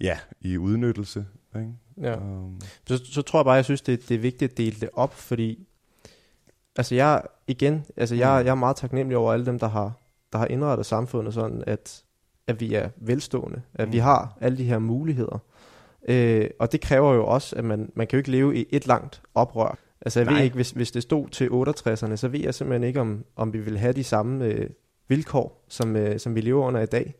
ja, 0.00 0.18
i 0.40 0.58
udnyttelse. 0.58 1.26
Ikke? 1.56 1.72
Ja. 2.00 2.16
Um, 2.16 2.60
Så, 2.88 3.04
så 3.04 3.22
tror 3.22 3.38
jeg 3.38 3.44
bare, 3.44 3.54
jeg 3.54 3.64
synes, 3.64 3.82
det, 3.82 4.08
det 4.08 4.14
er 4.14 4.18
vigtigt 4.18 4.50
at 4.50 4.58
dele 4.58 4.80
det 4.80 4.90
op, 4.92 5.14
fordi 5.14 5.68
altså 6.76 6.94
jeg, 6.94 7.22
igen, 7.46 7.84
altså 7.96 8.14
jeg, 8.14 8.40
Mm. 8.40 8.46
jeg 8.46 8.50
er 8.50 8.54
meget 8.54 8.76
taknemmelig 8.76 9.16
over 9.16 9.32
alle 9.32 9.46
dem, 9.46 9.58
der 9.58 9.68
har, 9.68 9.92
der 10.32 10.38
har 10.38 10.46
indrettet 10.46 10.86
samfundet 10.86 11.34
sådan, 11.34 11.64
at, 11.66 12.02
at 12.46 12.60
vi 12.60 12.74
er 12.74 12.88
velstående, 12.96 13.62
at 13.74 13.92
vi 13.92 13.98
Mm. 13.98 14.02
har 14.02 14.36
alle 14.40 14.58
de 14.58 14.64
her 14.64 14.78
muligheder. 14.78 15.38
Øh, 16.08 16.50
og 16.58 16.72
det 16.72 16.80
kræver 16.80 17.14
jo 17.14 17.26
også, 17.26 17.56
at 17.56 17.64
man, 17.64 17.92
man 17.94 18.06
kan 18.06 18.16
jo 18.16 18.18
ikke 18.18 18.30
leve 18.30 18.56
i 18.56 18.66
et 18.70 18.86
langt 18.86 19.22
oprør. 19.34 19.78
Altså 20.00 20.20
jeg 20.20 20.26
Nej. 20.26 20.34
ved 20.34 20.44
ikke, 20.44 20.54
hvis, 20.54 20.70
hvis 20.70 20.90
det 20.90 21.02
stod 21.02 21.28
til 21.28 21.48
68'erne, 21.48 22.16
så 22.16 22.28
ved 22.28 22.40
jeg 22.40 22.54
simpelthen 22.54 22.84
ikke, 22.88 23.00
om, 23.00 23.24
om 23.36 23.52
vi 23.52 23.58
vil 23.60 23.78
have 23.78 23.92
de 23.92 24.04
samme 24.04 24.44
øh, 24.44 24.70
vilkår, 25.08 25.64
som, 25.68 25.96
øh, 25.96 26.18
som 26.20 26.34
vi 26.34 26.40
lever 26.40 26.64
under 26.66 26.80
i 26.80 26.86
dag. 26.86 27.14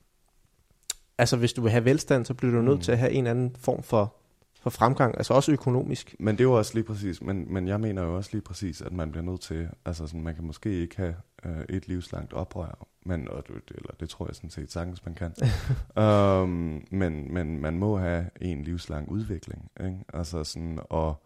Altså 1.19 1.37
hvis 1.37 1.53
du 1.53 1.63
vil 1.63 1.71
have 1.71 1.85
velstand, 1.85 2.25
så 2.25 2.35
bliver 2.35 2.55
du 2.55 2.63
nødt 2.63 2.77
Mm. 2.79 2.83
til 2.83 2.93
at 2.93 2.99
have 2.99 3.13
en 3.13 3.27
anden 3.27 3.57
form 3.59 3.83
for, 3.83 4.15
for 4.63 4.71
fremgang, 4.71 5.15
altså 5.17 5.35
også 5.35 5.53
økonomisk. 5.53 6.15
Men 6.19 6.35
det 6.35 6.41
er 6.41 6.45
jo 6.49 6.53
også 6.53 6.75
lige 6.75 6.85
præcis, 6.85 7.23
men, 7.23 7.53
men 7.53 7.69
jeg 7.69 7.81
mener 7.81 8.03
jo 8.03 8.17
også 8.17 8.31
lige 8.33 8.43
præcis, 8.43 8.81
at 8.83 8.93
man 8.93 9.11
bliver 9.11 9.25
nødt 9.25 9.41
til, 9.41 9.69
altså 9.85 10.07
sådan, 10.07 10.23
man 10.23 10.35
kan 10.35 10.45
måske 10.45 10.71
ikke 10.81 10.97
have 10.97 11.15
øh, 11.45 11.65
et 11.69 11.89
livslangt 11.89 12.33
oprør, 12.33 12.87
men, 13.07 13.29
og, 13.29 13.47
det- 13.49 13.77
eller 13.77 13.95
det 14.01 14.09
tror 14.09 14.27
jeg 14.27 14.35
sådan 14.37 14.51
set 14.51 14.73
sagtens, 14.73 15.05
man 15.05 15.15
kan. 15.15 15.33
um, 16.05 16.85
men, 17.01 17.35
men 17.35 17.61
man 17.61 17.79
må 17.79 17.97
have 17.99 18.31
en 18.41 18.63
livslang 18.65 19.09
udvikling, 19.09 19.71
ikke? 19.81 19.99
Altså 20.15 20.45
sådan, 20.45 20.79
og 20.91 21.23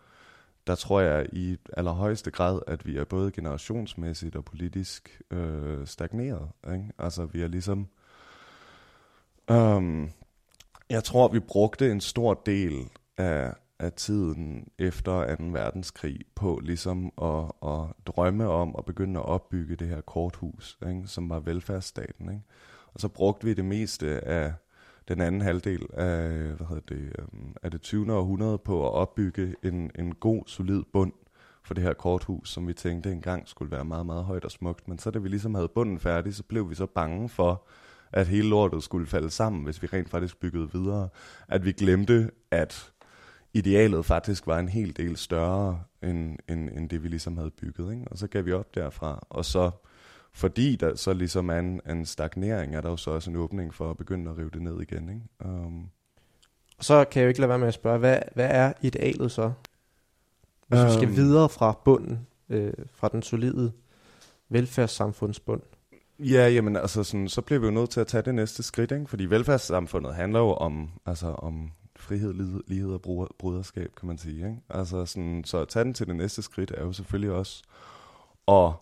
der 0.66 0.75
tror 0.75 1.01
jeg 1.01 1.27
i 1.33 1.57
allerhøjeste 1.77 2.31
grad, 2.31 2.61
at 2.66 2.87
vi 2.87 2.96
er 2.96 3.05
både 3.05 3.31
generationsmæssigt 3.33 4.37
og 4.37 4.44
politisk 4.44 5.20
øh, 5.31 5.87
stagneret, 5.87 6.49
ikke? 6.72 6.85
Altså 6.99 7.25
vi 7.27 7.42
er 7.42 7.49
ligesom, 7.49 7.87
um, 9.51 10.11
jeg 10.90 11.05
tror, 11.05 11.29
vi 11.29 11.40
brugte 11.40 11.90
en 11.92 12.01
stor 12.01 12.35
del 12.46 12.85
af, 13.18 13.52
af 13.79 13.92
tiden 13.92 14.68
efter 14.79 15.37
2. 15.37 15.44
verdenskrig 15.44 16.20
på 16.35 16.61
ligesom 16.62 17.12
at, 17.22 17.68
at 17.70 18.07
drømme 18.07 18.48
om 18.48 18.74
at 18.79 18.85
begynde 18.85 19.20
at 19.20 19.26
opbygge 19.26 19.76
det 19.76 19.88
her 19.88 20.00
korthus, 20.00 20.79
ikke, 20.88 21.07
som 21.07 21.31
var 21.31 21.40
velfærdsstaten. 21.40 22.29
Ikke? 22.29 22.42
Og 22.94 23.00
så 23.00 23.09
brugte 23.09 23.46
vi 23.46 23.55
det 23.55 23.64
meste 23.64 24.24
af 24.24 24.52
den 25.09 25.20
anden 25.20 25.40
halvdel 25.40 25.87
af, 25.92 26.29
hvad 26.29 26.66
hedder 26.66 26.83
det, 26.88 27.12
øhm, 27.18 27.55
af 27.62 27.70
det 27.70 27.83
20. 27.83 28.12
århundrede 28.12 28.59
på 28.59 28.87
at 28.87 28.92
opbygge 28.92 29.55
en, 29.62 29.90
en 29.98 30.14
god, 30.14 30.42
solid 30.46 30.83
bund 30.92 31.12
for 31.64 31.74
det 31.74 31.83
her 31.83 31.92
korthus, 31.92 32.50
som 32.50 32.68
vi 32.68 32.72
tænkte 32.72 33.12
engang 33.12 33.48
skulle 33.48 33.70
være 33.70 33.85
meget, 33.85 34.07
meget 34.07 34.24
højt 34.24 34.44
og 34.44 34.50
smukt. 34.50 34.88
Men 34.88 34.98
så 34.98 35.11
da 35.11 35.18
vi 35.18 35.29
ligesom 35.29 35.55
havde 35.55 35.68
bunden 35.68 36.00
færdig, 36.00 36.35
så 36.35 36.42
blev 36.42 36.70
vi 36.70 36.74
så 36.74 36.87
bange 36.87 37.29
for, 37.29 37.66
at 38.12 38.26
hele 38.26 38.48
lortet 38.48 38.83
skulle 38.83 39.07
falde 39.07 39.31
sammen, 39.31 39.64
hvis 39.64 39.83
vi 39.83 39.87
rent 39.87 40.11
faktisk 40.11 40.40
byggede 40.40 40.72
videre. 40.72 41.09
At 41.48 41.64
vi 41.64 41.72
glemte, 41.72 42.31
at 42.50 42.92
idealet 43.58 44.04
faktisk 44.04 44.46
var 44.46 44.58
en 44.58 44.68
hel 44.68 44.96
del 44.96 45.16
større, 45.16 45.80
end, 46.02 46.36
end, 46.48 46.70
end 46.70 46.88
det 46.90 47.02
vi 47.02 47.08
ligesom 47.08 47.36
havde 47.36 47.50
bygget. 47.50 47.92
Ikke? 47.92 48.04
Og 48.10 48.18
så 48.18 48.26
gav 48.26 48.44
vi 48.44 48.52
op 48.52 48.74
derfra, 48.74 49.26
og 49.30 49.44
så 49.44 49.70
fordi 50.32 50.76
der 50.76 50.94
så 50.94 51.12
ligesom 51.12 51.48
er 51.48 51.58
en, 51.58 51.80
en 51.90 52.06
stagnering, 52.06 52.74
er 52.76 52.80
der 52.80 52.90
jo 52.90 52.96
så 52.96 53.10
også 53.10 53.30
en 53.30 53.36
åbning 53.36 53.74
for 53.74 53.90
at 53.90 53.96
begynde 53.96 54.30
at 54.30 54.38
rive 54.38 54.50
det 54.52 54.62
ned 54.62 54.80
igen. 54.80 55.08
Ikke? 55.08 55.54
Um, 55.66 55.88
Og 56.78 56.84
så 56.84 57.04
kan 57.04 57.20
jeg 57.20 57.24
jo 57.26 57.28
ikke 57.28 57.40
lade 57.40 57.48
være 57.48 57.58
med 57.58 57.68
at 57.68 57.74
spørge, 57.74 57.98
hvad, 57.98 58.18
hvad 58.34 58.48
er 58.50 58.72
idealet 58.82 59.32
så? 59.32 59.52
Hvis 60.68 60.84
vi 60.84 60.90
skal 60.92 61.08
Øhm. 61.08 61.16
videre 61.16 61.48
fra 61.48 61.80
bunden, 61.84 62.26
øh, 62.48 62.72
fra 62.92 63.08
den 63.08 63.22
solide 63.22 63.72
velfærdssamfundsbund. 64.48 65.60
Ja, 66.18 66.48
jamen 66.48 66.76
altså, 66.76 67.04
sådan, 67.04 67.28
så 67.28 67.40
bliver 67.42 67.60
vi 67.60 67.66
jo 67.66 67.72
nødt 67.72 67.90
til 67.90 68.00
at 68.00 68.06
tage 68.06 68.22
det 68.22 68.34
næste 68.34 68.62
skridt, 68.62 68.92
ikke? 68.92 69.06
fordi 69.06 69.24
velfærdssamfundet 69.24 70.14
handler 70.14 70.38
jo 70.40 70.52
om, 70.52 70.90
altså, 71.06 71.26
om 71.26 71.70
frihed, 72.06 72.62
lighed, 72.66 72.92
og 72.92 73.02
bruger, 73.02 73.26
bruderskab, 73.38 73.94
kan 73.96 74.06
man 74.06 74.18
sige. 74.18 74.36
Ikke? 74.36 74.60
Altså, 74.68 75.06
sådan, 75.06 75.44
så 75.44 75.58
at 75.58 75.68
tage 75.68 75.84
den 75.84 75.94
til 75.94 76.06
det 76.06 76.16
næste 76.16 76.42
skridt 76.42 76.70
er 76.70 76.84
jo 76.84 76.92
selvfølgelig 76.92 77.30
også 77.30 77.62
at 78.48 78.72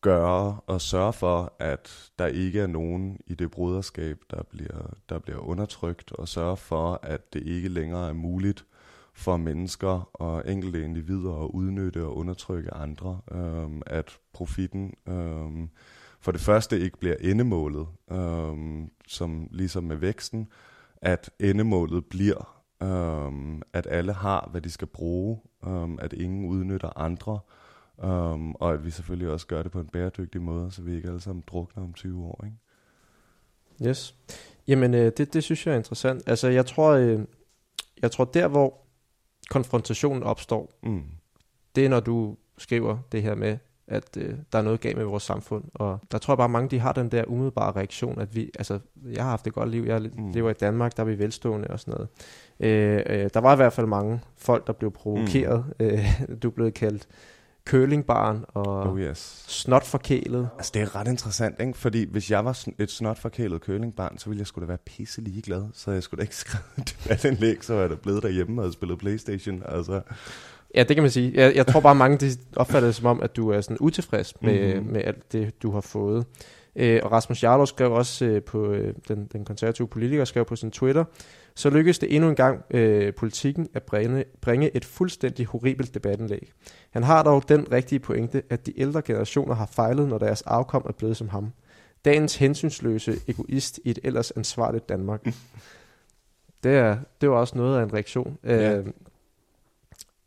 gøre 0.00 0.60
og 0.66 0.80
sørge 0.80 1.12
for, 1.12 1.52
at 1.58 2.10
der 2.18 2.26
ikke 2.26 2.60
er 2.60 2.66
nogen 2.66 3.20
i 3.26 3.34
det 3.34 3.50
bruderskab, 3.50 4.18
der 4.30 4.42
bliver, 4.42 4.94
der 5.08 5.18
bliver 5.18 5.38
undertrykt, 5.38 6.12
og 6.12 6.28
sørge 6.28 6.56
for, 6.56 7.00
at 7.02 7.32
det 7.32 7.42
ikke 7.42 7.68
længere 7.68 8.08
er 8.08 8.12
muligt 8.12 8.64
for 9.12 9.36
mennesker 9.36 10.10
og 10.12 10.52
enkelte 10.52 10.84
individer 10.84 11.44
at 11.44 11.50
udnytte 11.50 12.04
og 12.04 12.16
undertrykke 12.16 12.74
andre, 12.74 13.20
øhm, 13.32 13.82
at 13.86 14.18
profitten 14.32 14.94
øhm, 15.08 15.68
for 16.20 16.32
det 16.32 16.40
første 16.40 16.80
ikke 16.80 16.98
bliver 16.98 17.16
endemålet, 17.20 17.86
øhm, 18.10 18.90
som 19.08 19.48
ligesom 19.50 19.84
med 19.84 19.96
væksten, 19.96 20.48
at 21.02 21.30
endemålet 21.40 22.06
bliver, 22.06 22.64
øhm, 22.82 23.62
at 23.72 23.86
alle 23.90 24.12
har, 24.12 24.48
hvad 24.50 24.60
de 24.60 24.70
skal 24.70 24.86
bruge, 24.86 25.40
øhm, 25.66 25.98
at 26.00 26.12
ingen 26.12 26.48
udnytter 26.48 26.98
andre, 26.98 27.38
øhm, 28.04 28.52
og 28.54 28.72
at 28.72 28.84
vi 28.84 28.90
selvfølgelig 28.90 29.30
også 29.30 29.46
gør 29.46 29.62
det 29.62 29.72
på 29.72 29.80
en 29.80 29.86
bæredygtig 29.88 30.42
måde, 30.42 30.70
så 30.70 30.82
vi 30.82 30.96
ikke 30.96 31.08
alle 31.08 31.20
sammen 31.20 31.44
drukner 31.46 31.82
om 31.84 31.92
20 31.92 32.24
år. 32.24 32.44
Ikke? 32.44 32.56
Yes. 33.90 34.14
Jamen, 34.68 34.94
øh, 34.94 35.12
det, 35.16 35.32
det 35.34 35.44
synes 35.44 35.66
jeg 35.66 35.72
er 35.72 35.76
interessant. 35.76 36.22
Altså, 36.26 36.48
jeg 36.48 36.66
tror, 36.66 36.90
øh, 36.90 37.20
jeg 38.02 38.10
tror 38.10 38.24
der, 38.24 38.48
hvor 38.48 38.80
konfrontationen 39.50 40.22
opstår, 40.22 40.78
Mm. 40.82 41.02
det 41.74 41.84
er, 41.84 41.88
når 41.88 42.00
du 42.00 42.36
skriver 42.58 42.98
det 43.12 43.22
her 43.22 43.34
med, 43.34 43.58
at 43.88 44.16
øh, 44.16 44.34
der 44.52 44.58
er 44.58 44.62
noget 44.62 44.80
galt 44.80 44.96
med 44.96 45.04
vores 45.04 45.22
samfund. 45.22 45.64
Og 45.74 45.98
der 46.12 46.18
tror 46.18 46.32
jeg 46.32 46.38
bare, 46.38 46.48
mange 46.48 46.68
de 46.70 46.78
har 46.78 46.92
den 46.92 47.08
der 47.08 47.24
umiddelbare 47.26 47.72
reaktion, 47.72 48.20
at 48.20 48.36
vi, 48.36 48.50
altså, 48.58 48.78
jeg 49.12 49.22
har 49.22 49.30
haft 49.30 49.46
et 49.46 49.52
godt 49.54 49.70
liv, 49.70 49.84
jeg 49.86 50.00
Mm. 50.16 50.30
lever 50.32 50.50
i 50.50 50.52
Danmark, 50.52 50.96
der 50.96 51.02
er 51.02 51.06
vi 51.06 51.18
velstående 51.18 51.68
og 51.68 51.80
sådan 51.80 51.94
noget. 51.94 52.08
Øh, 52.60 53.02
øh, 53.24 53.30
der 53.34 53.40
var 53.40 53.52
i 53.52 53.56
hvert 53.56 53.72
fald 53.72 53.86
mange 53.86 54.20
folk, 54.36 54.66
der 54.66 54.72
blev 54.72 54.90
provokeret. 54.90 55.64
Mm. 55.80 55.86
Øh, 55.86 56.20
du 56.42 56.50
blev 56.50 56.72
kaldt 56.72 57.08
curlingbarn 57.68 58.44
og 58.48 58.90
Oh 58.90 59.00
yes. 59.00 59.44
snot 59.48 59.84
forkælet. 59.86 60.48
Altså, 60.56 60.70
det 60.74 60.82
er 60.82 60.96
ret 60.96 61.08
interessant, 61.08 61.60
ikke? 61.60 61.78
Fordi 61.78 62.10
hvis 62.10 62.30
jeg 62.30 62.44
var 62.44 62.64
et 62.78 62.90
snot 62.90 63.18
forkælet 63.18 63.62
curlingbarn, 63.62 64.18
så 64.18 64.28
ville 64.30 64.40
jeg 64.40 64.46
sgu 64.46 64.60
da 64.60 64.66
være 64.66 64.78
pisse 64.86 65.20
ligeglad. 65.20 65.64
Så 65.72 65.90
jeg 65.90 66.02
skulle 66.02 66.18
da 66.18 66.22
ikke 66.22 66.36
skrive 66.46 66.62
et 66.78 66.96
debatindlæg, 67.04 67.64
så 67.64 67.74
var 67.74 67.80
jeg 67.80 67.90
da 67.90 67.94
blevet 67.94 68.22
derhjemme 68.22 68.62
og 68.62 68.72
spillet 68.72 68.98
Playstation. 68.98 69.62
Altså, 69.66 70.00
Ja, 70.74 70.82
det 70.82 70.96
kan 70.96 71.02
man 71.02 71.10
sige. 71.10 71.32
Jeg, 71.34 71.56
jeg 71.56 71.66
tror 71.66 71.80
bare, 71.80 71.94
mange 72.04 72.16
de 72.16 72.30
opfatter 72.56 72.88
det 72.88 72.94
som 72.94 73.06
om, 73.06 73.20
at 73.22 73.36
du 73.36 73.50
er 73.50 73.60
sådan 73.60 73.76
utilfreds 73.80 74.34
med, 74.42 74.68
Mhm. 74.68 74.76
mm-hmm. 74.78 74.92
med 74.92 75.00
alt 75.04 75.32
det, 75.32 75.62
du 75.62 75.70
har 75.70 75.80
fået. 75.80 76.26
Øh, 76.76 77.00
og 77.02 77.12
Rasmus 77.12 77.42
Jarlov 77.42 77.66
skrev 77.66 77.92
også 77.92 78.24
øh, 78.24 78.42
på, 78.42 78.70
øh, 78.72 78.94
den, 79.08 79.26
den 79.32 79.44
konservative 79.44 79.88
politiker 79.88 80.24
skrev 80.24 80.44
på 80.44 80.56
sin 80.56 80.70
Twitter, 80.70 81.04
så 81.54 81.70
lykkedes 81.70 81.98
det 81.98 82.14
endnu 82.14 82.28
en 82.30 82.36
gang 82.36 82.64
øh, 82.70 83.14
politikken 83.14 83.68
at 83.74 83.82
bringe, 83.82 84.24
bringe 84.40 84.76
et 84.76 84.84
fuldstændig 84.84 85.46
horribelt 85.46 85.94
debatindlæg. 85.94 86.52
Han 86.90 87.02
har 87.02 87.22
dog 87.22 87.48
den 87.48 87.72
rigtige 87.72 87.98
pointe, 87.98 88.42
at 88.50 88.66
de 88.66 88.80
ældre 88.80 89.02
generationer 89.02 89.54
har 89.54 89.66
fejlet, 89.66 90.08
når 90.08 90.18
deres 90.18 90.42
afkom 90.42 90.82
er 90.88 90.92
blevet 90.92 91.16
som 91.16 91.28
ham. 91.28 91.52
Dagens 92.04 92.36
hensynsløse 92.36 93.14
egoist 93.28 93.80
i 93.84 93.90
et 93.90 93.98
ellers 94.04 94.30
ansvarligt 94.30 94.88
Danmark. 94.88 95.24
det, 96.64 96.72
er, 96.76 96.96
det 97.20 97.30
var 97.30 97.36
også 97.36 97.58
noget 97.58 97.78
af 97.78 97.82
en 97.82 97.92
reaktion. 97.94 98.38
Ja. 98.44 98.76
Øh, 98.76 98.86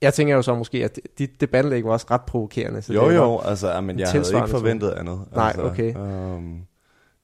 jeg 0.02 0.14
tænker 0.14 0.36
jo 0.36 0.42
så 0.42 0.56
måske, 0.56 0.84
at 0.84 1.00
dit 1.18 1.42
debatindlæg 1.42 1.86
var 1.86 1.92
også 1.92 2.06
ret 2.12 2.22
provokerende. 2.22 2.82
Så 2.82 2.94
jo 2.94 3.10
det 3.10 3.16
jo, 3.16 3.40
altså, 3.40 3.82
men 3.82 4.00
jeg 4.00 4.08
havde 4.08 4.26
ikke 4.36 4.50
forventet 4.50 4.92
andet. 4.92 5.20
Nej, 5.36 5.48
altså, 5.48 5.64
okay. 5.64 5.96
Um, 5.96 6.62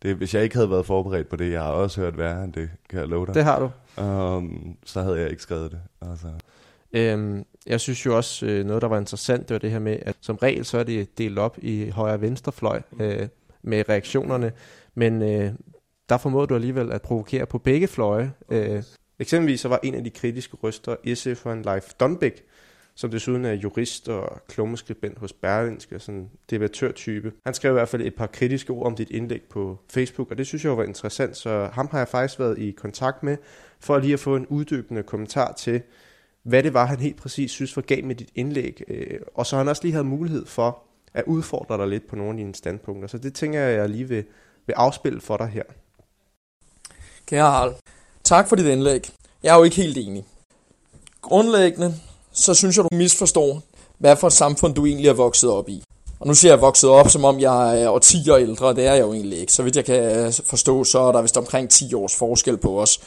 det, 0.01 0.15
hvis 0.15 0.33
jeg 0.33 0.43
ikke 0.43 0.55
havde 0.55 0.69
været 0.69 0.85
forberedt 0.85 1.29
på 1.29 1.35
det, 1.35 1.51
jeg 1.51 1.61
har 1.61 1.71
også 1.71 2.01
hørt 2.01 2.17
værre 2.17 2.43
end 2.43 2.53
det, 2.53 2.69
kan 2.89 2.99
jeg 2.99 3.07
love 3.07 3.25
dig. 3.25 3.35
Det 3.35 3.43
har 3.43 3.59
du. 3.59 4.01
Um, 4.03 4.77
så 4.85 5.01
havde 5.01 5.19
jeg 5.19 5.29
ikke 5.29 5.41
skrevet 5.41 5.71
det. 5.71 5.79
Altså. 6.01 6.27
Øhm, 6.93 7.45
jeg 7.67 7.81
synes 7.81 8.05
jo 8.05 8.17
også, 8.17 8.45
øh, 8.45 8.65
noget 8.65 8.81
der 8.81 8.87
var 8.87 8.97
interessant, 8.97 9.49
det 9.49 9.53
var 9.53 9.59
det 9.59 9.71
her 9.71 9.79
med, 9.79 9.97
at 10.01 10.15
som 10.21 10.35
regel 10.35 10.65
så 10.65 10.77
er 10.77 10.83
det 10.83 11.17
delt 11.17 11.39
op 11.39 11.57
i 11.61 11.89
højre 11.89 12.13
og 12.13 12.21
venstre 12.21 12.51
fløj 12.51 12.81
øh, 12.99 13.27
med 13.61 13.89
reaktionerne, 13.89 14.51
men 14.95 15.21
øh, 15.21 15.51
der 16.09 16.17
formåede 16.17 16.47
du 16.47 16.55
alligevel 16.55 16.91
at 16.91 17.01
provokere 17.01 17.45
på 17.45 17.57
begge 17.57 17.87
fløje. 17.87 18.33
Øh, 18.49 18.83
eksempelvis 19.19 19.61
så 19.61 19.67
var 19.67 19.79
en 19.83 19.95
af 19.95 20.03
de 20.03 20.09
kritiske 20.09 20.57
røster 20.63 20.95
SF'eren 20.95 21.71
Leif 21.71 21.93
Donbæk, 21.99 22.43
som 22.97 23.11
desuden 23.11 23.45
er 23.45 23.53
jurist 23.53 24.09
og 24.09 24.41
klummeskribent 24.47 25.19
hos 25.19 25.33
Berlinske, 25.33 25.95
og 25.95 26.01
sådan 26.01 26.29
debattørtype. 26.49 27.31
Han 27.45 27.53
skrev 27.53 27.71
i 27.71 27.73
hvert 27.73 27.89
fald 27.89 28.01
et 28.01 28.15
par 28.15 28.27
kritiske 28.27 28.73
ord 28.73 28.85
om 28.85 28.95
dit 28.95 29.09
indlæg 29.09 29.41
på 29.49 29.77
Facebook, 29.89 30.31
og 30.31 30.37
det 30.37 30.47
synes 30.47 30.63
jeg 30.63 30.69
jo 30.69 30.75
var 30.75 30.83
interessant, 30.83 31.37
så 31.37 31.69
ham 31.73 31.87
har 31.91 31.97
jeg 31.97 32.07
faktisk 32.07 32.39
været 32.39 32.57
i 32.57 32.71
kontakt 32.71 33.23
med, 33.23 33.37
for 33.79 33.99
lige 33.99 34.13
at 34.13 34.19
få 34.19 34.35
en 34.35 34.47
uddybende 34.47 35.03
kommentar 35.03 35.53
til, 35.53 35.81
hvad 36.43 36.63
det 36.63 36.73
var, 36.73 36.85
han 36.85 36.99
helt 36.99 37.17
præcis 37.17 37.51
synes 37.51 37.75
var 37.75 37.81
galt 37.81 38.05
med 38.05 38.15
dit 38.15 38.29
indlæg. 38.35 38.81
Øh, 38.87 39.19
og 39.35 39.45
så 39.45 39.57
han 39.57 39.67
også 39.67 39.83
lige 39.83 39.93
havde 39.93 40.03
mulighed 40.03 40.45
for 40.45 40.83
at 41.13 41.23
udfordre 41.27 41.77
dig 41.77 41.87
lidt 41.87 42.07
på 42.07 42.15
nogle 42.15 42.31
af 42.31 42.37
dine 42.37 42.55
standpunkter. 42.55 43.07
Så 43.07 43.17
det 43.17 43.33
tænker 43.33 43.59
jeg, 43.59 43.77
jeg 43.77 43.89
lige 43.89 44.07
vil, 44.07 44.23
vil 44.65 44.73
afspille 44.73 45.21
for 45.21 45.37
dig 45.37 45.47
her. 45.47 45.63
Kære 47.25 47.51
Harald, 47.51 47.75
tak 48.23 48.49
for 48.49 48.55
dit 48.55 48.65
indlæg. 48.65 49.09
Jeg 49.43 49.53
er 49.53 49.57
jo 49.57 49.63
ikke 49.63 49.75
helt 49.75 49.97
enig. 49.97 50.25
Grundlæggende, 51.21 51.93
så 52.37 52.53
synes 52.53 52.77
jeg, 52.77 52.83
du 52.83 52.95
misforstår, 52.95 53.61
hvad 53.97 54.15
for 54.15 54.27
et 54.27 54.33
samfund 54.33 54.75
du 54.75 54.85
egentlig 54.85 55.07
er 55.07 55.13
vokset 55.13 55.49
op 55.49 55.69
i. 55.69 55.83
Og 56.19 56.27
nu 56.27 56.33
ser 56.33 56.49
jeg 56.49 56.61
vokset 56.61 56.89
op, 56.89 57.09
som 57.09 57.25
om 57.25 57.39
jeg 57.39 57.81
er 57.81 57.89
årtier 57.89 58.37
ældre, 58.37 58.73
det 58.73 58.85
er 58.85 58.93
jeg 58.93 59.01
jo 59.01 59.13
egentlig 59.13 59.39
ikke. 59.39 59.53
Så 59.53 59.63
vidt 59.63 59.75
jeg 59.75 59.85
kan 59.85 60.33
forstå, 60.45 60.83
så 60.83 60.99
er 60.99 61.11
der 61.11 61.21
vist 61.21 61.37
omkring 61.37 61.69
10 61.69 61.93
års 61.93 62.15
forskel 62.15 62.57
på 62.57 62.81
os. 62.81 62.99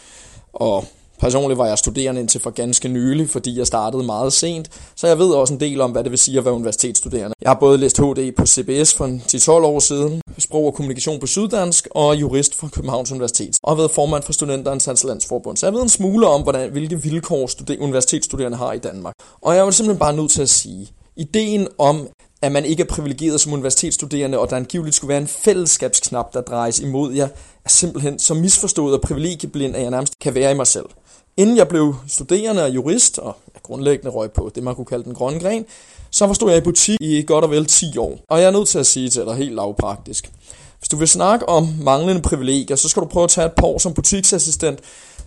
Og 0.53 0.85
personligt 1.21 1.59
var 1.59 1.67
jeg 1.67 1.79
studerende 1.79 2.21
indtil 2.21 2.41
for 2.41 2.51
ganske 2.51 2.89
nylig, 2.89 3.31
fordi 3.31 3.59
jeg 3.59 3.67
startede 3.67 4.03
meget 4.03 4.33
sent, 4.33 4.69
så 4.97 5.07
jeg 5.07 5.19
ved 5.19 5.31
også 5.31 5.55
en 5.55 5.61
del 5.61 5.81
om, 5.81 5.91
hvad 5.91 6.05
det 6.05 6.11
vil 6.11 6.19
sige 6.19 6.39
at 6.39 6.45
være 6.45 6.55
universitetsstuderende. 6.55 7.35
Jeg 7.41 7.51
har 7.51 7.59
både 7.61 7.79
læst 7.79 7.99
HD 7.99 8.33
på 8.37 8.47
CBS 8.47 8.95
for 8.95 9.07
10-12 9.07 9.51
år 9.51 9.79
siden, 9.79 10.23
sprog 10.39 10.67
og 10.67 10.75
kommunikation 10.75 11.21
på 11.21 11.27
Syddansk 11.27 11.89
og 11.91 12.17
jurist 12.17 12.55
fra 12.55 12.69
Københavns 12.69 13.13
Universitet, 13.13 13.57
og 13.63 13.71
har 13.71 13.77
været 13.77 13.91
formand 13.91 14.23
for 14.23 14.33
Studenternes 14.33 15.05
Landsforbund. 15.05 15.57
Så 15.57 15.67
jeg 15.67 15.75
ved 15.75 15.83
en 15.83 15.89
smule 15.89 16.27
om, 16.27 16.43
hvordan, 16.43 16.71
hvilke 16.71 17.03
vilkår 17.03 17.47
studer- 17.47 17.81
universitetsstuderende 17.81 18.59
har 18.59 18.73
i 18.73 18.79
Danmark. 18.79 19.15
Og 19.41 19.55
jeg 19.55 19.67
er 19.67 19.71
simpelthen 19.71 19.99
bare 19.99 20.17
nødt 20.17 20.31
til 20.31 20.43
at 20.43 20.49
sige, 20.49 20.89
ideen 21.17 21.69
om, 21.79 22.09
at 22.43 22.53
man 22.53 22.65
ikke 22.65 22.83
er 22.83 22.87
privilegeret 22.87 23.41
som 23.41 23.53
universitetsstuderende, 23.53 24.39
og 24.39 24.51
der 24.51 24.57
angiveligt 24.57 24.97
skulle 24.97 25.09
være 25.09 25.21
en 25.21 25.27
fællesskabsknap, 25.27 26.35
der 26.35 26.41
drejes 26.41 26.81
imod 26.81 27.13
jer, 27.13 27.29
er 27.65 27.69
simpelthen 27.69 28.19
så 28.19 28.35
misforstået 28.35 28.95
og 28.95 29.01
privilegieblind, 29.01 29.77
at 29.77 29.83
jeg 29.83 29.91
nærmest 29.91 30.19
kan 30.21 30.35
være 30.35 30.51
i 30.51 30.55
mig 30.55 30.67
selv. 30.67 30.87
Inden 31.41 31.57
jeg 31.57 31.69
blev 31.69 31.95
studerende 32.09 32.63
og 32.63 32.71
jurist, 32.71 33.19
og 33.19 33.37
grundlæggende 33.63 34.11
røg 34.11 34.33
på 34.33 34.51
det, 34.55 34.63
man 34.63 34.75
kunne 34.75 34.85
kalde 34.85 35.05
den 35.05 35.15
grønne 35.15 35.41
gren, 35.41 35.65
så 36.11 36.27
forstod 36.27 36.51
jeg 36.51 36.59
i 36.59 36.61
butik 36.61 36.97
i 37.01 37.25
godt 37.27 37.45
og 37.45 37.51
vel 37.51 37.67
10 37.67 37.99
år. 37.99 38.19
Og 38.29 38.41
jeg 38.41 38.47
er 38.47 38.51
nødt 38.51 38.69
til 38.69 38.79
at 38.79 38.87
sige 38.87 39.11
til 39.11 39.23
dig 39.23 39.35
helt 39.35 39.55
lavpraktisk. 39.55 40.31
Hvis 40.79 40.89
du 40.89 40.97
vil 40.97 41.09
snakke 41.09 41.49
om 41.49 41.69
manglende 41.83 42.23
privilegier, 42.23 42.77
så 42.77 42.89
skal 42.89 43.03
du 43.03 43.07
prøve 43.07 43.25
at 43.25 43.31
tage 43.31 43.47
et 43.47 43.53
par 43.53 43.67
år 43.67 43.79
som 43.79 43.95
butiksassistent 43.95 44.79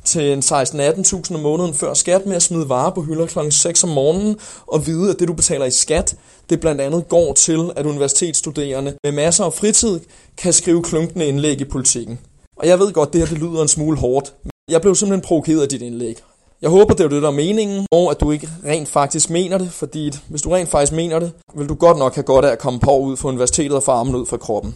til 0.03 0.33
en 0.33 0.39
16-18.000 0.39 1.35
om 1.35 1.39
måneden 1.39 1.73
før 1.73 1.93
skat 1.93 2.25
med 2.25 2.35
at 2.35 2.41
smide 2.41 2.69
varer 2.69 2.91
på 2.91 3.01
hylder 3.01 3.25
kl. 3.25 3.39
6 3.49 3.83
om 3.83 3.89
morgenen 3.89 4.37
og 4.67 4.87
vide, 4.87 5.11
at 5.11 5.19
det 5.19 5.27
du 5.27 5.33
betaler 5.33 5.65
i 5.65 5.71
skat, 5.71 6.15
det 6.49 6.59
blandt 6.59 6.81
andet 6.81 7.07
går 7.09 7.33
til, 7.33 7.71
at 7.75 7.85
universitetsstuderende 7.85 8.93
med 9.03 9.11
masser 9.11 9.43
af 9.43 9.53
fritid 9.53 9.99
kan 10.37 10.53
skrive 10.53 10.83
klunkende 10.83 11.25
indlæg 11.25 11.61
i 11.61 11.65
politikken. 11.65 12.19
Og 12.55 12.67
jeg 12.67 12.79
ved 12.79 12.93
godt, 12.93 13.13
det 13.13 13.21
her 13.21 13.27
det 13.27 13.37
lyder 13.37 13.61
en 13.61 13.67
smule 13.67 13.97
hårdt, 13.97 14.33
jeg 14.69 14.81
blev 14.81 14.95
simpelthen 14.95 15.21
provokeret 15.27 15.61
af 15.61 15.69
dit 15.69 15.81
indlæg. 15.81 16.17
Jeg 16.61 16.69
håber, 16.69 16.93
det 16.93 17.03
er 17.03 17.07
det, 17.07 17.21
der 17.21 17.27
er 17.27 17.31
meningen, 17.33 17.87
og 17.91 18.11
at 18.11 18.19
du 18.19 18.31
ikke 18.31 18.49
rent 18.65 18.87
faktisk 18.89 19.29
mener 19.29 19.57
det, 19.57 19.71
fordi 19.71 20.11
hvis 20.29 20.41
du 20.41 20.49
rent 20.49 20.69
faktisk 20.69 20.93
mener 20.93 21.19
det, 21.19 21.33
vil 21.55 21.69
du 21.69 21.75
godt 21.75 21.97
nok 21.97 22.15
have 22.15 22.23
godt 22.23 22.45
af 22.45 22.51
at 22.51 22.59
komme 22.59 22.79
på 22.79 22.97
ud 22.99 23.17
fra 23.17 23.29
universitetet 23.29 23.75
og 23.75 23.83
få 23.83 23.91
armen 23.91 24.15
ud 24.15 24.25
fra 24.25 24.37
kroppen. 24.37 24.75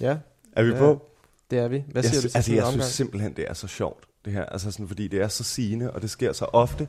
Ja, 0.00 0.16
Er 0.52 0.62
vi 0.62 0.70
Ja. 0.70 0.78
på? 0.78 1.02
det 1.50 1.58
er 1.58 1.68
vi. 1.68 1.84
Hvad 1.92 2.02
jeg, 2.02 2.10
siger 2.10 2.20
sy- 2.20 2.24
du 2.26 2.28
til 2.30 2.36
altså, 2.38 2.52
jeg 2.54 2.64
omgang? 2.64 2.82
synes 2.82 2.94
simpelthen, 2.94 3.36
det 3.36 3.44
er 3.48 3.54
så 3.54 3.66
sjovt, 3.66 4.04
det 4.24 4.32
her. 4.32 4.44
Altså 4.44 4.70
sådan, 4.70 4.88
fordi 4.88 5.08
det 5.08 5.20
er 5.22 5.28
så 5.28 5.44
sigende, 5.44 5.90
og 5.90 6.02
det 6.02 6.10
sker 6.10 6.32
så 6.32 6.44
ofte. 6.44 6.88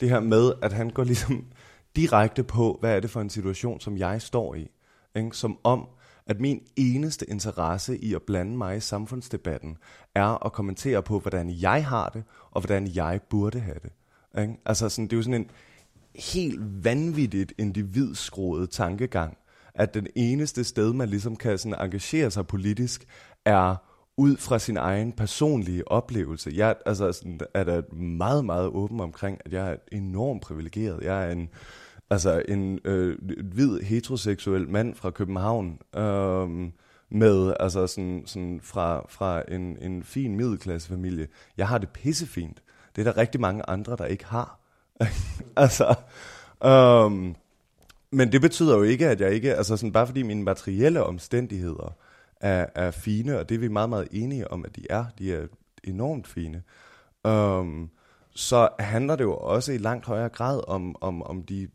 Det 0.00 0.10
her 0.10 0.20
med, 0.20 0.52
at 0.62 0.72
han 0.72 0.90
går 0.90 1.04
ligesom 1.04 1.44
direkte 1.96 2.42
på, 2.42 2.76
hvad 2.80 2.96
er 2.96 3.00
det 3.00 3.10
for 3.10 3.20
en 3.20 3.30
situation, 3.30 3.80
som 3.80 3.96
jeg 3.98 4.22
står 4.22 4.54
i. 4.54 4.70
Ikke? 5.16 5.30
Som 5.32 5.58
om, 5.64 5.86
at 6.30 6.40
min 6.40 6.62
eneste 6.76 7.30
interesse 7.30 7.98
i 7.98 8.14
at 8.14 8.22
blande 8.22 8.56
mig 8.56 8.76
i 8.76 8.80
samfundsdebatten, 8.80 9.76
er 10.14 10.46
at 10.46 10.52
kommentere 10.52 11.02
på, 11.02 11.18
hvordan 11.18 11.50
jeg 11.50 11.86
har 11.86 12.08
det, 12.08 12.22
og 12.50 12.60
hvordan 12.60 12.90
jeg 12.94 13.20
burde 13.30 13.60
have 13.60 13.78
det. 13.82 13.92
Ikke? 14.42 14.60
Altså 14.66 14.88
sådan, 14.88 15.04
det 15.04 15.12
er 15.12 15.16
jo 15.16 15.22
sådan 15.22 15.40
en 15.40 15.50
helt 16.14 16.84
vanvittigt 16.84 17.52
individskroet 17.58 18.70
tankegang, 18.70 19.36
at 19.74 19.94
den 19.94 20.06
eneste 20.16 20.64
sted, 20.64 20.92
man 20.92 21.08
ligesom 21.08 21.36
kan 21.36 21.58
sådan 21.58 21.80
engagere 21.80 22.30
sig 22.30 22.46
politisk, 22.46 23.04
er 23.44 23.76
ud 24.16 24.36
fra 24.36 24.58
sin 24.58 24.76
egen 24.76 25.12
personlige 25.12 25.88
oplevelse. 25.88 26.52
Jeg 26.54 26.76
altså, 26.86 27.12
sådan, 27.12 27.40
er 27.54 27.64
da 27.64 27.82
meget, 27.92 28.44
meget 28.44 28.66
åben 28.66 29.00
omkring, 29.00 29.38
at 29.44 29.52
jeg 29.52 29.70
er 29.72 29.76
enormt 29.92 30.42
privilegeret. 30.42 31.02
Jeg 31.02 31.26
er 31.26 31.32
en, 31.32 31.48
altså, 32.10 32.42
en 32.48 32.78
øh, 32.84 33.18
hvid 33.44 33.80
heteroseksuel 33.80 34.68
mand 34.68 34.94
fra 34.94 35.10
København, 35.10 35.78
øh, 35.96 36.70
med 37.10 37.54
altså 37.60 37.86
sådan, 37.86 38.22
sådan 38.26 38.60
fra, 38.62 39.06
fra 39.08 39.42
en, 39.48 39.78
en 39.80 40.02
fin 40.02 40.36
middelklassefamilie. 40.36 41.28
Jeg 41.56 41.68
har 41.68 41.78
det 41.78 41.88
pissefint. 41.88 42.62
Det 42.96 43.06
er 43.06 43.12
der 43.12 43.20
rigtig 43.20 43.40
mange 43.40 43.62
andre, 43.68 43.96
der 43.96 44.04
ikke 44.04 44.26
har. 44.26 44.60
altså, 45.56 45.94
øhm, 46.64 47.34
men 48.10 48.32
det 48.32 48.40
betyder 48.40 48.76
jo 48.76 48.82
ikke, 48.82 49.08
at 49.08 49.20
jeg 49.20 49.32
ikke, 49.32 49.54
altså 49.54 49.76
sådan, 49.76 49.92
bare 49.92 50.06
fordi 50.06 50.22
mine 50.22 50.42
materielle 50.42 51.04
omstændigheder 51.04 51.96
er, 52.40 52.66
er 52.74 52.90
fine, 52.90 53.38
og 53.38 53.48
det 53.48 53.54
er 53.54 53.58
vi 53.58 53.68
meget, 53.68 53.88
meget 53.88 54.08
enige 54.12 54.50
om, 54.50 54.64
at 54.64 54.76
de 54.76 54.86
er, 54.90 55.04
de 55.18 55.34
er 55.34 55.46
enormt 55.84 56.26
fine, 56.26 56.62
øhm, 57.26 57.90
så 58.34 58.68
handler 58.78 59.16
det 59.16 59.24
jo 59.24 59.36
også 59.36 59.72
i 59.72 59.78
langt 59.78 60.06
højere 60.06 60.28
grad 60.28 60.68
om, 60.68 60.96
om, 61.00 61.22
om 61.22 61.42
de 61.42 61.68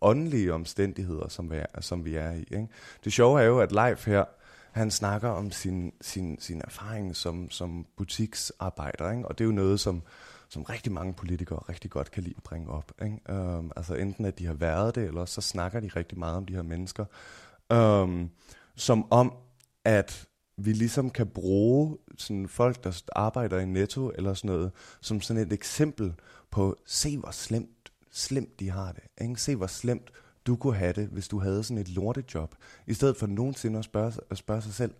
åndelige 0.00 0.54
omstændigheder, 0.54 1.28
som 1.28 1.50
vi 1.50 1.56
er, 1.56 1.80
som 1.80 2.04
vi 2.04 2.14
er 2.14 2.32
i. 2.32 2.38
Ikke? 2.38 2.68
Det 3.04 3.12
sjove 3.12 3.40
er 3.40 3.44
jo, 3.44 3.60
at 3.60 3.72
Leif 3.72 4.06
her, 4.06 4.24
han 4.72 4.90
snakker 4.90 5.28
om 5.28 5.50
sin, 5.50 5.92
sin, 6.00 6.40
sin 6.40 6.60
erfaring 6.64 7.16
som, 7.16 7.50
som 7.50 7.86
butiksarbejder, 7.96 9.10
ikke? 9.10 9.28
og 9.28 9.38
det 9.38 9.44
er 9.44 9.48
jo 9.48 9.52
noget, 9.52 9.80
som, 9.80 10.02
som 10.48 10.62
rigtig 10.62 10.92
mange 10.92 11.14
politikere 11.14 11.58
rigtig 11.68 11.90
godt 11.90 12.10
kan 12.10 12.22
lide 12.22 12.34
at 12.36 12.42
bringe 12.42 12.70
op. 12.70 12.92
Ikke? 13.02 13.32
Um, 13.32 13.72
altså 13.76 13.94
enten 13.94 14.24
at 14.24 14.38
de 14.38 14.46
har 14.46 14.54
været 14.54 14.94
det, 14.94 15.04
eller 15.04 15.24
så 15.24 15.40
snakker 15.40 15.80
de 15.80 15.90
rigtig 15.96 16.18
meget 16.18 16.36
om 16.36 16.46
de 16.46 16.54
her 16.54 16.62
mennesker. 16.62 17.04
Um, 17.74 18.30
som 18.74 19.12
om, 19.12 19.32
at 19.84 20.26
vi 20.56 20.72
ligesom 20.72 21.10
kan 21.10 21.26
bruge 21.26 21.98
sådan 22.18 22.48
folk, 22.48 22.84
der 22.84 23.02
arbejder 23.12 23.58
i 23.58 23.64
Netto 23.64 24.12
eller 24.14 24.34
sådan 24.34 24.50
noget, 24.50 24.72
som 25.00 25.20
sådan 25.20 25.42
et 25.42 25.52
eksempel 25.52 26.14
på, 26.50 26.76
se 26.86 27.18
hvor 27.18 27.30
slemt, 27.30 27.92
slemt 28.10 28.60
de 28.60 28.70
har 28.70 28.92
det. 28.92 29.02
Ikke? 29.20 29.40
Se 29.40 29.56
hvor 29.56 29.66
slemt 29.66 30.10
du 30.46 30.56
kunne 30.56 30.76
have 30.76 30.92
det, 30.92 31.06
hvis 31.06 31.28
du 31.28 31.38
havde 31.38 31.64
sådan 31.64 31.78
et 31.78 31.88
lortejob. 31.88 32.54
I 32.86 32.94
stedet 32.94 33.16
for 33.16 33.26
nogensinde 33.26 33.78
at 33.78 33.84
spørge, 33.84 34.12
at 34.30 34.38
spørge 34.38 34.62
sig 34.62 34.74
selv, 34.74 34.94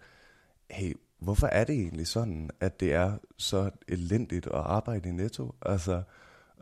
hey, 0.70 0.94
hvorfor 1.18 1.46
er 1.46 1.64
det 1.64 1.74
egentlig 1.74 2.06
sådan, 2.06 2.50
at 2.60 2.80
det 2.80 2.92
er 2.92 3.12
så 3.36 3.70
elendigt 3.88 4.46
at 4.46 4.52
arbejde 4.54 5.08
i 5.08 5.12
Netto? 5.12 5.54
Altså, 5.62 6.02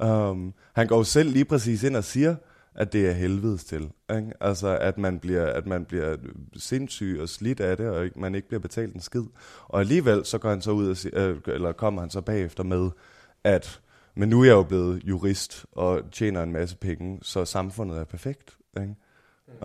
um, 0.03 0.55
han 0.73 0.87
går 0.87 0.97
jo 0.97 1.05
selv 1.05 1.31
lige 1.31 1.45
præcis 1.45 1.83
ind 1.83 1.97
og 1.97 2.05
siger, 2.05 2.37
at 2.75 2.93
det 2.93 3.09
er 3.09 3.13
helvedes 3.13 3.65
til. 3.65 3.91
Ikke? 4.17 4.33
Altså, 4.41 4.79
at 4.79 4.99
man, 4.99 5.19
bliver, 5.19 5.47
at 5.47 5.67
man 5.67 5.85
bliver 5.85 6.17
sindssyg 6.57 7.19
og 7.21 7.29
slidt 7.29 7.61
af 7.61 7.77
det, 7.77 7.89
og 7.89 8.09
man 8.17 8.35
ikke 8.35 8.49
bliver 8.49 8.61
betalt 8.61 8.95
en 8.95 9.01
skid. 9.01 9.25
Og 9.65 9.81
alligevel 9.81 10.25
så 10.25 10.39
går 10.39 10.49
han 10.51 10.63
så 10.63 10.71
ud 10.71 10.91
og 10.91 10.97
siger, 10.97 11.29
øh, 11.29 11.37
eller 11.47 11.73
kommer 11.73 12.01
han 12.03 12.11
så 12.11 12.21
bagefter 12.21 12.65
med, 12.65 12.91
at 13.45 13.81
men 14.17 14.29
nu 14.29 14.41
er 14.41 14.45
jeg 14.45 14.53
jo 14.53 14.63
blevet 14.63 15.03
jurist 15.05 15.67
og 15.73 16.03
tjener 16.13 16.43
en 16.43 16.53
masse 16.53 16.77
penge, 16.77 17.19
så 17.23 17.45
samfundet 17.45 17.99
er 17.99 18.05
perfekt. 18.05 18.57
Ikke? 18.81 18.95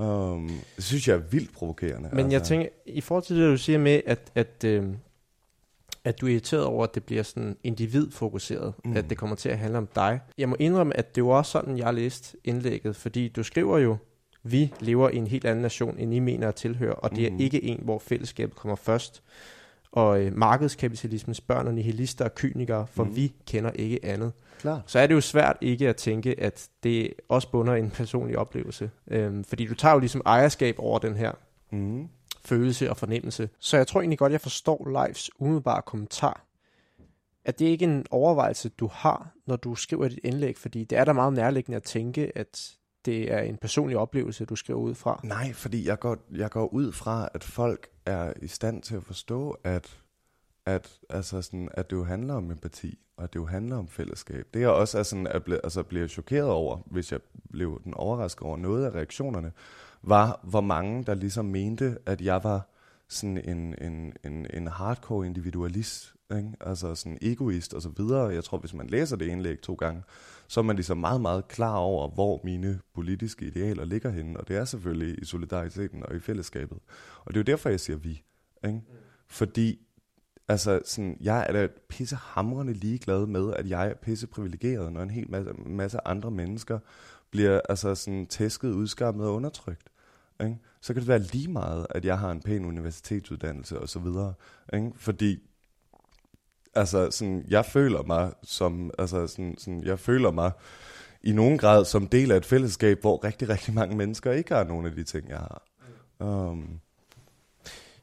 Um, 0.08 0.50
det 0.76 0.84
synes 0.84 1.08
jeg 1.08 1.16
er 1.16 1.22
vildt 1.32 1.54
provokerende. 1.54 2.10
Men 2.10 2.20
altså. 2.20 2.36
jeg 2.36 2.44
tænker, 2.44 2.68
i 2.86 3.02
forhold 3.02 3.24
til 3.24 3.36
det, 3.36 3.52
du 3.52 3.58
siger 3.58 3.80
med, 3.80 4.02
at, 4.06 4.32
at, 4.36 4.64
øh, 4.66 4.86
at 6.04 6.22
du 6.22 6.26
er 6.26 6.32
irriteret 6.32 6.66
over, 6.66 6.84
at 6.84 6.96
det 6.96 7.04
bliver 7.04 7.24
sådan 7.24 7.58
individfokuseret, 7.64 8.74
mm. 8.86 8.98
at 8.98 9.10
det 9.10 9.18
kommer 9.18 9.36
til 9.36 9.50
at 9.50 9.58
handle 9.58 9.78
om 9.78 9.88
dig. 9.96 10.20
Jeg 10.38 10.50
må 10.50 10.56
indrømme, 10.60 10.98
at 10.98 11.16
det 11.16 11.26
var 11.26 11.32
også 11.32 11.52
sådan, 11.52 11.78
jeg 11.78 11.94
læste 11.94 12.38
indlægget, 12.44 12.96
fordi 12.96 13.28
du 13.28 13.44
skriver 13.44 13.78
jo, 13.78 13.98
vi 14.44 14.74
lever 14.80 15.10
i 15.10 15.16
en 15.16 15.28
helt 15.28 15.46
anden 15.46 15.62
nation, 15.62 15.98
end 15.98 16.14
I 16.14 16.20
mener 16.20 16.48
at 16.48 16.56
tilhøre, 16.56 16.96
og 16.96 17.16
det 17.16 17.32
mm. 17.32 17.38
er 17.38 17.44
ikke 17.44 17.64
en, 17.64 17.80
hvor 17.84 18.00
fællesskabet 18.00 18.56
kommer 18.56 18.76
først. 18.76 19.24
Og 19.92 20.22
øh, 20.22 20.38
markedskapitalismens 20.38 21.42
børn 21.42 21.68
og 21.68 21.74
nihilister 21.74 22.26
og 22.26 22.36
kynikere, 22.36 22.88
for 22.88 23.04
mm. 23.04 23.16
vi 23.16 23.34
kender 23.48 23.72
ikke 23.72 24.06
andet. 24.06 24.32
Klar. 24.60 24.82
Så 24.86 25.00
er 25.00 25.08
det 25.08 25.14
jo 25.14 25.22
svært 25.22 25.58
ikke 25.62 25.90
at 25.90 25.96
tænke, 25.96 26.40
at 26.40 26.70
det 26.84 27.14
også 27.30 27.52
bunder 27.52 27.74
en 27.74 27.90
personlig 27.90 28.38
oplevelse. 28.38 28.90
Øhm, 29.08 29.44
fordi 29.44 29.66
du 29.66 29.76
tager 29.76 29.94
jo 29.94 30.00
ligesom 30.00 30.22
ejerskab 30.26 30.76
over 30.78 31.00
den 31.00 31.16
her 31.16 31.32
Mm 31.72 32.08
følelse 32.46 32.90
og 32.90 32.98
fornemmelse. 32.98 33.50
Så 33.60 33.78
jeg 33.78 33.88
tror 33.88 34.02
egentlig 34.02 34.20
godt, 34.20 34.32
jeg 34.32 34.42
forstår 34.42 34.90
Leifs 34.90 35.30
umiddelbare 35.40 35.82
kommentar. 35.82 36.46
At 37.46 37.60
det 37.60 37.66
ikke 37.66 37.86
en 37.86 38.06
overvejelse, 38.12 38.70
du 38.70 38.88
har, 38.88 39.32
når 39.46 39.56
du 39.56 39.76
skriver 39.76 40.08
dit 40.08 40.20
indlæg, 40.24 40.58
fordi 40.58 40.84
det 40.84 40.98
er 40.98 41.06
da 41.06 41.14
meget 41.14 41.34
nærliggende 41.34 41.76
at 41.76 41.84
tænke, 41.84 42.38
at 42.38 42.76
det 43.06 43.34
er 43.34 43.40
en 43.40 43.58
personlig 43.58 43.98
oplevelse, 43.98 44.46
du 44.46 44.56
skriver 44.56 44.80
ud 44.80 44.96
fra. 44.96 45.22
Nej, 45.24 45.54
fordi 45.54 45.88
jeg 45.88 46.00
går, 46.00 46.18
jeg 46.36 46.50
går 46.50 46.68
ud 46.68 46.92
fra, 46.92 47.30
at 47.34 47.44
folk 47.44 47.88
er 48.06 48.34
i 48.42 48.48
stand 48.48 48.82
til 48.82 48.96
at 48.96 49.04
forstå, 49.04 49.58
at, 49.64 50.00
at, 50.66 51.00
altså 51.10 51.42
sådan, 51.42 51.70
at 51.74 51.90
det 51.90 51.96
jo 51.96 52.04
handler 52.04 52.34
om 52.34 52.52
empati, 52.52 53.00
og 53.18 53.24
at 53.24 53.34
det 53.34 53.40
jo 53.40 53.46
handler 53.46 53.78
om 53.78 53.88
fællesskab. 53.88 54.48
Det 54.54 54.60
jeg 54.60 54.70
også 54.70 55.00
er 55.00 55.04
sådan, 55.04 55.28
at 55.28 55.44
ble, 55.44 55.60
altså 55.64 55.84
bliver 55.84 56.08
chokeret 56.08 56.50
over, 56.50 56.78
hvis 56.86 57.12
jeg 57.12 57.20
blev 57.52 57.82
den 57.84 57.94
overrasket 57.94 58.44
over 58.44 58.58
noget 58.58 58.86
af 58.86 58.92
reaktionerne, 58.92 59.52
var, 60.04 60.40
hvor 60.44 60.62
mange, 60.62 61.04
der 61.04 61.14
ligesom 61.14 61.46
mente, 61.46 61.98
at 62.06 62.22
jeg 62.22 62.44
var 62.44 62.70
sådan 63.08 63.38
en, 63.50 63.76
en, 63.82 64.14
en, 64.26 64.48
en 64.54 64.68
hardcore 64.68 65.26
individualist, 65.26 66.14
ikke? 66.38 66.54
altså 66.62 66.96
sådan 66.96 67.18
egoist 67.22 67.74
og 67.74 67.82
så 67.82 67.90
videre. 67.90 68.28
Jeg 68.28 68.44
tror, 68.44 68.58
hvis 68.58 68.74
man 68.74 68.88
læser 68.88 69.16
det 69.16 69.28
indlæg 69.28 69.62
to 69.62 69.74
gange, 69.74 70.04
så 70.48 70.60
er 70.60 70.64
man 70.64 70.76
ligesom 70.76 70.98
meget, 70.98 71.22
meget 71.22 71.48
klar 71.48 71.76
over, 71.76 72.08
hvor 72.08 72.42
mine 72.44 72.80
politiske 72.96 73.46
idealer 73.46 73.86
ligger 73.86 74.10
henne, 74.10 74.40
og 74.40 74.48
det 74.48 74.58
er 74.58 74.66
selvfølgelig 74.66 75.22
i 75.22 75.26
solidariteten 75.26 76.04
og 76.04 76.16
i 76.16 76.20
fællesskabet. 76.20 76.78
Og 77.26 77.34
det 77.34 77.36
er 77.36 77.40
jo 77.40 77.52
derfor, 77.54 77.70
jeg 77.70 77.80
siger 77.80 77.98
vi. 77.98 78.24
Ikke? 78.66 78.82
Fordi 79.28 79.80
altså, 80.48 80.82
sådan, 80.86 81.18
jeg 81.22 81.46
er 81.50 81.54
da 81.54 81.68
pissehamrende 81.90 82.74
ligeglad 82.74 83.26
med, 83.26 83.54
at 83.54 83.70
jeg 83.70 83.90
er 83.90 83.94
pisse 83.94 84.28
privilegeret, 84.28 84.94
når 84.94 85.02
en 85.02 85.10
hel 85.10 85.32
masse, 85.32 85.54
masse 85.54 86.08
andre 86.08 86.32
mennesker 86.32 86.80
bliver 87.32 87.62
altså, 87.70 87.96
sådan, 87.96 88.28
tæsket, 88.28 88.72
udskammet 88.72 89.28
og 89.28 89.34
undertrykt. 89.34 89.90
Ikke? 90.42 90.58
Så 90.82 90.94
kan 90.94 91.00
det 91.00 91.08
være 91.08 91.20
lige 91.20 91.48
meget, 91.48 91.88
at 91.90 92.06
jeg 92.06 92.20
har 92.20 92.32
en 92.32 92.42
pæn 92.42 92.66
universitetsuddannelse 92.66 93.80
og 93.80 93.90
så 93.90 94.00
videre. 94.00 94.34
Ikke? 94.74 94.92
Fordi 94.96 95.40
altså, 96.76 97.12
sådan, 97.12 97.46
jeg 97.48 97.66
føler 97.66 98.04
mig 98.04 98.34
som, 98.44 98.92
altså, 99.00 99.28
sådan, 99.28 99.56
sådan, 99.58 99.84
jeg 99.84 100.00
føler 100.00 100.32
mig 100.32 100.52
i 101.24 101.32
nogen 101.32 101.58
grad 101.58 101.86
som 101.86 102.08
del 102.08 102.32
af 102.32 102.38
et 102.38 102.46
fællesskab, 102.46 103.02
hvor 103.02 103.24
rigtig, 103.24 103.50
rigtig 103.50 103.74
mange 103.74 103.96
mennesker 103.96 104.32
ikke 104.32 104.54
har 104.54 104.64
nogen 104.64 104.86
af 104.86 104.92
de 104.92 105.04
ting, 105.04 105.30
jeg 105.30 105.38
har. 105.38 105.64
Um, 106.20 106.80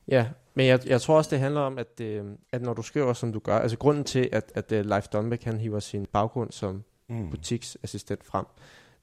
Ja, 0.08 0.28
men 0.54 0.66
jeg, 0.66 0.86
jeg 0.86 1.00
tror 1.00 1.16
også, 1.16 1.30
det 1.30 1.38
handler 1.38 1.60
om, 1.60 1.78
at, 1.78 2.00
øh, 2.00 2.24
at 2.52 2.62
når 2.62 2.74
du 2.74 2.82
skriver, 2.82 3.12
som 3.12 3.32
du 3.32 3.38
gør, 3.38 3.58
altså 3.58 3.78
grunden 3.78 4.04
til, 4.04 4.28
at, 4.32 4.52
at 4.54 4.72
uh, 4.72 4.78
Leif 4.78 5.08
Donbæk, 5.08 5.42
han 5.42 5.58
hiver 5.58 5.80
sin 5.80 6.06
baggrund 6.12 6.52
som 6.52 6.84
mm, 7.08 7.30
butiksassistent 7.30 8.24
frem, 8.24 8.46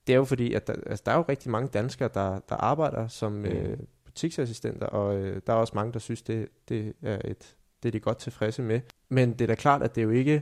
det 0.07 0.13
er 0.13 0.17
jo 0.17 0.25
fordi, 0.25 0.53
at 0.53 0.67
der, 0.67 0.73
altså, 0.85 1.03
der 1.05 1.11
er 1.11 1.15
jo 1.15 1.25
rigtig 1.29 1.51
mange 1.51 1.69
danskere, 1.73 2.09
der, 2.13 2.39
der 2.49 2.55
arbejder 2.55 3.07
som 3.07 3.31
mm. 3.31 3.45
øh, 3.45 3.77
butiksassistenter, 4.05 4.87
og 4.87 5.15
øh, 5.15 5.41
der 5.47 5.53
er 5.53 5.57
også 5.57 5.73
mange, 5.75 5.93
der 5.93 5.99
synes, 5.99 6.21
det, 6.21 6.47
det 6.69 6.93
er 7.01 7.21
et 7.25 7.55
det 7.83 7.89
er 7.89 7.91
de 7.91 7.99
godt 7.99 8.17
tilfredse 8.17 8.61
med. 8.61 8.81
Men 9.09 9.33
det 9.33 9.41
er 9.41 9.47
da 9.47 9.55
klart, 9.55 9.83
at 9.83 9.95
det 9.95 10.01
er 10.01 10.05
jo 10.05 10.11
ikke, 10.11 10.41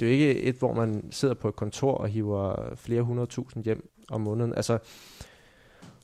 det 0.00 0.06
er 0.06 0.10
jo 0.10 0.12
ikke 0.12 0.42
et, 0.42 0.54
hvor 0.54 0.72
man 0.72 1.08
sidder 1.10 1.34
på 1.34 1.48
et 1.48 1.56
kontor 1.56 1.94
og 1.94 2.08
hiver 2.08 2.74
flere 2.76 3.02
hundredtusind 3.02 3.64
hjem 3.64 3.90
om 4.08 4.20
måneden. 4.20 4.54
Altså, 4.54 4.78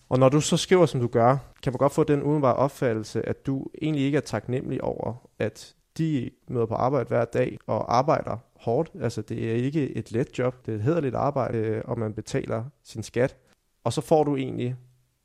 og 0.09 0.19
når 0.19 0.29
du 0.29 0.41
så 0.41 0.57
skriver, 0.57 0.87
som 0.87 1.01
du 1.01 1.07
gør, 1.07 1.37
kan 1.63 1.73
man 1.73 1.79
godt 1.79 1.93
få 1.93 2.05
den 2.05 2.23
udenbare 2.23 2.55
opfattelse, 2.55 3.29
at 3.29 3.47
du 3.47 3.67
egentlig 3.83 4.05
ikke 4.05 4.17
er 4.17 4.23
taknemmelig 4.23 4.85
over, 4.85 5.29
at 5.39 5.75
de 5.98 6.31
møder 6.48 6.66
på 6.66 6.74
arbejde 6.74 7.09
hver 7.09 7.24
dag 7.24 7.59
og 7.66 7.96
arbejder 7.96 8.37
hårdt. 8.57 8.90
Altså, 9.00 9.22
det 9.22 9.50
er 9.50 9.55
ikke 9.55 9.90
et 9.96 10.12
let 10.12 10.38
job, 10.38 10.66
det 10.66 10.72
er 10.72 10.76
et 10.76 10.83
hederligt 10.83 11.14
arbejde, 11.14 11.59
øh, 11.59 11.83
og 11.85 11.98
man 11.98 12.12
betaler 12.14 12.64
sin 12.83 13.03
skat. 13.03 13.37
Og 13.85 13.92
så 13.92 14.00
får 14.00 14.24
du 14.24 14.37
egentlig 14.37 14.76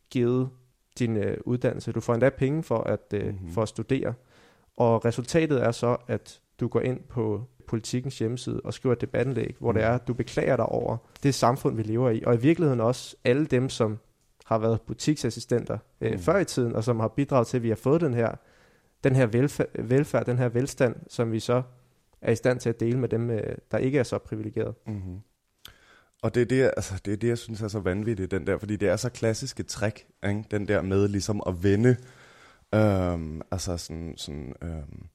givet 0.09 0.49
din 0.99 1.17
øh, 1.17 1.37
uddannelse. 1.45 1.91
Du 1.91 1.99
får 1.99 2.13
endda 2.13 2.29
penge 2.29 2.63
for 2.63 2.77
at, 2.77 3.13
øh, 3.13 3.25
Mhm. 3.27 3.51
for 3.51 3.61
at 3.61 3.69
studere. 3.69 4.13
Og 4.77 5.05
resultatet 5.05 5.63
er 5.63 5.71
så, 5.71 5.97
at 6.07 6.41
du 6.59 6.67
går 6.67 6.81
ind 6.81 6.99
på 7.09 7.41
politikens 7.67 8.19
hjemmeside 8.19 8.61
og 8.63 8.73
skriver 8.73 8.93
et 8.95 9.01
debatindlæg, 9.01 9.55
hvor 9.59 9.71
det 9.71 9.83
er, 9.83 9.91
at 9.91 10.07
du 10.07 10.13
beklager 10.13 10.55
dig 10.55 10.65
over 10.65 10.97
det 11.23 11.33
samfund, 11.33 11.75
vi 11.75 11.83
lever 11.83 12.09
i. 12.09 12.23
Og 12.25 12.35
i 12.35 12.37
virkeligheden 12.37 12.81
også 12.81 13.15
alle 13.23 13.45
dem, 13.45 13.69
som 13.69 13.97
har 14.45 14.57
været 14.57 14.81
butiksassistenter 14.81 15.77
øh, 16.01 16.11
Mm. 16.11 16.19
før 16.19 16.37
i 16.37 16.45
tiden, 16.45 16.75
og 16.75 16.83
som 16.83 16.99
har 16.99 17.07
bidraget 17.07 17.47
til, 17.47 17.57
at 17.57 17.63
vi 17.63 17.69
har 17.69 17.75
fået 17.75 18.01
den 18.01 18.13
her, 18.13 18.31
den 19.05 19.15
her 19.15 19.25
velfærd, 19.25 19.81
velfærd, 19.83 20.25
den 20.25 20.37
her 20.37 20.49
velstand, 20.49 20.95
som 21.09 21.31
vi 21.31 21.39
så 21.39 21.63
er 22.21 22.31
i 22.31 22.35
stand 22.35 22.59
til 22.59 22.69
at 22.69 22.79
dele 22.79 22.99
med 22.99 23.09
dem, 23.09 23.29
øh, 23.29 23.55
der 23.71 23.77
ikke 23.77 23.99
er 23.99 24.03
så 24.03 24.17
privilegerede. 24.17 24.73
Mm-hmm. 24.87 25.19
Og 26.21 26.35
det 26.35 26.41
er 26.41 26.45
det, 26.45 26.71
altså, 26.77 27.01
det 27.05 27.13
er 27.13 27.17
det, 27.17 27.27
jeg 27.27 27.37
synes 27.37 27.61
er 27.61 27.67
så 27.67 27.79
vanvittigt, 27.79 28.31
den 28.31 28.47
der, 28.47 28.57
fordi 28.57 28.75
det 28.75 28.89
er 28.89 28.95
så 28.95 29.09
klassiske 29.09 29.63
trick, 29.63 30.05
ikke? 30.27 30.43
den 30.51 30.67
der 30.67 30.81
med 30.81 31.07
ligesom 31.07 31.43
at 31.47 31.63
vende, 31.63 31.97
øhm, 32.75 33.41
altså 33.51 33.77
sådan, 33.77 34.13
sådan 34.17 34.53
øhm, 34.61 35.07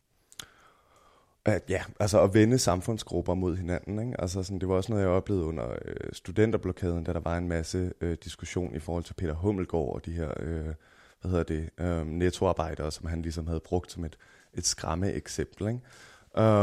at, 1.44 1.62
ja, 1.68 1.82
altså 2.00 2.22
at 2.22 2.34
vende 2.34 2.58
samfundsgrupper 2.58 3.34
mod 3.34 3.56
hinanden. 3.56 3.98
Ikke? 3.98 4.20
Altså 4.20 4.42
sådan, 4.42 4.58
det 4.58 4.68
var 4.68 4.74
også 4.74 4.92
noget, 4.92 5.04
jeg 5.04 5.12
oplevede 5.12 5.44
under 5.44 5.70
øh, 5.84 6.12
studenterblokaden, 6.12 7.04
da 7.04 7.12
der 7.12 7.20
var 7.20 7.36
en 7.36 7.48
masse 7.48 7.92
øh, 8.00 8.16
diskussion 8.24 8.74
i 8.74 8.78
forhold 8.78 9.04
til 9.04 9.14
Peter 9.14 9.34
Hummelgaard 9.34 9.94
og 9.94 10.06
de 10.06 10.12
her, 10.12 10.32
øh, 10.40 10.74
hvad 11.20 11.30
hedder 11.30 11.44
det, 11.44 11.70
øh, 11.80 12.06
nettoarbejdere, 12.06 12.92
som 12.92 13.06
han 13.06 13.22
ligesom 13.22 13.46
havde 13.46 13.60
brugt 13.60 13.92
som 13.92 14.04
et, 14.04 14.18
et 14.54 14.66
skræmme 14.66 15.12
eksempel. 15.12 15.68
Ikke? 15.68 15.80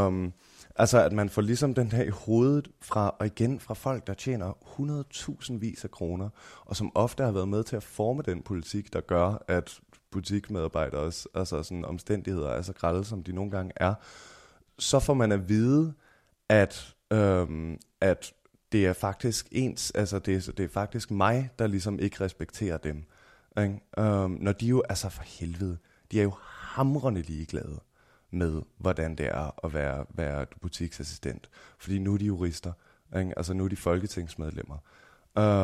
Um, 0.05 0.33
altså 0.75 1.03
at 1.03 1.11
man 1.11 1.29
får 1.29 1.41
ligesom 1.41 1.73
den 1.73 1.91
her 1.91 2.03
i 2.03 2.09
hovedet 2.09 2.67
fra, 2.81 3.15
og 3.19 3.25
igen 3.25 3.59
fra 3.59 3.73
folk, 3.73 4.07
der 4.07 4.13
tjener 4.13 4.51
100.000 4.51 5.57
vis 5.57 5.83
af 5.83 5.91
kroner, 5.91 6.29
og 6.65 6.75
som 6.75 6.91
ofte 6.95 7.23
har 7.23 7.31
været 7.31 7.47
med 7.47 7.63
til 7.63 7.75
at 7.75 7.83
forme 7.83 8.23
den 8.25 8.41
politik, 8.41 8.93
der 8.93 9.01
gør, 9.01 9.43
at 9.47 9.79
butikmedarbejderes 10.11 11.27
altså 11.33 11.63
sådan 11.63 11.85
omstændigheder 11.85 12.49
er 12.49 12.61
så 12.61 12.73
grælde, 12.73 13.05
som 13.05 13.23
de 13.23 13.31
nogle 13.31 13.51
gange 13.51 13.71
er, 13.75 13.93
så 14.79 14.99
får 14.99 15.13
man 15.13 15.31
at 15.31 15.49
vide, 15.49 15.93
at, 16.49 16.95
øhm, 17.11 17.77
at 18.01 18.33
det 18.71 18.85
er 18.85 18.93
faktisk 18.93 19.47
ens, 19.51 19.91
altså 19.91 20.19
det, 20.19 20.47
er, 20.47 20.51
det 20.51 20.65
er 20.65 20.69
faktisk 20.69 21.11
mig, 21.11 21.49
der 21.59 21.67
ligesom 21.67 21.99
ikke 21.99 22.23
respekterer 22.23 22.77
dem. 22.77 23.05
Ikke? 23.57 23.79
Øhm, 23.99 24.37
når 24.41 24.51
de 24.51 24.65
jo, 24.67 24.83
altså 24.89 25.09
for 25.09 25.23
helvede, 25.25 25.77
de 26.11 26.19
er 26.19 26.23
jo 26.23 26.33
hamrende 26.49 27.21
ligeglade 27.21 27.79
med, 28.31 28.61
hvordan 28.77 29.15
det 29.15 29.25
er 29.25 29.65
at 29.65 29.73
være, 29.73 30.05
være 30.09 30.45
butiksassistent. 30.61 31.49
Fordi 31.79 31.99
nu 31.99 32.13
er 32.13 32.17
de 32.17 32.25
jurister, 32.25 32.71
ikke? 33.19 33.33
altså 33.37 33.53
nu 33.53 33.63
er 33.65 33.67
de 33.67 33.75
folketingsmedlemmer. 33.75 34.77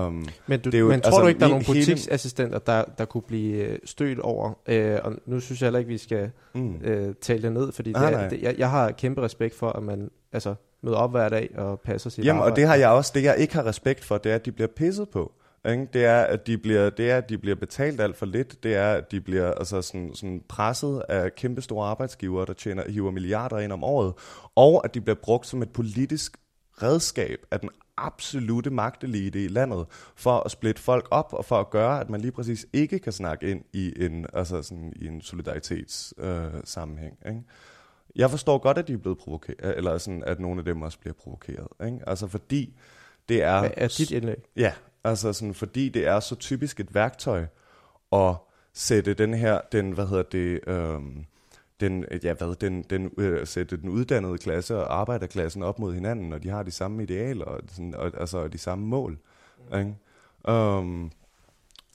Um, 0.05 0.25
men 0.47 0.59
du, 0.59 0.69
det 0.69 0.75
er 0.77 0.79
jo, 0.79 0.87
men 0.87 1.01
tror 1.01 1.07
altså, 1.09 1.21
du 1.21 1.27
ikke, 1.27 1.39
der 1.39 1.45
er 1.45 1.49
nogle 1.49 1.65
butiksassistenter, 1.65 2.59
der, 2.59 2.83
der 2.97 3.05
kunne 3.05 3.21
blive 3.21 3.53
øh, 3.67 3.79
stødt 3.85 4.19
over? 4.19 4.53
Øh, 4.67 4.99
og 5.03 5.13
nu 5.25 5.39
synes 5.39 5.61
jeg 5.61 5.65
heller 5.67 5.79
ikke, 5.79 5.89
vi 5.89 5.97
skal 5.97 6.31
Mm. 6.55 6.75
øh, 6.83 7.15
tale 7.21 7.41
det 7.41 7.51
ned, 7.51 7.71
fordi 7.71 7.91
Nej, 7.91 8.09
det, 8.09 8.19
er- 8.19 8.29
det, 8.29 8.41
jeg, 8.41 8.55
jeg 8.57 8.69
har 8.69 8.91
kæmpe 8.91 9.21
respekt 9.21 9.55
for, 9.55 9.69
at 9.69 9.83
man 9.83 10.11
altså, 10.31 10.55
møder 10.81 10.97
op 10.97 11.11
hver 11.11 11.29
dag 11.29 11.49
og 11.57 11.79
passer 11.79 12.09
sit 12.09 12.25
Jamen, 12.25 12.39
og 12.39 12.45
arbejde. 12.45 12.61
det 12.61 12.67
har 12.69 12.75
jeg 12.75 12.89
også. 12.89 13.11
Det, 13.15 13.23
jeg 13.23 13.37
ikke 13.37 13.53
har 13.53 13.65
respekt 13.65 14.03
for, 14.03 14.17
det 14.17 14.31
er, 14.31 14.35
at 14.35 14.45
de 14.45 14.51
bliver 14.51 14.67
pisset 14.67 15.09
på. 15.09 15.31
Ikke? 15.69 15.87
Det, 15.93 16.05
er, 16.05 16.21
at 16.21 16.47
de 16.47 16.57
bliver, 16.57 16.89
det 16.89 17.11
er, 17.11 17.17
at 17.17 17.29
de 17.29 17.37
bliver 17.37 17.55
betalt 17.55 18.01
alt 18.01 18.17
for 18.17 18.25
lidt. 18.25 18.63
Det 18.63 18.75
er, 18.75 18.93
at 18.93 19.11
de 19.11 19.21
bliver 19.21 19.51
altså, 19.51 19.81
sådan, 19.81 20.15
sådan 20.15 20.43
presset 20.49 21.03
af 21.09 21.35
kæmpestore 21.35 21.87
arbejdsgivere, 21.87 22.45
der 22.45 22.53
tjener, 22.53 22.91
hiver 22.91 23.11
milliarder 23.11 23.59
ind 23.59 23.71
om 23.71 23.83
året. 23.83 24.13
Og 24.55 24.85
at 24.85 24.93
de 24.93 25.01
bliver 25.01 25.17
brugt 25.23 25.47
som 25.47 25.61
et 25.61 25.69
politisk 25.69 26.37
redskab 26.81 27.39
af 27.51 27.59
den 27.59 27.69
absolute 27.97 28.69
magtelite 28.69 29.43
i 29.43 29.47
landet 29.47 29.85
for 30.15 30.39
at 30.39 30.51
splitte 30.51 30.81
folk 30.81 31.07
op 31.11 31.33
og 31.33 31.45
for 31.45 31.59
at 31.59 31.69
gøre, 31.69 32.01
at 32.01 32.09
man 32.09 32.21
lige 32.21 32.31
præcis 32.31 32.65
ikke 32.73 32.99
kan 32.99 33.13
snakke 33.13 33.49
ind 33.49 33.63
i 33.73 34.05
en, 34.05 34.25
altså 34.33 34.61
sådan, 34.61 34.93
i 34.95 35.07
en 35.07 35.21
solidaritets 35.21 36.13
øh, 36.17 36.51
sammenhæng. 36.63 37.17
Ikke? 37.27 37.41
Jeg 38.15 38.29
forstår 38.29 38.57
godt, 38.57 38.77
at 38.77 38.87
de 38.87 38.93
er 38.93 38.97
blevet 38.97 39.17
provokeret, 39.17 39.77
eller 39.77 39.97
sådan, 39.97 40.23
at 40.23 40.39
nogle 40.39 40.59
af 40.59 40.65
dem 40.65 40.81
også 40.81 40.99
bliver 40.99 41.13
provokeret. 41.13 41.67
Ikke? 41.85 41.99
Altså 42.07 42.27
fordi 42.27 42.77
det 43.29 43.43
er... 43.43 43.69
Er 43.77 43.87
dit 43.97 44.11
indlæg? 44.11 44.37
Ja, 44.55 44.73
altså 45.03 45.33
sådan, 45.33 45.53
fordi 45.53 45.89
det 45.89 46.07
er 46.07 46.19
så 46.19 46.35
typisk 46.35 46.79
et 46.79 46.93
værktøj 46.95 47.45
at 48.13 48.35
sætte 48.73 49.13
den 49.13 49.33
her, 49.33 49.61
den, 49.71 49.91
hvad 49.91 50.07
hedder 50.07 50.23
det, 50.23 50.59
øhm, 50.67 51.25
den, 51.79 52.05
ja, 52.23 52.33
hvad, 52.33 52.55
den, 52.55 52.83
den, 52.83 53.11
øh, 53.17 53.47
sætte 53.47 53.77
den 53.77 53.89
uddannede 53.89 54.37
klasse 54.37 54.77
og 54.77 54.99
arbejderklassen 54.99 55.63
op 55.63 55.79
mod 55.79 55.93
hinanden, 55.93 56.29
når 56.29 56.37
de 56.37 56.49
har 56.49 56.63
de 56.63 56.71
samme 56.71 57.03
idealer 57.03 57.45
og, 57.45 57.59
sådan, 57.67 57.95
og, 57.95 58.11
altså, 58.19 58.37
og 58.37 58.53
de 58.53 58.57
samme 58.57 58.85
mål. 58.85 59.17
Ikke? 59.77 59.95
Um, 60.49 61.11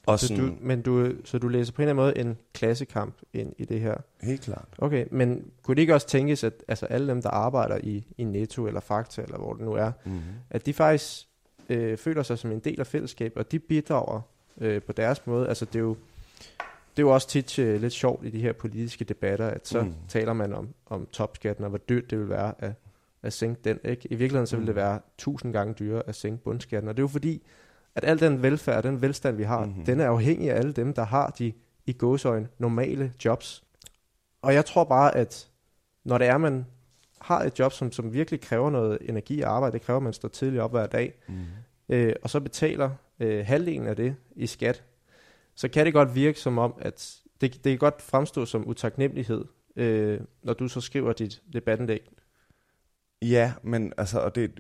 og 0.07 0.19
Så 0.21 0.27
sådan, 0.27 0.45
du, 0.47 0.55
men 0.61 0.83
du, 0.83 1.13
så 1.25 1.39
du 1.39 1.49
læser 1.49 1.73
på 1.73 1.83
en 1.83 1.89
eller 1.89 2.03
anden 2.03 2.23
måde 2.25 2.31
en 2.31 2.37
klassekamp 2.55 3.15
ind 3.33 3.53
i 3.59 3.65
det 3.65 3.81
her? 3.81 3.95
helt 4.23 4.41
klart. 4.41 4.69
Okay, 4.79 5.07
men 5.11 5.51
kunne 5.63 5.75
det 5.75 5.81
ikke 5.81 5.95
også 5.95 6.07
tænkes, 6.07 6.45
at 6.45 6.53
altså, 6.69 6.87
alle 6.87 7.09
dem, 7.09 7.23
der 7.23 7.31
arbejder 7.31 7.79
i, 7.83 8.07
i 8.19 8.25
Netto 8.25 8.67
eller 8.67 8.81
Fakta, 8.81 9.23
eller 9.23 9.39
hvor 9.39 9.53
det 9.53 9.63
nu 9.65 9.73
er, 9.73 9.93
Mm-hmm. 10.05 10.21
at 10.51 10.67
de 10.67 10.73
faktisk 10.73 11.28
øh, 11.69 11.97
føler 11.99 12.23
sig 12.23 12.39
som 12.39 12.53
en 12.53 12.59
del 12.61 12.81
af 12.81 12.87
fællesskabet, 12.87 13.37
og 13.39 13.53
de 13.53 13.59
bidrager 13.59 14.21
øh, 14.61 14.83
på 14.83 14.93
deres 14.93 15.27
måde. 15.27 15.49
Altså 15.49 15.65
det 15.65 15.75
er 15.77 15.81
jo, 15.81 15.97
det 16.97 17.03
er 17.03 17.07
jo 17.07 17.15
også 17.15 17.29
tit 17.29 17.59
øh, 17.59 17.81
lidt 17.81 17.93
sjovt 17.93 18.27
i 18.27 18.31
de 18.31 18.41
her 18.41 18.53
politiske 18.53 19.05
debatter, 19.05 19.47
at 19.47 19.69
så 19.69 19.83
Mm. 19.83 19.95
taler 20.09 20.33
man 20.33 20.53
om, 20.55 20.69
om 20.87 21.07
topskatten, 21.13 21.65
og 21.65 21.69
hvor 21.71 21.79
dyrt 21.79 22.11
det 22.11 22.19
vil 22.19 22.29
være 22.29 22.55
at, 22.59 22.73
at 23.23 23.33
sænke 23.33 23.61
den. 23.65 23.79
Ikke? 23.85 24.09
I 24.13 24.15
virkeligheden 24.15 24.47
så 24.47 24.57
vil 24.57 24.67
det 24.67 24.75
Mm. 24.75 24.81
være 24.81 25.01
tusind 25.19 25.53
gange 25.53 25.75
dyrere 25.75 26.03
at 26.07 26.15
sænke 26.15 26.45
bundskatten, 26.45 26.89
og 26.89 26.97
det 26.97 27.01
er 27.01 27.05
jo 27.05 27.09
fordi, 27.09 27.43
at 27.95 28.05
al 28.05 28.21
den 28.21 28.43
velfærd, 28.43 28.83
den 28.83 29.03
velstand 29.03 29.37
vi 29.37 29.43
har, 29.43 29.59
Mhm. 29.61 29.69
mm-hmm. 29.69 29.85
den 29.85 30.01
er 30.01 30.09
afhængig 30.09 30.51
af 30.51 30.57
alle 30.59 30.73
dem, 30.73 30.95
der 30.95 31.05
har 31.05 31.31
de 31.39 31.53
i 31.87 31.93
gåsøjne 31.93 32.49
normale 32.59 33.13
jobs. 33.25 33.65
Og 34.43 34.55
jeg 34.55 34.65
tror 34.65 34.85
bare, 34.85 35.17
at 35.17 35.49
når 36.05 36.19
det 36.19 36.27
er, 36.27 36.39
man 36.39 36.67
har 37.29 37.43
et 37.45 37.59
job, 37.59 37.73
som, 37.73 37.93
som 37.93 38.13
virkelig 38.13 38.41
kræver 38.41 38.71
noget 38.71 38.99
energi 39.01 39.41
og 39.41 39.51
arbejde, 39.51 39.73
det 39.73 39.83
kræver, 39.83 39.97
at 39.97 40.03
man 40.03 40.13
står 40.13 40.29
tidligt 40.29 40.63
op 40.63 40.71
hver 40.71 40.87
dag, 40.87 41.15
Mm-hmm. 41.29 41.45
øh, 41.89 42.13
og 42.23 42.31
så 42.31 42.41
betaler 42.41 42.91
øh, 43.21 43.47
halvdelen 43.47 43.87
af 43.87 43.97
det 43.97 44.17
i 44.37 44.47
skat, 44.47 44.85
så 45.55 45.69
kan 45.69 45.87
det 45.87 45.93
godt 45.93 46.15
virke 46.15 46.41
som 46.41 46.59
om, 46.59 46.75
at 46.79 47.17
det, 47.41 47.55
det 47.55 47.71
kan 47.73 47.79
godt 47.79 48.03
fremstå 48.03 48.47
som 48.47 48.69
utaknemmelighed, 48.69 49.45
øh, 49.77 50.21
når 50.43 50.53
du 50.53 50.69
så 50.69 50.81
skriver 50.81 51.13
dit 51.13 51.43
debatindlæg. 51.53 52.11
Ja, 53.23 53.53
men 53.63 53.93
altså, 53.99 54.21
og 54.21 54.35
det, 54.35 54.51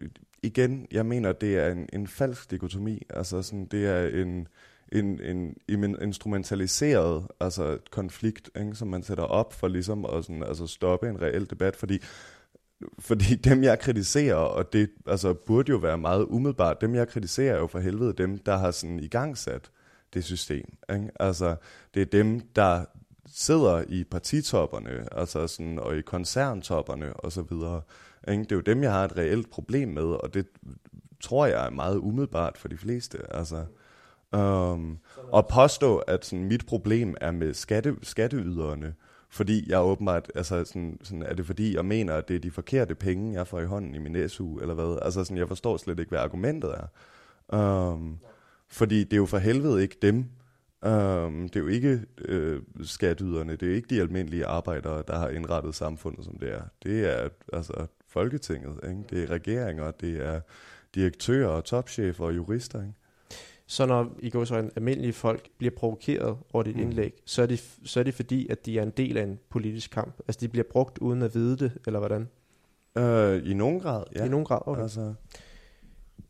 igen, 0.42 0.86
jeg 0.90 1.06
mener, 1.06 1.32
det 1.32 1.58
er 1.58 1.72
en, 1.72 1.88
en 1.92 2.06
falsk 2.06 2.50
dikotomi. 2.50 3.02
Altså, 3.10 3.42
sådan, 3.42 3.66
det 3.66 3.86
er 3.86 4.22
en, 4.22 4.48
en, 4.92 5.20
en, 5.20 5.56
en 5.68 5.96
instrumentaliseret 6.02 7.26
altså, 7.40 7.78
konflikt, 7.90 8.50
ikke, 8.60 8.74
som 8.74 8.88
man 8.88 9.02
sætter 9.02 9.24
op 9.24 9.52
for 9.52 9.68
ligesom 9.68 10.04
at 10.04 10.24
sådan, 10.24 10.42
altså, 10.42 10.66
stoppe 10.66 11.08
en 11.08 11.22
reel 11.22 11.50
debat, 11.50 11.76
fordi 11.76 11.98
fordi 12.98 13.34
dem, 13.34 13.62
jeg 13.62 13.78
kritiserer, 13.78 14.34
og 14.34 14.72
det 14.72 14.90
altså, 15.06 15.34
burde 15.34 15.70
jo 15.70 15.76
være 15.76 15.98
meget 15.98 16.24
umiddelbart, 16.24 16.80
dem, 16.80 16.94
jeg 16.94 17.08
kritiserer, 17.08 17.54
er 17.54 17.58
jo 17.58 17.66
for 17.66 17.78
helvede 17.78 18.12
dem, 18.12 18.38
der 18.38 18.56
har 18.56 18.70
sådan 18.70 19.00
igangsat 19.00 19.70
det 20.14 20.24
system. 20.24 20.64
Ikke? 20.92 21.10
Altså, 21.20 21.56
det 21.94 22.02
er 22.02 22.06
dem, 22.06 22.40
der 22.40 22.84
sidder 23.26 23.84
i 23.88 24.04
partitopperne, 24.04 25.08
altså 25.12 25.46
sådan, 25.46 25.78
og 25.78 25.96
i 25.96 26.00
koncerntopperne 26.00 27.12
og 27.12 27.32
så 27.32 27.42
videre. 27.42 27.82
Ikke? 28.28 28.42
Det 28.42 28.52
er 28.52 28.56
jo 28.56 28.62
dem, 28.62 28.82
jeg 28.82 28.92
har 28.92 29.04
et 29.04 29.16
reelt 29.16 29.50
problem 29.50 29.88
med, 29.88 30.02
og 30.02 30.34
det 30.34 30.46
tror 31.20 31.46
jeg 31.46 31.66
er 31.66 31.70
meget 31.70 31.96
umiddelbart 31.96 32.58
for 32.58 32.68
de 32.68 32.76
fleste. 32.76 33.18
Altså, 33.34 33.64
um, 34.32 34.98
og 35.32 35.48
påstå, 35.48 35.98
at 35.98 36.24
sådan, 36.24 36.44
mit 36.44 36.66
problem 36.66 37.14
er 37.20 37.30
med 37.30 37.54
skatte, 37.54 37.96
skatteyderne, 38.02 38.94
fordi 39.30 39.70
jeg 39.70 39.80
åbenbart, 39.80 40.32
altså 40.34 40.64
sådan, 40.64 40.98
sådan, 41.02 41.22
er 41.22 41.34
det 41.34 41.46
fordi, 41.46 41.76
jeg 41.76 41.84
mener, 41.84 42.14
at 42.14 42.28
det 42.28 42.36
er 42.36 42.40
de 42.40 42.50
forkerte 42.50 42.94
penge, 42.94 43.34
jeg 43.34 43.46
får 43.46 43.60
i 43.60 43.64
hånden 43.64 43.94
i 43.94 43.98
min 43.98 44.28
SU, 44.28 44.58
eller 44.58 44.74
hvad? 44.74 44.98
Altså 45.02 45.24
sådan, 45.24 45.36
jeg 45.36 45.48
forstår 45.48 45.76
slet 45.76 45.98
ikke, 45.98 46.08
hvad 46.08 46.18
argumentet 46.18 46.70
er. 46.70 46.86
Um, 47.92 48.18
fordi 48.68 49.04
det 49.04 49.12
er 49.12 49.16
jo 49.16 49.26
for 49.26 49.38
helvede 49.38 49.82
ikke 49.82 49.96
dem. 50.02 50.16
Um, 50.86 51.48
det 51.48 51.56
er 51.56 51.60
jo 51.60 51.66
ikke 51.66 52.00
øh, 52.18 52.62
skatyderne, 52.82 53.56
det 53.56 53.70
er 53.70 53.74
ikke 53.74 53.94
de 53.96 54.00
almindelige 54.00 54.46
arbejdere, 54.46 55.02
der 55.06 55.18
har 55.18 55.28
indrettet 55.28 55.74
samfundet, 55.74 56.24
som 56.24 56.38
det 56.38 56.52
er. 56.52 56.62
Det 56.82 57.14
er 57.14 57.28
altså 57.52 57.86
Folketinget, 58.08 58.80
ikke? 58.88 59.02
det 59.10 59.22
er 59.22 59.30
regeringer, 59.30 59.90
det 59.90 60.26
er 60.26 60.40
direktører 60.94 61.48
og 61.48 61.64
topchefer 61.64 62.24
og 62.24 62.36
jurister. 62.36 62.80
Ikke? 62.80 62.94
Så 63.70 63.86
når 63.86 64.16
i 64.18 64.30
går 64.30 64.44
så 64.44 64.56
en 64.56 64.70
almindelige 64.76 65.12
folk 65.12 65.48
bliver 65.58 65.70
provokeret 65.76 66.36
over 66.52 66.62
dit 66.62 66.76
Mm. 66.76 66.82
indlæg, 66.82 67.12
så 67.24 67.42
er, 67.42 67.46
det, 67.46 67.64
så 67.84 68.00
er 68.00 68.04
det 68.04 68.14
fordi, 68.14 68.48
at 68.48 68.66
de 68.66 68.78
er 68.78 68.82
en 68.82 68.90
del 68.90 69.16
af 69.16 69.22
en 69.22 69.38
politisk 69.50 69.90
kamp. 69.90 70.14
Altså 70.28 70.40
de 70.40 70.48
bliver 70.48 70.64
brugt 70.70 70.98
uden 70.98 71.22
at 71.22 71.34
vide 71.34 71.56
det, 71.56 71.72
eller 71.86 71.98
hvordan? 71.98 72.28
Øh, 72.98 73.50
I 73.50 73.54
nogen 73.54 73.80
grad, 73.80 74.04
ja. 74.16 74.24
I 74.24 74.28
nogen 74.28 74.46
grad? 74.46 74.60
Okay. 74.66 74.82
Altså, 74.82 75.14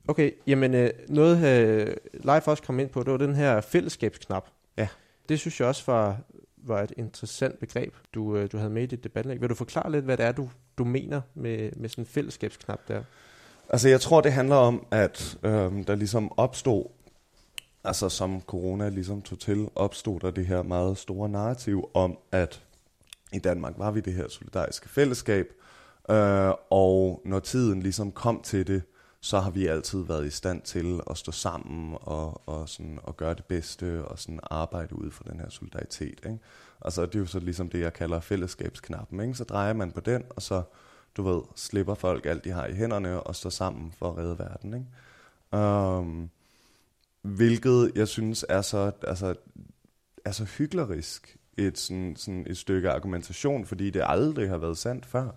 Okay, 0.08 0.30
jamen 0.46 0.74
øh, 0.74 0.90
noget 1.08 1.46
øh, 1.46 1.96
Leif 2.24 2.48
også 2.48 2.62
kom 2.62 2.80
ind 2.80 2.88
på, 2.88 3.02
det 3.02 3.12
var 3.12 3.18
den 3.18 3.34
her 3.34 3.60
fællesskabsknap. 3.60 4.46
Ja. 4.76 4.88
Det 5.28 5.38
synes 5.40 5.60
jeg 5.60 5.68
også 5.68 5.82
var, 5.86 6.16
var 6.56 6.82
et 6.82 6.92
interessant 6.96 7.58
begreb, 7.58 7.94
du, 8.14 8.36
øh, 8.36 8.48
du 8.52 8.56
havde 8.56 8.70
med 8.70 8.82
i 8.82 8.86
dit 8.86 9.04
debatindlæg. 9.04 9.40
Vil 9.40 9.48
du 9.50 9.54
forklare 9.54 9.92
lidt, 9.92 10.04
hvad 10.04 10.16
det 10.16 10.26
er, 10.26 10.32
du, 10.32 10.50
du 10.78 10.84
mener 10.84 11.20
med, 11.34 11.70
med 11.76 11.88
sådan 11.88 12.02
en 12.02 12.06
fællesskabsknap 12.06 12.80
der? 12.88 13.02
Altså 13.70 13.88
jeg 13.88 14.00
tror, 14.00 14.20
det 14.20 14.32
handler 14.32 14.56
om, 14.56 14.86
at 14.90 15.38
øhm, 15.42 15.84
der 15.84 15.94
ligesom 15.94 16.32
opstod, 16.38 16.84
altså 17.88 18.08
som 18.08 18.40
corona 18.40 18.88
ligesom 18.88 19.22
tog 19.22 19.38
til, 19.38 19.68
opstod 19.74 20.20
der 20.20 20.30
det 20.30 20.46
her 20.46 20.62
meget 20.62 20.98
store 20.98 21.28
narrativ 21.28 21.90
om, 21.94 22.18
at 22.32 22.62
i 23.32 23.38
Danmark 23.38 23.74
var 23.76 23.90
vi 23.90 24.00
det 24.00 24.14
her 24.14 24.28
solidariske 24.28 24.88
fællesskab, 24.88 25.46
øh, 26.10 26.52
og 26.70 27.22
når 27.24 27.40
tiden 27.40 27.82
ligesom 27.82 28.12
kom 28.12 28.42
til 28.42 28.66
det, 28.66 28.82
så 29.20 29.40
har 29.40 29.50
vi 29.50 29.66
altid 29.66 30.04
været 30.04 30.26
i 30.26 30.30
stand 30.30 30.62
til 30.62 31.00
at 31.10 31.18
stå 31.18 31.32
sammen 31.32 31.96
og, 32.00 32.48
og, 32.48 32.68
sådan, 32.68 32.98
og 33.02 33.16
gøre 33.16 33.34
det 33.34 33.44
bedste 33.44 34.04
og 34.04 34.18
sådan 34.18 34.40
arbejde 34.42 34.98
ud 34.98 35.10
for 35.10 35.24
den 35.24 35.40
her 35.40 35.50
solidaritet. 35.50 36.20
Ikke? 36.24 36.38
Altså 36.80 37.06
det 37.06 37.14
er 37.14 37.18
jo 37.18 37.26
så 37.26 37.38
ligesom 37.38 37.68
det, 37.68 37.80
jeg 37.80 37.92
kalder 37.92 38.20
fællesskabsknappen. 38.20 39.20
Ikke? 39.20 39.34
Så 39.34 39.44
drejer 39.44 39.72
man 39.72 39.92
på 39.92 40.00
den, 40.00 40.24
og 40.30 40.42
så 40.42 40.62
du 41.16 41.22
ved, 41.22 41.42
slipper 41.56 41.94
folk 41.94 42.26
alt, 42.26 42.44
de 42.44 42.50
har 42.50 42.66
i 42.66 42.74
hænderne, 42.74 43.22
og 43.22 43.36
står 43.36 43.50
sammen 43.50 43.92
for 43.92 44.10
at 44.10 44.16
redde 44.16 44.38
verden. 44.38 44.74
Ikke? 44.74 45.64
Um, 45.64 46.30
hvilket 47.22 47.92
jeg 47.94 48.08
synes 48.08 48.44
er 48.48 48.62
så, 48.62 48.92
altså, 49.06 49.34
er 50.24 50.32
så 50.32 50.44
hyklerisk 50.44 51.36
et, 51.56 51.78
sådan, 51.78 52.16
sådan 52.16 52.46
et 52.48 52.56
stykke 52.56 52.90
argumentation, 52.90 53.66
fordi 53.66 53.90
det 53.90 54.02
aldrig 54.06 54.48
har 54.48 54.58
været 54.58 54.78
sandt 54.78 55.06
før. 55.06 55.30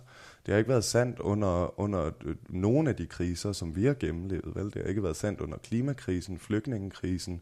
Det 0.46 0.52
har 0.52 0.58
ikke 0.58 0.70
været 0.70 0.84
sandt 0.84 1.18
under, 1.18 1.80
under 1.80 2.10
øh, 2.24 2.36
nogen 2.48 2.86
af 2.86 2.96
de 2.96 3.06
kriser, 3.06 3.52
som 3.52 3.76
vi 3.76 3.84
har 3.84 3.94
gennemlevet. 3.94 4.54
Vel? 4.54 4.64
Det 4.64 4.74
har 4.74 4.88
ikke 4.88 5.02
været 5.02 5.16
sandt 5.16 5.40
under 5.40 5.58
klimakrisen, 5.58 6.38
flygtningekrisen, 6.38 7.40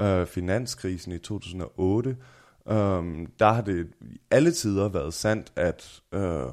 øh, 0.00 0.26
finanskrisen 0.26 1.12
i 1.12 1.18
2008. 1.18 2.16
Um, 2.64 2.76
øhm, 2.76 3.26
der 3.38 3.52
har 3.52 3.62
det 3.62 3.88
alle 4.30 4.52
tider 4.52 4.88
været 4.88 5.14
sandt, 5.14 5.52
at, 5.56 6.02
Øh, 6.14 6.48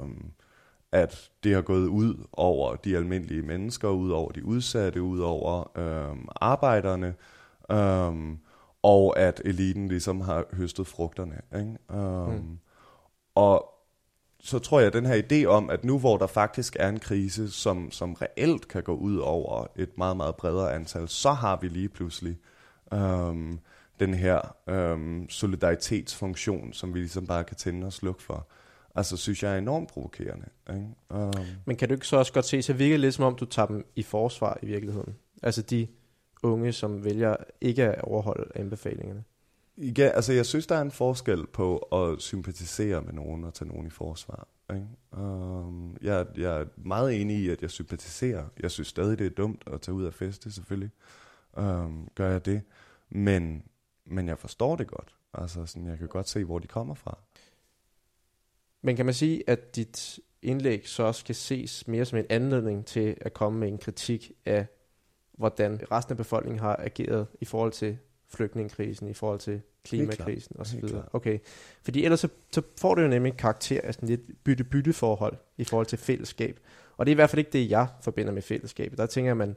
at 0.91 1.29
det 1.43 1.55
har 1.55 1.61
gået 1.61 1.87
ud 1.87 2.25
over 2.33 2.75
de 2.75 2.97
almindelige 2.97 3.41
mennesker, 3.41 3.89
ud 3.89 4.11
over 4.11 4.31
de 4.31 4.45
udsatte, 4.45 5.01
ud 5.01 5.19
over 5.19 5.77
um, 6.09 6.29
arbejderne, 6.35 7.15
um, 7.73 8.39
og 8.83 9.19
at 9.19 9.41
eliten 9.45 9.87
ligesom 9.87 10.21
har 10.21 10.45
høstet 10.53 10.87
frugterne. 10.87 11.41
Ikke? 11.55 11.77
Um, 11.89 12.33
mm. 12.33 12.59
Og 13.35 13.73
så 14.39 14.59
tror 14.59 14.79
jeg, 14.79 14.87
at 14.87 14.93
den 14.93 15.05
her 15.05 15.21
idé 15.21 15.45
om, 15.45 15.69
at 15.69 15.83
nu 15.83 15.99
hvor 15.99 16.17
der 16.17 16.27
faktisk 16.27 16.75
er 16.79 16.89
en 16.89 16.99
krise, 16.99 17.51
som, 17.51 17.91
som 17.91 18.13
reelt 18.13 18.67
kan 18.67 18.83
gå 18.83 18.95
ud 18.95 19.17
over 19.17 19.67
et 19.75 19.97
meget, 19.97 20.17
meget 20.17 20.35
bredere 20.35 20.73
antal, 20.73 21.07
så 21.07 21.31
har 21.31 21.57
vi 21.61 21.67
lige 21.67 21.89
pludselig 21.89 22.37
um, 22.91 23.59
den 23.99 24.13
her 24.13 24.55
um, 24.93 25.29
solidaritetsfunktion, 25.29 26.73
som 26.73 26.93
vi 26.93 26.99
ligesom 26.99 27.27
bare 27.27 27.43
kan 27.43 27.57
tænde 27.57 27.87
og 27.87 27.93
slukke 27.93 28.23
for. 28.23 28.47
Altså, 28.99 29.17
synes 29.17 29.43
jeg 29.43 29.53
er 29.53 29.57
enormt 29.57 29.89
provokerende. 29.89 30.45
Ikke? 30.69 30.87
Um, 31.09 31.45
Men 31.65 31.75
kan 31.75 31.87
du 31.87 31.93
ikke 31.93 32.07
så 32.07 32.17
også 32.17 32.33
godt 32.33 32.45
se, 32.45 32.61
så 32.61 32.73
virker 32.73 32.93
det 32.93 32.99
lidt 32.99 33.15
som 33.15 33.25
om, 33.25 33.35
du 33.35 33.45
tager 33.45 33.65
dem 33.65 33.85
i 33.95 34.03
forsvar 34.03 34.59
i 34.61 34.65
virkeligheden? 34.65 35.15
Altså 35.43 35.61
de 35.61 35.87
unge, 36.43 36.71
som 36.71 37.03
vælger 37.03 37.35
ikke 37.61 37.83
at 37.83 38.01
overholde 38.01 38.51
anbefalingerne. 38.55 39.23
Ja, 39.77 40.07
altså 40.07 40.33
jeg 40.33 40.45
synes, 40.45 40.67
der 40.67 40.75
er 40.75 40.81
en 40.81 40.91
forskel 40.91 41.47
på 41.47 41.77
at 41.77 42.21
sympatisere 42.21 43.01
med 43.01 43.13
nogen 43.13 43.43
og 43.43 43.53
tage 43.53 43.69
nogen 43.69 43.87
i 43.87 43.89
forsvar. 43.89 44.47
Ikke? 44.73 44.87
Um, 45.23 45.97
jeg, 46.01 46.25
jeg 46.37 46.61
er 46.61 46.65
meget 46.77 47.21
enig 47.21 47.37
i, 47.37 47.49
at 47.49 47.61
jeg 47.61 47.69
sympatiserer. 47.69 48.45
Jeg 48.59 48.71
synes 48.71 48.87
stadig, 48.87 49.19
det 49.19 49.25
er 49.25 49.29
dumt 49.29 49.63
at 49.73 49.81
tage 49.81 49.95
ud 49.95 50.03
af 50.05 50.13
feste, 50.13 50.51
selvfølgelig. 50.51 50.91
Um, 51.57 52.07
gør 52.15 52.31
jeg 52.31 52.45
det. 52.45 52.61
Men, 53.09 53.63
men 54.05 54.27
jeg 54.27 54.39
forstår 54.39 54.75
det 54.75 54.87
godt. 54.87 55.15
Altså, 55.33 55.65
sådan, 55.65 55.87
jeg 55.87 55.97
kan 55.97 56.07
godt 56.07 56.29
se, 56.29 56.43
hvor 56.43 56.59
de 56.59 56.67
kommer 56.67 56.93
fra. 56.93 57.17
Men 58.81 58.95
kan 58.95 59.05
man 59.05 59.13
sige, 59.13 59.43
at 59.47 59.75
dit 59.75 60.19
indlæg 60.41 60.87
så 60.87 61.03
også 61.03 61.25
kan 61.25 61.35
ses 61.35 61.87
mere 61.87 62.05
som 62.05 62.19
en 62.19 62.25
anledning 62.29 62.85
til 62.85 63.17
at 63.21 63.33
komme 63.33 63.59
med 63.59 63.67
en 63.67 63.77
kritik 63.77 64.31
af, 64.45 64.65
hvordan 65.37 65.81
resten 65.91 66.13
af 66.13 66.17
befolkningen 66.17 66.59
har 66.59 66.75
ageret 66.79 67.27
i 67.41 67.45
forhold 67.45 67.71
til 67.71 67.97
flygtningekrisen, 68.27 69.07
i 69.07 69.13
forhold 69.13 69.39
til 69.39 69.61
klimakrisen 69.83 70.55
osv. 70.59 70.83
Okay, 71.13 71.39
fordi 71.83 72.03
ellers 72.03 72.19
så, 72.19 72.29
så 72.51 72.61
får 72.77 72.95
det 72.95 73.03
jo 73.03 73.07
nemlig 73.07 73.37
karakter 73.37 73.81
af 73.83 73.93
sådan 73.93 74.09
lidt 74.09 74.43
bytte-bytte 74.43 74.93
forhold 74.93 75.37
i 75.57 75.63
forhold 75.63 75.85
til 75.85 75.97
fællesskab. 75.97 76.59
Og 76.97 77.05
det 77.05 77.11
er 77.11 77.13
i 77.13 77.15
hvert 77.15 77.29
fald 77.29 77.39
ikke 77.39 77.51
det, 77.51 77.69
jeg 77.69 77.87
forbinder 78.01 78.33
med 78.33 78.41
fællesskab. 78.41 78.93
Der 78.97 79.05
tænker 79.05 79.27
jeg, 79.27 79.31
at 79.31 79.37
man, 79.37 79.55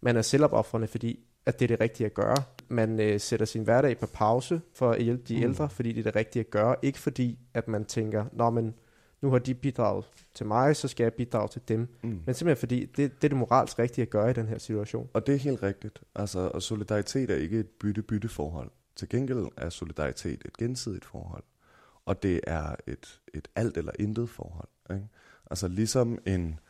man 0.00 0.16
er 0.16 0.22
selvopoffrende, 0.22 0.86
fordi 0.86 1.20
at 1.46 1.58
det 1.60 1.64
er 1.64 1.68
det 1.68 1.80
rigtige 1.80 2.06
at 2.06 2.14
gøre. 2.14 2.36
Man 2.68 3.00
øh, 3.00 3.20
sætter 3.20 3.46
sin 3.46 3.62
hverdag 3.62 3.98
på 3.98 4.06
pause 4.06 4.60
for 4.74 4.90
at 4.90 5.02
hjælpe 5.02 5.22
de 5.28 5.36
mm. 5.36 5.42
ældre, 5.42 5.70
fordi 5.70 5.92
det 5.92 5.98
er 5.98 6.02
det 6.02 6.16
rigtige 6.16 6.40
at 6.40 6.50
gøre. 6.50 6.76
Ikke 6.82 6.98
fordi, 6.98 7.38
at 7.54 7.68
man 7.68 7.84
tænker, 7.84 8.24
nå 8.32 8.50
men, 8.50 8.74
nu 9.22 9.30
har 9.30 9.38
de 9.38 9.54
bidraget 9.54 10.04
til 10.34 10.46
mig, 10.46 10.76
så 10.76 10.88
skal 10.88 11.04
jeg 11.04 11.12
bidrage 11.12 11.48
til 11.48 11.62
dem. 11.68 11.80
Mm. 11.80 12.22
Men 12.26 12.34
simpelthen 12.34 12.56
fordi, 12.56 12.80
det, 12.80 12.96
det 12.96 13.24
er 13.24 13.28
det 13.28 13.36
moralsk 13.36 13.78
rigtige 13.78 14.02
at 14.02 14.10
gøre 14.10 14.30
i 14.30 14.32
den 14.32 14.48
her 14.48 14.58
situation. 14.58 15.08
Og 15.12 15.26
det 15.26 15.34
er 15.34 15.38
helt 15.38 15.62
rigtigt. 15.62 16.02
Altså, 16.14 16.38
og 16.54 16.62
solidaritet 16.62 17.30
er 17.30 17.36
ikke 17.36 17.60
et 17.60 17.68
bytte-bytte 17.68 18.28
forhold. 18.28 18.70
Til 18.96 19.08
gengæld 19.08 19.46
er 19.56 19.70
solidaritet 19.70 20.42
et 20.44 20.56
gensidigt 20.56 21.04
forhold. 21.04 21.44
Og 22.06 22.22
det 22.22 22.40
er 22.46 22.74
et, 22.86 23.20
et 23.34 23.48
alt 23.56 23.76
eller 23.76 23.92
intet 23.98 24.28
forhold. 24.28 24.68
Ikke? 24.90 25.08
Altså 25.50 25.68
ligesom 25.68 26.18
en 26.26 26.60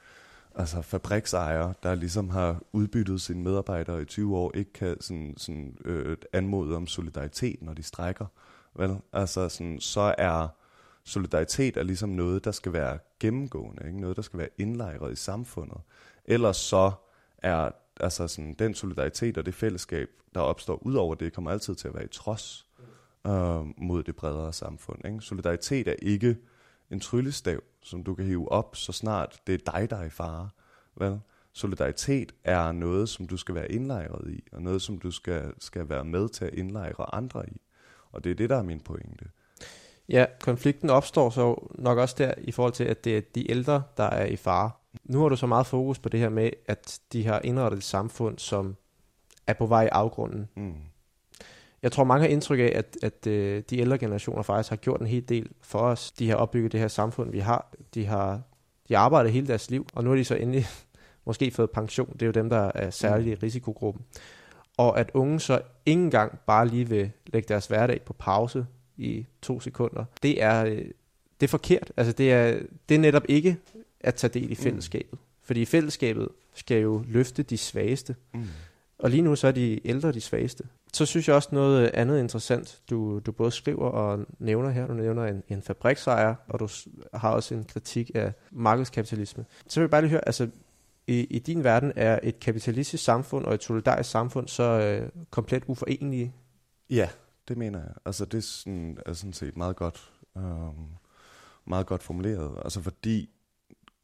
altså 0.55 0.83
fabriksejer, 0.83 1.73
der 1.83 1.95
ligesom 1.95 2.31
har 2.31 2.63
udbyttet 2.73 3.21
sine 3.21 3.43
medarbejdere 3.43 4.03
i 4.03 4.05
20 4.05 4.37
år, 4.37 4.53
ikke 4.55 4.73
kan 4.73 5.01
sådan, 5.01 5.35
sådan, 5.37 5.79
øh, 5.85 6.17
anmode 6.33 6.77
om 6.77 6.87
solidaritet, 6.87 7.63
når 7.63 7.75
de 7.75 7.83
strækker. 7.83 8.27
Vel? 8.75 8.97
Altså 9.13 9.49
sådan, 9.49 9.81
så 9.81 10.15
er 10.19 10.49
solidaritet 11.05 11.77
er 11.77 11.83
ligesom 11.83 12.09
noget, 12.09 12.45
der 12.45 12.51
skal 12.51 12.73
være 12.73 12.99
gennemgående, 13.21 13.87
ikke? 13.87 14.01
noget, 14.01 14.17
der 14.17 14.23
skal 14.23 14.39
være 14.39 14.49
indlejret 14.59 15.13
i 15.13 15.17
samfundet. 15.17 15.81
Ellers 16.25 16.57
så 16.57 16.93
er 17.39 17.71
altså 18.01 18.29
sådan, 18.29 18.55
den 18.55 18.75
solidaritet 18.75 19.39
og 19.39 19.47
det 19.47 19.55
fællesskab, 19.55 20.09
der 20.35 20.41
opstår 20.41 20.87
ud 20.87 20.95
over 20.95 21.15
det, 21.15 21.33
kommer 21.33 21.51
altid 21.51 21.75
til 21.75 21.89
at 21.89 21.95
være 21.95 22.05
i 22.05 22.09
trods 22.09 22.67
øh, 23.27 23.83
mod 23.83 24.03
det 24.03 24.17
bredere 24.17 24.53
samfund. 24.53 25.07
Ikke? 25.07 25.21
Solidaritet 25.21 25.89
er 25.89 25.95
ikke 26.03 26.37
en 26.95 27.01
tryllestav, 27.01 27.61
som 27.83 28.05
du 28.05 28.15
kan 28.15 28.25
hive 28.25 28.53
op, 28.53 28.77
så 28.77 28.93
snart 28.93 29.41
det 29.47 29.55
er 29.55 29.73
dig, 29.73 29.91
der 29.91 29.97
er 29.97 30.05
i 30.05 30.11
fare. 30.11 30.49
Vel? 30.97 31.21
Solidaritet 31.53 32.35
er 32.45 32.73
noget, 32.73 33.09
som 33.09 33.27
du 33.27 33.37
skal 33.37 33.55
være 33.55 33.73
indlejret 33.73 34.31
i, 34.31 34.45
og 34.53 34.63
noget, 34.63 34.83
som 34.83 34.99
du 34.99 35.11
skal, 35.11 35.53
skal 35.59 35.89
være 35.89 36.05
med 36.05 36.29
til 36.29 36.45
at 36.45 36.55
indlejre 36.55 37.15
andre 37.15 37.49
i. 37.49 37.61
Og 38.13 38.25
det 38.25 38.31
er 38.31 38.35
det, 38.35 38.51
der 38.51 38.57
er 38.57 38.63
min 38.63 38.81
pointe. 38.81 39.25
Ja, 40.09 40.27
konflikten 40.41 40.91
opstår 40.91 41.31
så 41.31 41.69
nok 41.75 41.99
også 41.99 42.15
der 42.19 42.35
i 42.39 42.53
forhold 42.53 42.73
til, 42.73 42.85
at 42.85 43.05
det 43.05 43.17
er 43.17 43.21
de 43.35 43.51
ældre, 43.51 43.83
der 43.97 44.05
er 44.05 44.27
i 44.27 44.37
fare. 44.37 44.71
Nu 45.05 45.21
har 45.21 45.29
du 45.29 45.37
så 45.37 45.47
meget 45.47 45.67
fokus 45.67 45.99
på 45.99 46.09
det 46.09 46.21
her 46.21 46.29
med, 46.29 46.51
at 46.67 47.01
de 47.13 47.25
har 47.25 47.41
indrettet 47.45 47.79
et 47.79 47.85
samfund, 47.85 48.39
som 48.39 48.77
er 49.47 49.53
på 49.53 49.67
vej 49.67 49.85
i 49.85 49.89
afgrunden. 49.89 50.49
Mm. 50.57 50.75
Jeg 51.85 51.93
tror, 51.93 52.05
mange 52.05 52.22
har 52.22 52.28
indtryk 52.28 52.59
af, 52.59 52.72
at, 52.74 52.97
at 53.03 53.26
øh, 53.26 53.62
de 53.70 53.78
ældre 53.78 53.99
generationer 53.99 54.43
faktisk 54.43 54.70
har 54.70 54.76
gjort 54.76 55.01
en 55.01 55.07
hel 55.07 55.28
del 55.28 55.49
for 55.61 55.78
os. 55.78 56.12
De 56.12 56.28
har 56.28 56.37
opbygget 56.37 56.72
det 56.72 56.80
her 56.80 56.89
samfund, 56.89 57.30
vi 57.30 57.39
har. 57.39 57.74
De 57.95 58.07
har, 58.07 58.41
de 58.89 58.99
arbejdet 58.99 59.32
hele 59.32 59.47
deres 59.47 59.70
liv, 59.70 59.87
og 59.95 60.05
nu 60.05 60.11
har 60.11 60.16
de 60.16 60.24
så 60.24 60.35
endelig 60.35 60.66
måske 61.26 61.51
fået 61.51 61.70
pension. 61.70 62.12
Det 62.12 62.22
er 62.22 62.26
jo 62.26 62.32
dem, 62.32 62.49
der 62.49 62.70
er 62.74 62.91
særligt 62.91 63.43
i 63.43 63.47
risikogruppen. 63.47 64.05
Og 64.76 65.01
at 65.01 65.11
unge 65.14 65.41
så 65.41 65.61
ikke 65.87 66.03
engang 66.03 66.39
bare 66.47 66.68
lige 66.68 66.89
vil 66.89 67.11
lægge 67.26 67.49
deres 67.49 67.66
hverdag 67.66 68.03
på 68.03 68.12
pause 68.12 68.66
i 68.97 69.26
to 69.43 69.61
sekunder, 69.61 70.05
det 70.22 70.43
er, 70.43 70.64
øh, 70.64 70.85
det 71.41 71.47
er 71.47 71.49
forkert. 71.49 71.93
Altså 71.97 72.12
det 72.12 72.32
er, 72.32 72.59
det 72.89 72.95
er 72.95 72.99
netop 72.99 73.24
ikke 73.28 73.57
at 74.01 74.14
tage 74.14 74.41
del 74.41 74.51
i 74.51 74.55
fællesskabet. 74.55 75.12
Mm. 75.12 75.18
Fordi 75.43 75.64
fællesskabet 75.64 76.28
skal 76.55 76.82
jo 76.82 77.05
løfte 77.09 77.43
de 77.43 77.59
svageste. 77.59 78.16
Mm. 78.35 78.47
Og 78.99 79.11
lige 79.11 79.22
nu 79.22 79.37
så 79.37 79.47
er 79.47 79.53
de 79.53 79.89
ældre 79.89 80.12
de 80.12 80.20
svageste. 80.20 80.64
Så 80.95 81.07
synes 81.07 81.29
jeg 81.29 81.37
også 81.37 81.49
noget 81.53 81.83
øh, 81.83 81.91
andet 81.95 82.19
interessant, 82.19 82.83
du, 82.91 83.19
du 83.19 83.33
både 83.33 83.51
skriver 83.51 83.89
og 83.89 84.27
nævner 84.39 84.71
her. 84.71 84.87
Du 84.87 84.95
nævner 84.95 85.25
en, 85.25 85.43
en 85.49 85.63
fabriksejer, 85.63 86.35
og 86.49 86.61
du 86.61 86.69
har 87.15 87.31
også 87.31 87.55
en 87.55 87.65
kritik 87.65 88.11
af 88.15 88.33
markedskapitalisme. 88.51 89.45
Så 89.69 89.81
vil 89.81 89.85
jeg 89.85 89.91
bare 89.91 90.01
lige 90.01 90.11
høre, 90.11 90.27
altså 90.27 90.49
i, 91.07 91.21
i 91.21 91.39
din 91.39 91.65
verden 91.65 91.93
er 91.97 92.21
et 92.23 92.41
kapitalistisk 92.41 93.05
samfund 93.05 93.45
og 93.45 93.55
et 93.55 93.63
solidarisk 93.63 94.11
samfund 94.11 94.49
så 94.49 94.63
øh, 94.63 95.09
komplet 95.31 95.63
uforenelige? 95.67 96.35
Ja, 96.91 97.09
det 97.49 97.59
mener 97.59 97.79
jeg. 97.79 97.93
Altså 98.05 98.25
det 98.25 98.39
er 98.39 98.43
sådan, 98.43 98.99
er 99.07 99.13
sådan 99.13 99.33
set 99.33 99.57
meget 99.57 99.77
godt, 99.77 100.13
øh, 100.37 100.43
meget 101.67 101.87
godt 101.87 102.03
formuleret. 102.03 102.59
Altså 102.65 102.81
fordi 102.81 103.31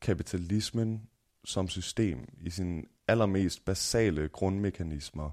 kapitalismen 0.00 1.02
som 1.44 1.68
system 1.68 2.28
i 2.40 2.50
sin 2.50 2.84
allermest 3.08 3.64
basale 3.64 4.28
grundmekanismer 4.28 5.30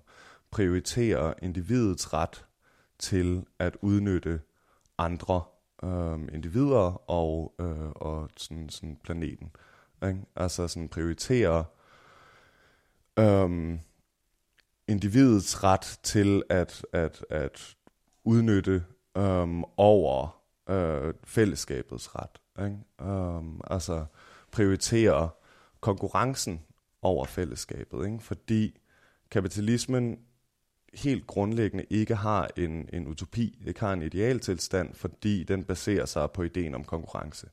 prioriterer 0.52 1.34
individets 1.42 2.14
ret 2.14 2.46
til 3.00 3.46
at 3.60 3.78
udnytte 3.82 4.42
andre 4.98 5.44
øh, 5.84 6.20
individer 6.34 7.10
og, 7.10 7.54
øh, 7.60 7.90
og 7.90 8.30
sådan, 8.38 8.70
sådan 8.70 8.98
planeten. 9.04 9.52
Ikke? 10.04 10.20
Altså 10.36 10.68
sådan 10.68 10.90
prioriterer 10.90 11.64
øh, 13.20 13.80
individets 14.88 15.64
ret 15.64 16.00
til 16.04 16.44
at, 16.50 16.86
at, 16.94 17.26
at 17.30 17.76
udnytte 18.24 18.84
øh, 19.18 19.48
over 19.78 20.42
øh, 20.70 21.14
fællesskabets 21.24 22.16
ret. 22.16 22.66
Ikke? 22.66 23.12
Øh, 23.12 23.60
altså 23.64 24.06
prioriterer 24.52 25.30
konkurrencen 25.80 26.62
over 27.02 27.26
fællesskabet, 27.26 28.06
ikke? 28.06 28.20
fordi 28.20 28.80
kapitalismen 29.32 30.20
helt 30.98 31.28
grundlæggende 31.28 31.86
ikke 31.90 32.16
har 32.16 32.50
en, 32.58 32.90
en 32.94 33.08
utopi, 33.08 33.64
ikke 33.68 33.80
har 33.80 33.94
en 33.94 34.02
idealtilstand, 34.02 34.94
fordi 34.94 35.44
den 35.44 35.64
baserer 35.64 36.06
sig 36.06 36.32
på 36.32 36.44
ideen 36.44 36.76
om 36.76 36.84
konkurrence. 36.84 37.50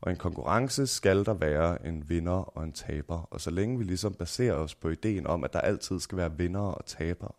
Og 0.00 0.10
en 0.10 0.16
konkurrence 0.16 0.86
skal 0.86 1.24
der 1.24 1.34
være 1.34 1.86
en 1.86 2.08
vinder 2.08 2.56
og 2.56 2.64
en 2.64 2.72
taber, 2.72 3.28
og 3.30 3.40
så 3.40 3.50
længe 3.50 3.78
vi 3.78 3.84
ligesom 3.84 4.14
baserer 4.14 4.54
os 4.54 4.74
på 4.74 4.88
ideen 4.88 5.26
om, 5.26 5.44
at 5.44 5.52
der 5.52 5.60
altid 5.60 6.00
skal 6.00 6.18
være 6.18 6.36
vinder 6.36 6.60
og 6.60 6.84
tabere, 6.86 7.32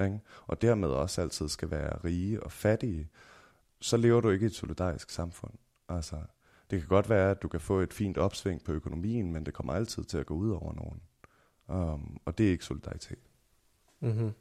ikke? 0.00 0.20
og 0.46 0.62
dermed 0.62 0.88
også 0.88 1.20
altid 1.20 1.48
skal 1.48 1.70
være 1.70 1.98
rige 2.04 2.42
og 2.42 2.52
fattige, 2.52 3.08
så 3.80 3.96
lever 3.96 4.20
du 4.20 4.30
ikke 4.30 4.44
i 4.44 4.46
et 4.46 4.54
solidarisk 4.54 5.10
samfund. 5.10 5.52
Altså, 5.88 6.16
det 6.70 6.80
kan 6.80 6.88
godt 6.88 7.10
være, 7.10 7.30
at 7.30 7.42
du 7.42 7.48
kan 7.48 7.60
få 7.60 7.80
et 7.80 7.92
fint 7.92 8.18
opsving 8.18 8.64
på 8.64 8.72
økonomien, 8.72 9.32
men 9.32 9.46
det 9.46 9.54
kommer 9.54 9.72
altid 9.72 10.04
til 10.04 10.18
at 10.18 10.26
gå 10.26 10.34
ud 10.34 10.50
over 10.50 10.74
nogen. 10.74 11.02
Um, 11.68 12.20
og 12.24 12.38
det 12.38 12.46
er 12.46 12.50
ikke 12.50 12.64
solidaritet. 12.64 13.18
Mm-hmm. 14.00 14.32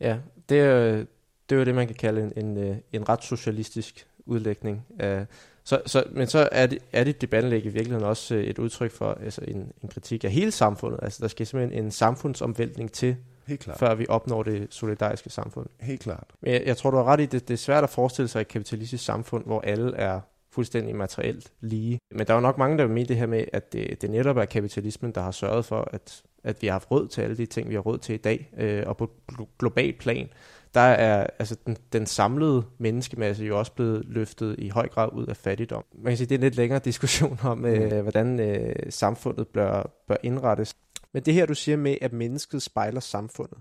Ja, 0.00 0.18
det 0.48 0.60
er, 0.60 1.04
det 1.48 1.54
er 1.54 1.56
jo 1.56 1.64
det, 1.64 1.74
man 1.74 1.86
kan 1.86 1.96
kalde 1.96 2.22
en, 2.22 2.32
en, 2.44 2.56
øh, 2.56 2.76
en 2.92 3.08
ret 3.08 3.24
socialistisk 3.24 4.06
udlægning. 4.26 4.86
Af, 4.98 5.26
så, 5.64 5.82
så, 5.86 6.04
men 6.10 6.26
så 6.26 6.48
er 6.52 6.66
det, 6.66 6.78
er 6.92 7.04
det 7.04 7.20
debattenlæg 7.20 7.64
i 7.64 7.68
virkeligheden 7.68 8.04
også 8.04 8.34
øh, 8.34 8.44
et 8.44 8.58
udtryk 8.58 8.90
for 8.90 9.18
altså 9.24 9.40
en, 9.48 9.72
en 9.82 9.88
kritik 9.88 10.24
af 10.24 10.30
hele 10.30 10.50
samfundet. 10.50 10.98
Altså 11.02 11.22
der 11.22 11.28
skal 11.28 11.46
simpelthen 11.46 11.84
en 11.84 11.90
samfundsomvæltning 11.90 12.92
til, 12.92 13.16
Helt 13.46 13.60
klart. 13.60 13.78
før 13.78 13.94
vi 13.94 14.06
opnår 14.08 14.42
det 14.42 14.66
solidariske 14.70 15.30
samfund. 15.30 15.66
Helt 15.80 16.00
klart. 16.00 16.24
Men 16.40 16.52
jeg, 16.52 16.62
jeg 16.66 16.76
tror, 16.76 16.90
du 16.90 16.96
har 16.96 17.04
ret 17.04 17.20
i, 17.20 17.26
det, 17.26 17.48
det 17.48 17.54
er 17.54 17.58
svært 17.58 17.84
at 17.84 17.90
forestille 17.90 18.28
sig 18.28 18.40
et 18.40 18.48
kapitalistisk 18.48 19.04
samfund, 19.04 19.44
hvor 19.44 19.60
alle 19.60 19.96
er 19.96 20.20
fuldstændig 20.56 20.96
materielt 20.96 21.52
lige. 21.60 21.98
Men 22.10 22.26
der 22.26 22.32
er 22.32 22.36
jo 22.36 22.40
nok 22.40 22.58
mange, 22.58 22.78
der 22.78 22.84
vil 22.84 22.94
mene 22.94 23.08
det 23.08 23.16
her 23.16 23.26
med, 23.26 23.44
at 23.52 23.72
det, 23.72 24.02
det 24.02 24.10
netop 24.10 24.36
er 24.36 24.44
kapitalismen, 24.44 25.12
der 25.12 25.20
har 25.20 25.30
sørget 25.30 25.64
for, 25.64 25.88
at, 25.92 26.22
at 26.44 26.62
vi 26.62 26.66
har 26.66 26.72
haft 26.72 26.90
råd 26.90 27.08
til 27.08 27.22
alle 27.22 27.36
de 27.36 27.46
ting, 27.46 27.68
vi 27.68 27.74
har 27.74 27.80
råd 27.80 27.98
til 27.98 28.14
i 28.14 28.18
dag. 28.18 28.50
Øh, 28.58 28.82
og 28.86 28.96
på 28.96 29.10
glo- 29.32 29.56
global 29.58 29.92
plan, 29.92 30.28
der 30.74 30.80
er 30.80 31.26
altså 31.38 31.56
den, 31.66 31.76
den 31.92 32.06
samlede 32.06 32.64
menneskemasse 32.78 33.44
jo 33.44 33.58
også 33.58 33.72
blevet 33.72 34.04
løftet 34.08 34.54
i 34.58 34.68
høj 34.68 34.88
grad 34.88 35.08
ud 35.12 35.26
af 35.26 35.36
fattigdom. 35.36 35.84
Man 35.94 36.10
kan 36.10 36.16
sige, 36.16 36.26
det 36.26 36.34
er 36.34 36.38
en 36.38 36.42
lidt 36.42 36.56
længere 36.56 36.80
diskussion 36.90 37.38
om, 37.42 37.64
øh, 37.64 38.02
hvordan 38.02 38.40
øh, 38.40 38.74
samfundet 38.90 39.48
bør, 39.48 39.90
bør 40.08 40.16
indrettes. 40.22 40.76
Men 41.12 41.22
det 41.22 41.34
her, 41.34 41.46
du 41.46 41.54
siger 41.54 41.76
med, 41.76 41.96
at 42.00 42.12
mennesket 42.12 42.62
spejler 42.62 43.00
samfundet, 43.00 43.58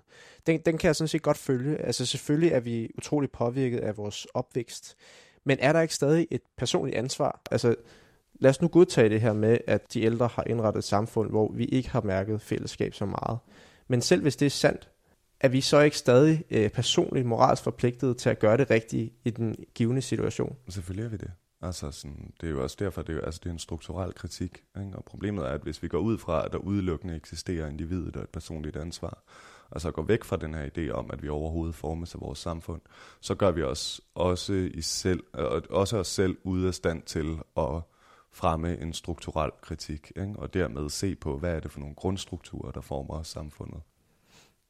den, 0.47 0.59
den 0.65 0.77
kan 0.77 0.87
jeg 0.87 0.95
sådan 0.95 1.07
set 1.07 1.21
godt 1.21 1.37
følge. 1.37 1.77
Altså 1.77 2.05
selvfølgelig 2.05 2.51
er 2.51 2.59
vi 2.59 2.89
utrolig 2.97 3.31
påvirket 3.31 3.79
af 3.79 3.97
vores 3.97 4.27
opvækst. 4.33 4.97
Men 5.45 5.57
er 5.59 5.73
der 5.73 5.81
ikke 5.81 5.93
stadig 5.93 6.27
et 6.31 6.41
personligt 6.57 6.97
ansvar? 6.97 7.41
Altså 7.51 7.75
lad 8.39 8.49
os 8.49 8.61
nu 8.61 8.67
godtage 8.67 9.09
det 9.09 9.21
her 9.21 9.33
med, 9.33 9.57
at 9.67 9.93
de 9.93 10.01
ældre 10.01 10.27
har 10.27 10.43
indrettet 10.47 10.79
et 10.79 10.83
samfund, 10.83 11.29
hvor 11.29 11.51
vi 11.51 11.65
ikke 11.65 11.89
har 11.89 12.01
mærket 12.01 12.41
fællesskab 12.41 12.93
så 12.93 13.05
meget. 13.05 13.39
Men 13.87 14.01
selv 14.01 14.21
hvis 14.21 14.35
det 14.35 14.45
er 14.45 14.49
sandt, 14.49 14.89
er 15.39 15.47
vi 15.47 15.61
så 15.61 15.79
ikke 15.79 15.97
stadig 15.97 16.43
øh, 16.49 16.69
personligt 16.69 17.25
moralsk 17.25 17.63
forpligtet 17.63 18.17
til 18.17 18.29
at 18.29 18.39
gøre 18.39 18.57
det 18.57 18.69
rigtige 18.69 19.13
i 19.25 19.29
den 19.29 19.55
givende 19.73 20.01
situation? 20.01 20.55
Selvfølgelig 20.69 21.05
er 21.05 21.09
vi 21.09 21.17
det. 21.17 21.31
Altså 21.61 21.91
sådan, 21.91 22.33
det 22.41 22.47
er 22.47 22.51
jo 22.51 22.63
også 22.63 22.75
derfor, 22.79 23.01
det 23.01 23.09
er, 23.09 23.17
jo, 23.17 23.21
altså, 23.21 23.39
det 23.43 23.49
er 23.49 23.53
en 23.53 23.59
strukturel 23.59 24.13
kritik. 24.13 24.63
Ikke? 24.79 24.97
Og 24.97 25.05
problemet 25.05 25.45
er, 25.45 25.49
at 25.49 25.61
hvis 25.61 25.83
vi 25.83 25.87
går 25.87 25.99
ud 25.99 26.17
fra, 26.17 26.45
at 26.45 26.51
der 26.51 26.57
udelukkende 26.57 27.15
eksisterer 27.15 27.67
individet 27.67 28.15
og 28.15 28.23
et 28.23 28.29
personligt 28.29 28.75
ansvar, 28.75 29.23
og 29.72 29.82
så 29.82 29.91
går 29.91 30.01
væk 30.01 30.24
fra 30.24 30.36
den 30.38 30.53
her 30.53 30.70
idé 30.78 30.91
om, 30.91 31.09
at 31.13 31.24
vi 31.24 31.30
overhovedet 31.30 31.76
formes 31.76 32.16
af 32.16 32.22
vores 32.22 32.39
samfund, 32.39 32.82
så 33.22 33.36
gør 33.36 33.51
vi 33.51 33.63
os 33.63 34.01
også, 34.16 34.53
i 34.74 34.82
selv, 34.82 35.24
øh, 35.38 35.61
også 35.70 35.97
os 35.97 36.07
selv 36.07 36.38
ude 36.43 36.68
af 36.68 36.74
stand 36.74 37.01
til 37.03 37.38
at 37.57 37.82
fremme 38.32 38.82
en 38.82 38.93
strukturel 38.93 39.51
kritik, 39.61 40.11
ikke? 40.16 40.34
og 40.38 40.53
dermed 40.53 40.89
se 40.89 41.16
på, 41.16 41.38
hvad 41.38 41.55
er 41.55 41.59
det 41.59 41.72
for 41.72 41.80
nogle 41.80 41.95
grundstrukturer, 41.95 42.72
der 42.72 42.82
former 42.82 43.24
samfundet. 43.24 43.82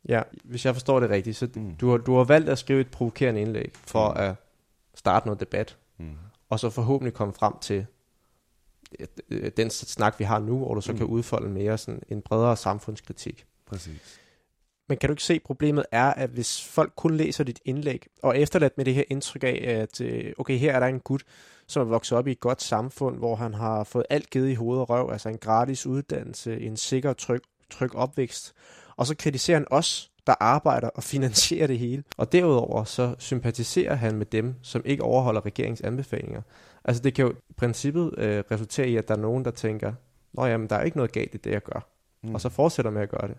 Ja, 0.10 0.22
hvis 0.44 0.66
jeg 0.66 0.76
forstår 0.76 1.00
det 1.00 1.10
rigtigt, 1.10 1.38
så 1.38 1.50
Mm. 1.56 1.76
du, 1.76 1.90
har, 1.90 1.98
du 1.98 2.16
har 2.18 2.24
valgt 2.24 2.50
at 2.50 2.58
skrive 2.60 2.82
et 2.82 2.92
provokerende 2.92 3.42
indlæg 3.42 3.72
for 3.76 4.10
Mm. 4.10 4.20
at 4.20 4.36
starte 4.96 5.26
noget 5.28 5.40
debat, 5.40 5.78
Mm. 5.98 6.16
og 6.50 6.60
så 6.60 6.70
forhåbentlig 6.70 7.14
komme 7.14 7.34
frem 7.34 7.54
til 7.62 7.86
øh, 9.00 9.08
øh, 9.30 9.52
den 9.58 9.70
snak, 9.70 10.20
vi 10.20 10.24
har 10.24 10.40
nu, 10.40 10.58
hvor 10.58 10.74
du 10.74 10.82
så 10.82 10.92
Mm. 10.92 10.98
kan 10.98 11.08
udfolde 11.08 11.50
mere 11.50 11.78
sådan 11.78 12.02
en 12.10 12.22
bredere 12.22 12.56
samfundskritik. 12.58 13.46
Præcis. 13.66 14.20
Men 14.90 14.98
kan 14.98 15.10
du 15.10 15.14
ikke 15.14 15.24
se, 15.24 15.34
at 15.34 15.44
problemet 15.46 15.86
er, 15.92 16.14
at 16.14 16.30
hvis 16.30 16.64
folk 16.64 16.94
kun 16.96 17.18
læser 17.18 17.44
dit 17.44 17.60
indlæg, 17.66 18.08
og 18.24 18.40
efterladt 18.40 18.78
med 18.78 18.86
det 18.86 18.94
her 18.94 19.04
indtryk 19.10 19.44
af, 19.44 19.64
at 19.82 20.02
øh, 20.02 20.34
okay, 20.38 20.58
her 20.58 20.74
er 20.74 20.80
der 20.80 20.88
en 20.88 21.00
gut, 21.00 21.24
som 21.68 21.82
er 21.82 21.86
vokset 21.86 22.18
op 22.18 22.28
i 22.28 22.32
et 22.32 22.40
godt 22.40 22.62
samfund, 22.62 23.18
hvor 23.18 23.36
han 23.36 23.54
har 23.54 23.84
fået 23.84 24.06
alt 24.10 24.30
givet 24.30 24.50
i 24.50 24.54
hoved 24.54 24.80
og 24.80 24.90
røv, 24.90 25.12
altså 25.12 25.30
en 25.30 25.38
gratis 25.38 25.86
uddannelse, 25.86 26.60
en 26.60 26.78
sikker, 26.78 27.14
tryg, 27.14 27.42
tryg 27.70 27.96
opvækst, 27.96 28.54
og 28.96 29.08
så 29.08 29.16
kritiserer 29.16 29.58
han 29.58 29.68
os, 29.72 30.12
der 30.28 30.36
arbejder 30.40 30.90
og 30.90 31.04
finansierer 31.04 31.68
det 31.68 31.80
hele. 31.80 32.04
Og 32.18 32.32
derudover 32.32 32.84
så 32.84 33.16
sympatiserer 33.20 33.96
han 33.96 34.16
med 34.16 34.26
dem, 34.26 34.56
som 34.62 34.82
ikke 34.86 35.04
overholder 35.04 35.46
regeringens 35.46 35.82
anbefalinger. 35.82 36.42
Altså 36.84 37.04
det 37.04 37.14
kan 37.14 37.26
jo 37.26 37.32
i 37.50 37.54
princippet 37.58 38.14
øh, 38.18 38.44
resultere 38.52 38.90
i, 38.90 38.98
at 38.98 39.08
der 39.08 39.16
er 39.16 39.20
nogen, 39.20 39.46
der 39.46 39.52
tænker, 39.52 39.94
Nå 40.34 40.46
jamen, 40.46 40.70
der 40.70 40.76
er 40.76 40.84
ikke 40.84 40.98
noget 40.98 41.12
galt 41.12 41.36
i 41.36 41.38
det, 41.38 41.52
jeg 41.52 41.64
gør. 41.64 41.88
Mm. 42.24 42.36
Og 42.36 42.42
så 42.42 42.50
fortsætter 42.50 42.92
med 42.92 43.02
at 43.02 43.10
gøre 43.10 43.28
det. 43.28 43.38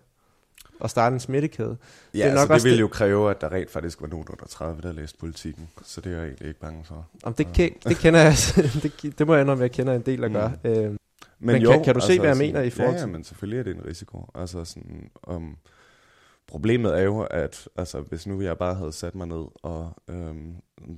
Og 0.81 0.91
starte 0.91 1.15
en 1.15 1.21
smittekæde. 1.21 1.69
Ja, 2.15 2.19
Det 2.19 2.23
er 2.23 2.27
det, 2.27 2.35
nok 2.35 2.41
altså, 2.51 2.55
det 2.55 2.65
ville 2.65 2.77
det- 2.77 2.81
jo 2.83 2.89
kræve, 2.89 3.31
at 3.31 3.41
der 3.41 3.53
rent 3.53 3.71
faktisk 3.71 4.01
var 4.01 4.07
nogen 4.09 4.27
under 4.31 4.47
30, 4.47 4.83
der 4.83 4.93
læste 4.93 5.19
politikken. 5.19 5.69
Så 5.83 6.01
det 6.01 6.13
er 6.13 6.17
jeg 6.17 6.25
egentlig 6.27 6.49
ikke 6.49 6.61
bange 6.61 6.85
for. 6.85 7.09
Om 7.23 7.35
det, 7.35 7.47
ke- 7.47 7.89
det 7.89 7.97
kender 7.97 8.21
jeg, 8.21 8.29
altså, 8.29 8.63
det, 9.03 9.19
det 9.19 9.27
må 9.27 9.35
jeg 9.35 9.41
indrømme, 9.43 9.65
at 9.65 9.69
jeg 9.71 9.73
kender 9.77 9.95
en 9.95 10.03
del 10.03 10.25
at 10.25 10.33
gøre. 10.33 10.53
Mm. 10.65 10.71
Øh, 10.71 10.97
Men 11.39 11.63
kan- 11.63 11.85
kan 11.85 11.95
du 11.95 12.01
se, 12.01 12.19
hvad 12.19 12.29
jeg 12.29 12.37
mener 12.39 12.61
i 12.63 12.71
forhold 12.71 12.95
ja, 12.95 13.01
til- 13.01 13.07
Ja, 13.09 13.13
men 13.13 13.25
selvfølgelig 13.25 13.59
er 13.59 13.63
det 13.63 13.77
en 13.77 13.87
risiko. 13.87 14.31
Altså 14.35 14.65
sådan, 14.65 15.11
um, 15.29 15.57
problemet 16.49 16.99
er 16.99 17.03
jo, 17.03 17.21
at 17.21 17.69
altså, 17.77 18.01
hvis 18.01 18.27
nu 18.27 18.43
jeg 18.43 18.59
bare 18.59 18.75
havde 18.75 18.93
sat 18.93 19.15
mig 19.15 19.27
ned 19.27 19.45
og 19.63 19.93
øhm, 20.11 20.55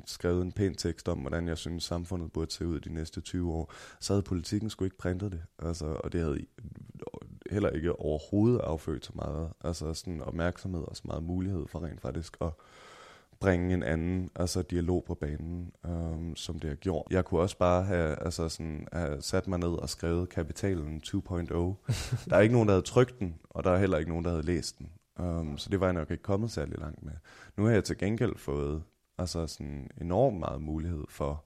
skrevet 0.06 0.42
en 0.42 0.52
pæn 0.52 0.74
tekst 0.74 1.08
om, 1.08 1.18
hvordan 1.18 1.48
jeg 1.48 1.58
synes, 1.58 1.84
samfundet 1.84 2.32
burde 2.32 2.52
se 2.52 2.66
ud 2.66 2.80
de 2.80 2.94
næste 2.94 3.20
20 3.20 3.52
år, 3.52 3.72
så 4.00 4.12
havde 4.12 4.22
politikken 4.22 4.70
sgu 4.70 4.84
ikke 4.84 4.98
printet 4.98 5.32
det. 5.32 5.40
Altså, 5.62 5.84
og 5.84 6.12
det 6.12 6.20
havde 6.20 6.38
heller 7.50 7.70
ikke 7.70 8.00
overhovedet 8.00 8.60
affødt 8.60 9.04
så 9.04 9.12
meget 9.14 9.48
altså 9.64 9.94
sådan 9.94 10.22
opmærksomhed 10.22 10.82
og 10.82 10.96
så 10.96 11.02
meget 11.04 11.22
mulighed 11.22 11.66
for 11.66 11.84
rent 11.84 12.00
faktisk 12.00 12.36
at 12.40 12.50
bringe 13.40 13.74
en 13.74 13.82
anden 13.82 14.30
altså 14.34 14.62
dialog 14.62 15.04
på 15.06 15.14
banen, 15.14 15.72
øhm, 15.86 16.36
som 16.36 16.58
det 16.58 16.68
har 16.68 16.76
gjort. 16.76 17.06
Jeg 17.10 17.24
kunne 17.24 17.40
også 17.40 17.58
bare 17.58 17.84
have, 17.84 18.22
altså 18.24 18.48
sådan, 18.48 18.88
have 18.92 19.22
sat 19.22 19.48
mig 19.48 19.58
ned 19.58 19.68
og 19.68 19.88
skrevet 19.88 20.28
Kapitalen 20.28 21.02
2.0. 21.06 21.14
der 22.30 22.36
er 22.36 22.40
ikke 22.40 22.52
nogen, 22.52 22.68
der 22.68 22.74
havde 22.74 22.86
trykt 22.86 23.18
den, 23.18 23.34
og 23.50 23.64
der 23.64 23.70
er 23.70 23.78
heller 23.78 23.98
ikke 23.98 24.10
nogen, 24.10 24.24
der 24.24 24.30
havde 24.30 24.46
læst 24.46 24.78
den. 24.78 24.90
Um, 25.20 25.58
så 25.58 25.70
det 25.70 25.80
var 25.80 25.86
jeg 25.86 25.94
nok 25.94 26.10
ikke 26.10 26.22
kommet 26.22 26.50
særlig 26.50 26.78
langt 26.78 27.02
med. 27.02 27.12
Nu 27.56 27.64
har 27.64 27.72
jeg 27.72 27.84
til 27.84 27.98
gengæld 27.98 28.36
fået 28.36 28.82
altså 29.18 29.46
sådan 29.46 29.90
enormt 30.00 30.38
meget 30.38 30.62
mulighed 30.62 31.04
for 31.08 31.44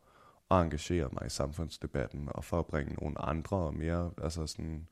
at 0.51 0.61
engagere 0.63 1.09
mig 1.13 1.27
i 1.27 1.31
samfundsdebatten, 1.31 2.29
og 2.31 2.45
for 2.45 2.59
at 2.59 2.67
bringe 2.67 2.95
nogle 2.95 3.21
andre 3.21 3.57
og 3.57 3.75
mere 3.75 4.11
altså 4.23 4.47
sådan 4.47 4.87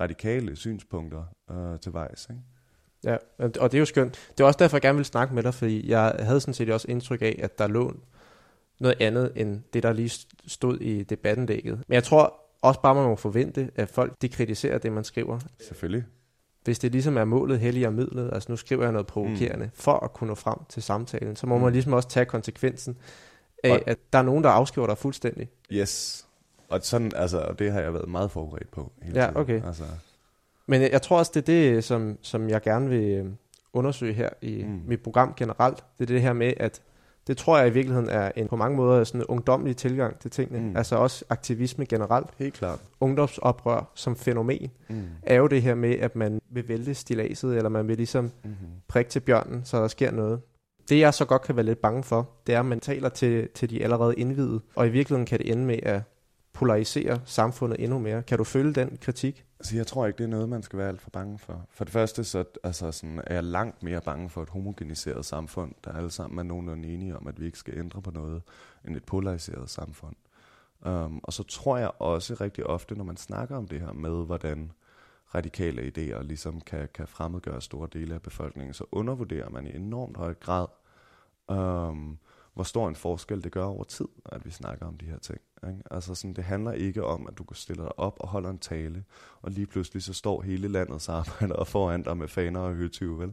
radikale 0.00 0.56
synspunkter 0.56 1.24
øh, 1.50 1.80
til 1.80 1.92
vejs. 1.92 2.28
Ikke? 2.30 2.42
ja, 3.04 3.16
og 3.38 3.72
det 3.72 3.74
er 3.74 3.78
jo 3.78 3.84
skønt. 3.84 4.30
Det 4.38 4.40
er 4.40 4.46
også 4.46 4.58
derfor, 4.58 4.76
jeg 4.76 4.82
gerne 4.82 4.96
vil 4.96 5.04
snakke 5.04 5.34
med 5.34 5.42
dig, 5.42 5.54
fordi 5.54 5.90
jeg 5.90 6.16
havde 6.18 6.40
sådan 6.40 6.54
set 6.54 6.70
også 6.70 6.86
indtryk 6.90 7.22
af, 7.22 7.40
at 7.42 7.58
der 7.58 7.66
lå 7.66 7.94
noget 8.80 8.96
andet 9.00 9.32
end 9.36 9.62
det, 9.72 9.82
der 9.82 9.92
lige 9.92 10.26
stod 10.46 10.78
i 10.80 11.02
debattenlægget. 11.02 11.82
Men 11.88 11.94
jeg 11.94 12.04
tror 12.04 12.40
også 12.62 12.80
bare, 12.80 12.94
man 12.94 13.04
må 13.04 13.16
forvente, 13.16 13.70
at 13.74 13.88
folk 13.88 14.12
de 14.22 14.28
kritiserer 14.28 14.78
det, 14.78 14.92
man 14.92 15.04
skriver. 15.04 15.38
Selvfølgelig. 15.60 16.04
Hvis 16.64 16.78
det 16.78 16.92
ligesom 16.92 17.16
er 17.16 17.24
målet 17.24 17.60
helliger 17.60 17.90
midlet, 17.90 18.30
altså 18.32 18.52
nu 18.52 18.56
skriver 18.56 18.82
jeg 18.82 18.92
noget 18.92 19.06
provokerende, 19.06 19.64
mm. 19.64 19.70
for 19.74 19.92
at 19.92 20.12
kunne 20.12 20.28
nå 20.28 20.34
frem 20.34 20.58
til 20.68 20.82
samtalen, 20.82 21.36
så 21.36 21.46
må 21.46 21.56
mm. 21.56 21.62
man 21.62 21.72
ligesom 21.72 21.92
også 21.92 22.08
tage 22.08 22.26
konsekvensen 22.26 22.98
af, 23.64 23.70
Og- 23.70 23.82
at 23.88 23.98
der 24.12 24.18
er 24.18 24.22
nogen, 24.22 24.44
der 24.44 24.50
afskriver 24.50 24.86
dig 24.86 24.98
fuldstændig. 24.98 25.48
Yes. 25.72 26.25
Og 26.68 26.80
sådan, 26.82 27.12
altså, 27.16 27.38
og 27.40 27.58
det 27.58 27.72
har 27.72 27.80
jeg 27.80 27.94
været 27.94 28.08
meget 28.08 28.30
forberedt 28.30 28.70
på. 28.70 28.92
Hele 29.02 29.20
Ja, 29.20 29.26
tiden. 29.26 29.36
okay. 29.36 29.62
Altså, 29.66 29.82
Men 30.66 30.82
jeg, 30.82 30.92
jeg 30.92 31.02
tror 31.02 31.18
også, 31.18 31.30
det 31.34 31.40
er 31.40 31.46
det, 31.72 31.84
som, 31.84 32.18
som 32.22 32.48
jeg 32.48 32.62
gerne 32.62 32.88
vil 32.88 33.10
øh, 33.10 33.26
undersøge 33.72 34.12
her 34.12 34.28
i 34.42 34.62
Mm. 34.64 34.70
mm. 34.70 34.80
mit 34.86 35.00
program 35.02 35.34
generelt. 35.36 35.84
Det 35.98 36.04
er 36.04 36.06
det 36.14 36.22
her 36.22 36.32
med, 36.32 36.52
at 36.56 36.82
det 37.26 37.36
tror 37.36 37.58
jeg 37.58 37.66
i 37.68 37.70
virkeligheden 37.70 38.08
er 38.08 38.32
en 38.36 38.48
på 38.48 38.56
mange 38.56 38.76
måder 38.76 39.04
sådan 39.04 39.20
en 39.20 39.24
ungdomlig 39.26 39.76
tilgang 39.76 40.18
til 40.18 40.30
tingene. 40.30 40.60
Mm. 40.60 40.66
Mm. 40.66 40.76
Altså 40.76 40.96
også 40.96 41.24
aktivisme 41.30 41.86
generelt. 41.86 42.26
helt 42.38 42.54
klart. 42.54 42.78
Ungdomsoprør 43.00 43.90
som 43.94 44.16
fænomen 44.16 44.70
Mm. 44.88 45.02
er 45.22 45.34
jo 45.34 45.46
det 45.46 45.62
her 45.62 45.74
med, 45.74 45.94
at 45.98 46.16
man 46.16 46.40
vil 46.50 46.68
vælte 46.68 46.94
stilaset, 46.94 47.56
eller 47.56 47.68
man 47.68 47.88
vil 47.88 47.96
ligesom 47.96 48.30
Mm-hmm. 48.44 48.56
prikke 48.88 49.10
til 49.10 49.20
bjørnen, 49.20 49.64
så 49.64 49.80
der 49.80 49.88
sker 49.88 50.10
noget. 50.10 50.40
Det 50.88 50.98
jeg 50.98 51.14
så 51.14 51.24
godt 51.24 51.42
kan 51.42 51.56
være 51.56 51.64
lidt 51.66 51.78
bange 51.80 52.02
for, 52.02 52.28
det 52.46 52.54
er, 52.54 52.58
at 52.60 52.66
man 52.66 52.80
taler 52.80 53.08
til, 53.08 53.48
til 53.54 53.70
de 53.70 53.82
allerede 53.84 54.14
indvidede, 54.14 54.60
og 54.74 54.86
i 54.86 54.90
virkeligheden 54.90 55.26
kan 55.26 55.38
det 55.38 55.52
ende 55.52 55.64
med 55.64 55.78
at 55.82 56.00
polarisere 56.56 57.20
samfundet 57.24 57.80
endnu 57.80 57.98
mere. 57.98 58.22
Kan 58.22 58.38
du 58.38 58.44
følge 58.44 58.72
den 58.72 58.98
kritik? 59.00 59.44
Altså, 59.58 59.76
jeg 59.76 59.86
tror 59.86 60.06
ikke, 60.06 60.18
det 60.18 60.24
er 60.24 60.28
noget, 60.28 60.48
man 60.48 60.62
skal 60.62 60.78
være 60.78 60.88
alt 60.88 61.00
for 61.00 61.10
bange 61.10 61.38
for. 61.38 61.66
For 61.70 61.84
det 61.84 61.92
første, 61.92 62.24
så 62.24 62.44
altså, 62.64 62.92
sådan, 62.92 63.20
er 63.26 63.34
jeg 63.34 63.44
langt 63.44 63.82
mere 63.82 64.00
bange 64.00 64.30
for 64.30 64.42
et 64.42 64.48
homogeniseret 64.48 65.24
samfund, 65.24 65.74
der 65.84 65.92
alle 65.92 66.10
sammen 66.10 66.38
er 66.38 66.42
nogenlunde 66.42 66.88
enige 66.88 67.16
om, 67.16 67.26
at 67.26 67.40
vi 67.40 67.46
ikke 67.46 67.58
skal 67.58 67.78
ændre 67.78 68.02
på 68.02 68.10
noget, 68.10 68.42
end 68.84 68.96
et 68.96 69.04
polariseret 69.04 69.70
samfund. 69.70 70.14
Um, 70.86 71.20
og 71.22 71.32
så 71.32 71.42
tror 71.42 71.78
jeg 71.78 71.90
også 71.98 72.34
rigtig 72.40 72.66
ofte, 72.66 72.94
når 72.94 73.04
man 73.04 73.16
snakker 73.16 73.56
om 73.56 73.68
det 73.68 73.80
her 73.80 73.92
med, 73.92 74.26
hvordan 74.26 74.72
radikale 75.34 75.82
idéer 75.82 76.22
ligesom 76.22 76.60
kan, 76.60 76.88
kan 76.94 77.06
fremmedgøre 77.06 77.60
store 77.60 77.88
dele 77.92 78.14
af 78.14 78.22
befolkningen, 78.22 78.74
så 78.74 78.84
undervurderer 78.92 79.50
man 79.50 79.66
i 79.66 79.76
enormt 79.76 80.16
høj 80.16 80.34
grad, 80.34 80.66
um, 81.48 82.18
hvor 82.56 82.64
stor 82.64 82.88
en 82.88 82.96
forskel 82.96 83.44
det 83.44 83.52
gør 83.52 83.64
over 83.64 83.84
tid, 83.84 84.08
at 84.26 84.44
vi 84.44 84.50
snakker 84.50 84.86
om 84.86 84.96
de 84.96 85.06
her 85.06 85.18
ting. 85.18 85.40
Ikke? 85.68 85.82
Altså 85.90 86.14
sådan, 86.14 86.34
det 86.34 86.44
handler 86.44 86.72
ikke 86.72 87.04
om, 87.04 87.26
at 87.26 87.38
du 87.38 87.44
kan 87.44 87.56
stille 87.56 87.82
dig 87.82 87.98
op 87.98 88.16
og 88.20 88.28
holde 88.28 88.48
en 88.48 88.58
tale, 88.58 89.04
og 89.42 89.50
lige 89.50 89.66
pludselig 89.66 90.02
så 90.02 90.12
står 90.12 90.42
hele 90.42 90.68
landets 90.68 91.08
arbejdere 91.18 91.66
foran 91.66 92.02
dig 92.02 92.16
med 92.16 92.28
faner 92.28 92.60
og 92.60 92.74
høtyve, 92.74 93.18
vel? 93.18 93.32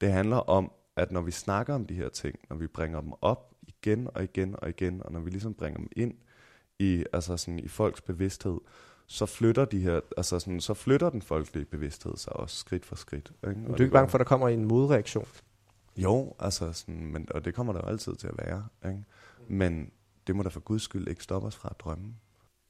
Det 0.00 0.12
handler 0.12 0.36
om, 0.36 0.72
at 0.96 1.12
når 1.12 1.20
vi 1.20 1.30
snakker 1.30 1.74
om 1.74 1.86
de 1.86 1.94
her 1.94 2.08
ting, 2.08 2.36
når 2.50 2.56
vi 2.56 2.66
bringer 2.66 3.00
dem 3.00 3.12
op 3.20 3.54
igen 3.62 4.08
og 4.14 4.24
igen 4.24 4.54
og 4.58 4.68
igen, 4.68 5.02
og 5.04 5.12
når 5.12 5.20
vi 5.20 5.30
ligesom 5.30 5.54
bringer 5.54 5.78
dem 5.78 5.88
ind 5.96 6.14
i, 6.78 7.04
altså 7.12 7.36
sådan, 7.36 7.58
i 7.58 7.68
folks 7.68 8.00
bevidsthed, 8.00 8.60
så 9.06 9.26
flytter 9.26 9.64
de 9.64 9.80
her, 9.80 10.00
altså 10.16 10.38
sådan, 10.38 10.60
så 10.60 10.74
flytter 10.74 11.10
den 11.10 11.22
folkelige 11.22 11.64
bevidsthed 11.64 12.16
sig 12.16 12.36
også 12.36 12.56
skridt 12.56 12.84
for 12.84 12.96
skridt. 12.96 13.32
Ikke? 13.48 13.60
Du 13.66 13.72
er 13.72 13.80
ikke 13.80 13.92
bange 13.92 14.08
for, 14.08 14.18
at 14.18 14.20
der 14.20 14.28
kommer 14.28 14.48
en 14.48 14.64
modreaktion? 14.64 15.26
Jo, 15.96 16.34
altså 16.38 16.72
sådan, 16.72 17.06
men, 17.06 17.28
og 17.30 17.44
det 17.44 17.54
kommer 17.54 17.72
der 17.72 17.80
jo 17.84 17.88
altid 17.88 18.14
til 18.14 18.26
at 18.26 18.34
være. 18.46 18.64
Ikke? 18.86 19.04
Men 19.48 19.90
det 20.26 20.36
må 20.36 20.42
da 20.42 20.48
for 20.48 20.60
guds 20.60 20.82
skyld 20.82 21.08
ikke 21.08 21.22
stoppe 21.22 21.48
os 21.48 21.56
fra 21.56 21.68
at 21.70 21.80
drømme. 21.80 22.14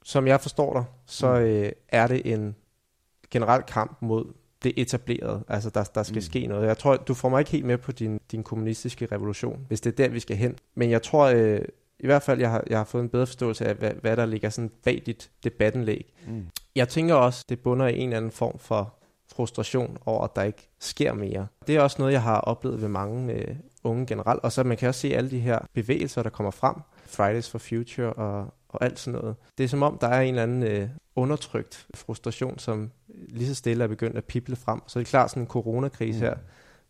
Som 0.03 0.27
jeg 0.27 0.41
forstår 0.41 0.73
dig, 0.73 0.85
så 1.05 1.33
Mm. 1.39 1.45
øh, 1.45 1.71
er 1.89 2.07
det 2.07 2.33
en 2.33 2.55
generel 3.31 3.63
kamp 3.63 3.97
mod 4.01 4.33
det 4.63 4.73
etablerede. 4.77 5.43
Altså, 5.47 5.69
der, 5.69 5.83
der 5.83 6.03
skal 6.03 6.15
Mm. 6.17 6.21
ske 6.21 6.47
noget. 6.47 6.67
Jeg 6.67 6.77
tror, 6.77 6.95
du 6.97 7.13
får 7.13 7.29
mig 7.29 7.39
ikke 7.39 7.51
helt 7.51 7.65
med 7.65 7.77
på 7.77 7.91
din, 7.91 8.19
din 8.31 8.43
kommunistiske 8.43 9.05
revolution, 9.11 9.65
hvis 9.67 9.81
det 9.81 9.91
er 9.91 9.95
der, 9.95 10.09
vi 10.09 10.19
skal 10.19 10.37
hen. 10.37 10.55
Men 10.75 10.89
jeg 10.91 11.01
tror, 11.03 11.25
øh, 11.25 11.61
i 11.99 12.05
hvert 12.05 12.21
fald, 12.23 12.39
jeg 12.39 12.51
har, 12.51 12.63
jeg 12.67 12.77
har 12.77 12.83
fået 12.85 13.03
en 13.03 13.09
bedre 13.09 13.25
forståelse 13.27 13.65
af, 13.65 13.75
hvad, 13.75 13.91
hvad 13.91 14.17
der 14.17 14.25
ligger 14.25 14.49
sådan 14.49 14.71
bag 14.83 15.03
dit 15.05 15.31
debattenlæg. 15.43 16.13
Mm. 16.27 16.45
Jeg 16.75 16.89
tænker 16.89 17.15
også, 17.15 17.45
det 17.49 17.59
bunder 17.59 17.87
i 17.87 17.97
en 17.97 18.03
eller 18.09 18.17
anden 18.17 18.31
form 18.31 18.59
for 18.59 18.93
frustration 19.35 19.97
over, 20.05 20.23
at 20.23 20.35
der 20.35 20.43
ikke 20.43 20.69
sker 20.79 21.13
mere. 21.13 21.47
Det 21.67 21.75
er 21.75 21.81
også 21.81 21.95
noget, 21.99 22.13
jeg 22.13 22.21
har 22.21 22.39
oplevet 22.39 22.81
ved 22.81 22.87
mange 22.87 23.33
øh, 23.33 23.55
unge 23.83 24.05
generelt. 24.05 24.43
Og 24.43 24.51
så 24.51 24.63
man 24.63 24.77
kan 24.77 24.87
også 24.89 25.01
se 25.01 25.15
alle 25.15 25.29
de 25.29 25.39
her 25.39 25.59
bevægelser, 25.73 26.23
der 26.23 26.29
kommer 26.29 26.51
frem. 26.51 26.75
Fridays 27.05 27.49
for 27.49 27.57
Future 27.59 28.13
og, 28.13 28.53
og 28.69 28.83
alt 28.85 28.99
sådan 28.99 29.19
noget. 29.21 29.35
Det 29.57 29.63
er 29.63 29.67
som 29.67 29.83
om, 29.83 29.97
der 30.01 30.07
er 30.07 30.21
en 30.21 30.29
eller 30.29 30.43
anden 30.43 30.63
øh, 30.63 30.89
undertrykt 31.15 31.87
frustration, 31.95 32.59
som 32.59 32.91
lige 33.29 33.47
så 33.47 33.55
stille 33.55 33.83
er 33.83 33.87
begyndt 33.87 34.17
at 34.17 34.23
pible 34.25 34.55
frem. 34.55 34.81
Så 34.87 34.99
det 34.99 35.05
er 35.05 35.09
klart, 35.09 35.29
sådan 35.29 35.43
en 35.43 35.47
coronakrise 35.47 36.19
Mm. 36.19 36.25
her, 36.25 36.35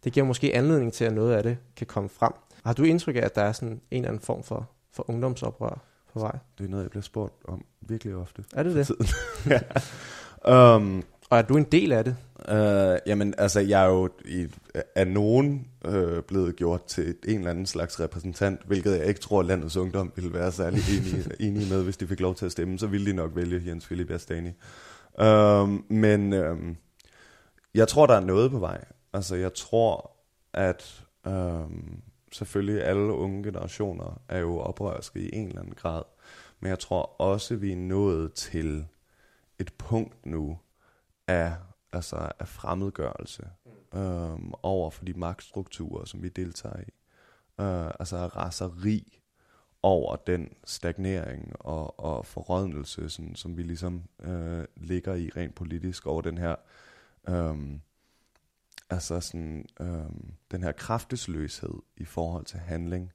det 0.03 0.13
giver 0.13 0.25
måske 0.25 0.55
anledning 0.55 0.93
til, 0.93 1.05
at 1.05 1.13
noget 1.13 1.33
af 1.33 1.43
det 1.43 1.57
kan 1.75 1.87
komme 1.87 2.09
frem. 2.09 2.31
Har 2.65 2.73
du 2.73 2.83
indtryk 2.83 3.15
af, 3.15 3.21
at 3.21 3.35
der 3.35 3.41
er 3.41 3.51
sådan 3.51 3.69
en 3.69 3.81
eller 3.91 4.07
anden 4.07 4.21
form 4.21 4.43
for, 4.43 4.69
for 4.93 5.09
ungdomsoprør 5.09 5.79
på 6.13 6.19
vej? 6.19 6.37
Det 6.57 6.65
er 6.65 6.69
noget, 6.69 6.83
jeg 6.83 6.89
bliver 6.89 7.03
spurgt 7.03 7.33
om 7.47 7.65
virkelig 7.81 8.15
ofte. 8.15 8.43
Er 8.55 8.63
det 8.63 8.75
det? 8.75 8.91
ja. 10.45 10.75
um, 10.75 11.03
Og 11.29 11.37
er 11.37 11.41
du 11.41 11.57
en 11.57 11.63
del 11.63 11.91
af 11.91 12.03
det? 12.03 12.15
Uh, 12.51 12.97
jamen, 13.07 13.33
altså, 13.37 13.59
jeg 13.59 13.83
er 13.83 13.89
jo 13.89 14.09
i, 14.25 14.47
af 14.95 15.07
nogen 15.07 15.67
øh, 15.85 16.23
blevet 16.23 16.55
gjort 16.55 16.85
til 16.85 17.15
en 17.27 17.37
eller 17.37 17.49
anden 17.49 17.65
slags 17.65 17.99
repræsentant, 17.99 18.61
hvilket 18.65 18.97
jeg 18.97 19.05
ikke 19.05 19.19
tror, 19.19 19.39
at 19.39 19.45
landets 19.45 19.77
ungdom 19.77 20.11
ville 20.15 20.33
være 20.33 20.51
særlig 20.51 20.81
enige, 20.97 21.31
enige 21.47 21.73
med, 21.73 21.83
hvis 21.83 21.97
de 21.97 22.07
fik 22.07 22.19
lov 22.19 22.35
til 22.35 22.45
at 22.45 22.51
stemme. 22.51 22.79
Så 22.79 22.87
ville 22.87 23.11
de 23.11 23.15
nok 23.15 23.35
vælge 23.35 23.63
Jens 23.67 23.85
Philip 23.85 24.11
Astani. 24.11 24.51
Um, 25.21 25.85
men 25.89 26.33
um, 26.33 26.77
jeg 27.73 27.87
tror, 27.87 28.05
der 28.05 28.13
er 28.13 28.19
noget 28.19 28.51
på 28.51 28.59
vej. 28.59 28.85
Altså, 29.13 29.35
jeg 29.35 29.53
tror, 29.53 30.11
at 30.53 31.03
um, 31.25 32.01
selvfølgelig 32.31 32.83
alle 32.83 33.13
unge 33.13 33.43
generationer 33.43 34.21
er 34.29 34.39
jo 34.39 34.59
oprørske 34.59 35.19
i 35.19 35.29
en 35.35 35.47
eller 35.47 35.61
anden 35.61 35.75
grad. 35.75 36.03
Men 36.59 36.69
jeg 36.69 36.79
tror 36.79 37.21
også, 37.21 37.55
vi 37.55 37.71
er 37.71 37.75
nået 37.75 38.33
til 38.33 38.85
et 39.59 39.73
punkt 39.77 40.25
nu 40.25 40.57
af, 41.27 41.53
altså 41.95 42.31
af 42.39 42.47
fremmedgørelse 42.47 43.49
øhm, 43.93 44.53
over 44.63 44.89
for 44.89 45.05
de 45.05 45.13
magtstrukturer, 45.13 46.05
som 46.05 46.23
vi 46.23 46.29
deltager 46.29 46.79
i. 46.79 46.91
Øh, 47.61 47.91
altså 47.99 48.17
af 48.17 48.35
raseri 48.35 49.21
over 49.83 50.15
den 50.15 50.53
stagnering 50.63 51.55
og, 51.59 51.99
og 51.99 52.25
forrådnelse, 52.25 53.09
sådan, 53.09 53.35
som 53.35 53.57
vi 53.57 53.63
ligesom 53.63 54.03
øh, 54.19 54.65
ligger 54.75 55.13
i 55.13 55.29
rent 55.37 55.55
politisk 55.55 56.07
over 56.07 56.21
den 56.21 56.37
her 56.37 56.55
øhm, 57.29 57.81
altså 58.89 59.19
sådan, 59.19 59.65
øhm, 59.79 60.33
den 60.51 60.63
her 60.63 60.71
kraftesløshed 60.71 61.73
i 61.97 62.05
forhold 62.05 62.45
til 62.45 62.59
handling, 62.59 63.11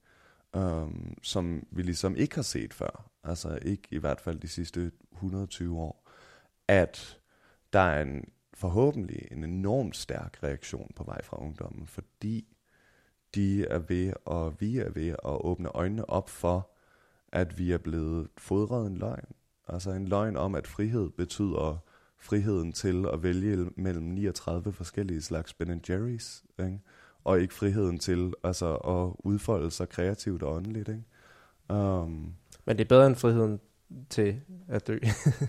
øhm, 0.56 1.14
som 1.22 1.66
vi 1.70 1.82
ligesom 1.82 2.16
ikke 2.16 2.34
har 2.34 2.42
set 2.42 2.74
før. 2.74 3.10
Altså 3.24 3.58
ikke 3.62 3.82
i 3.90 3.98
hvert 3.98 4.20
fald 4.20 4.40
de 4.40 4.48
sidste 4.48 4.92
120 5.12 5.78
år. 5.78 6.08
At 6.68 7.18
der 7.72 7.80
er 7.80 8.02
en 8.02 8.24
forhåbentlig 8.54 9.28
en 9.30 9.44
enormt 9.44 9.96
stærk 9.96 10.38
reaktion 10.42 10.90
på 10.96 11.04
vej 11.04 11.22
fra 11.22 11.42
ungdommen, 11.42 11.86
fordi 11.86 12.56
de 13.34 13.66
er 13.66 13.78
ved, 13.78 14.12
og 14.24 14.60
vi 14.60 14.78
er 14.78 14.90
ved 14.90 15.08
at 15.08 15.44
åbne 15.44 15.68
øjnene 15.68 16.10
op 16.10 16.28
for, 16.28 16.70
at 17.32 17.58
vi 17.58 17.72
er 17.72 17.78
blevet 17.78 18.28
fodret 18.38 18.86
en 18.86 18.96
løgn. 18.96 19.26
Altså 19.68 19.90
en 19.90 20.08
løgn 20.08 20.36
om, 20.36 20.54
at 20.54 20.66
frihed 20.66 21.10
betyder 21.10 21.78
friheden 22.18 22.72
til 22.72 23.06
at 23.12 23.22
vælge 23.22 23.70
mellem 23.76 24.04
39 24.04 24.72
forskellige 24.72 25.22
slags 25.22 25.54
Ben 25.54 25.80
Jerry's, 25.88 26.44
ikke? 26.58 26.80
og 27.24 27.40
ikke 27.40 27.54
friheden 27.54 27.98
til 27.98 28.32
altså, 28.44 28.76
at 28.76 29.12
udfolde 29.18 29.70
sig 29.70 29.88
kreativt 29.88 30.42
og 30.42 30.54
åndeligt. 30.54 30.88
Ikke? 30.88 31.04
Um, 31.68 32.34
Men 32.64 32.78
det 32.78 32.80
er 32.80 32.88
bedre 32.88 33.06
end 33.06 33.16
friheden 33.16 33.60
til 34.10 34.36
at 34.68 34.86
dø, 34.86 34.98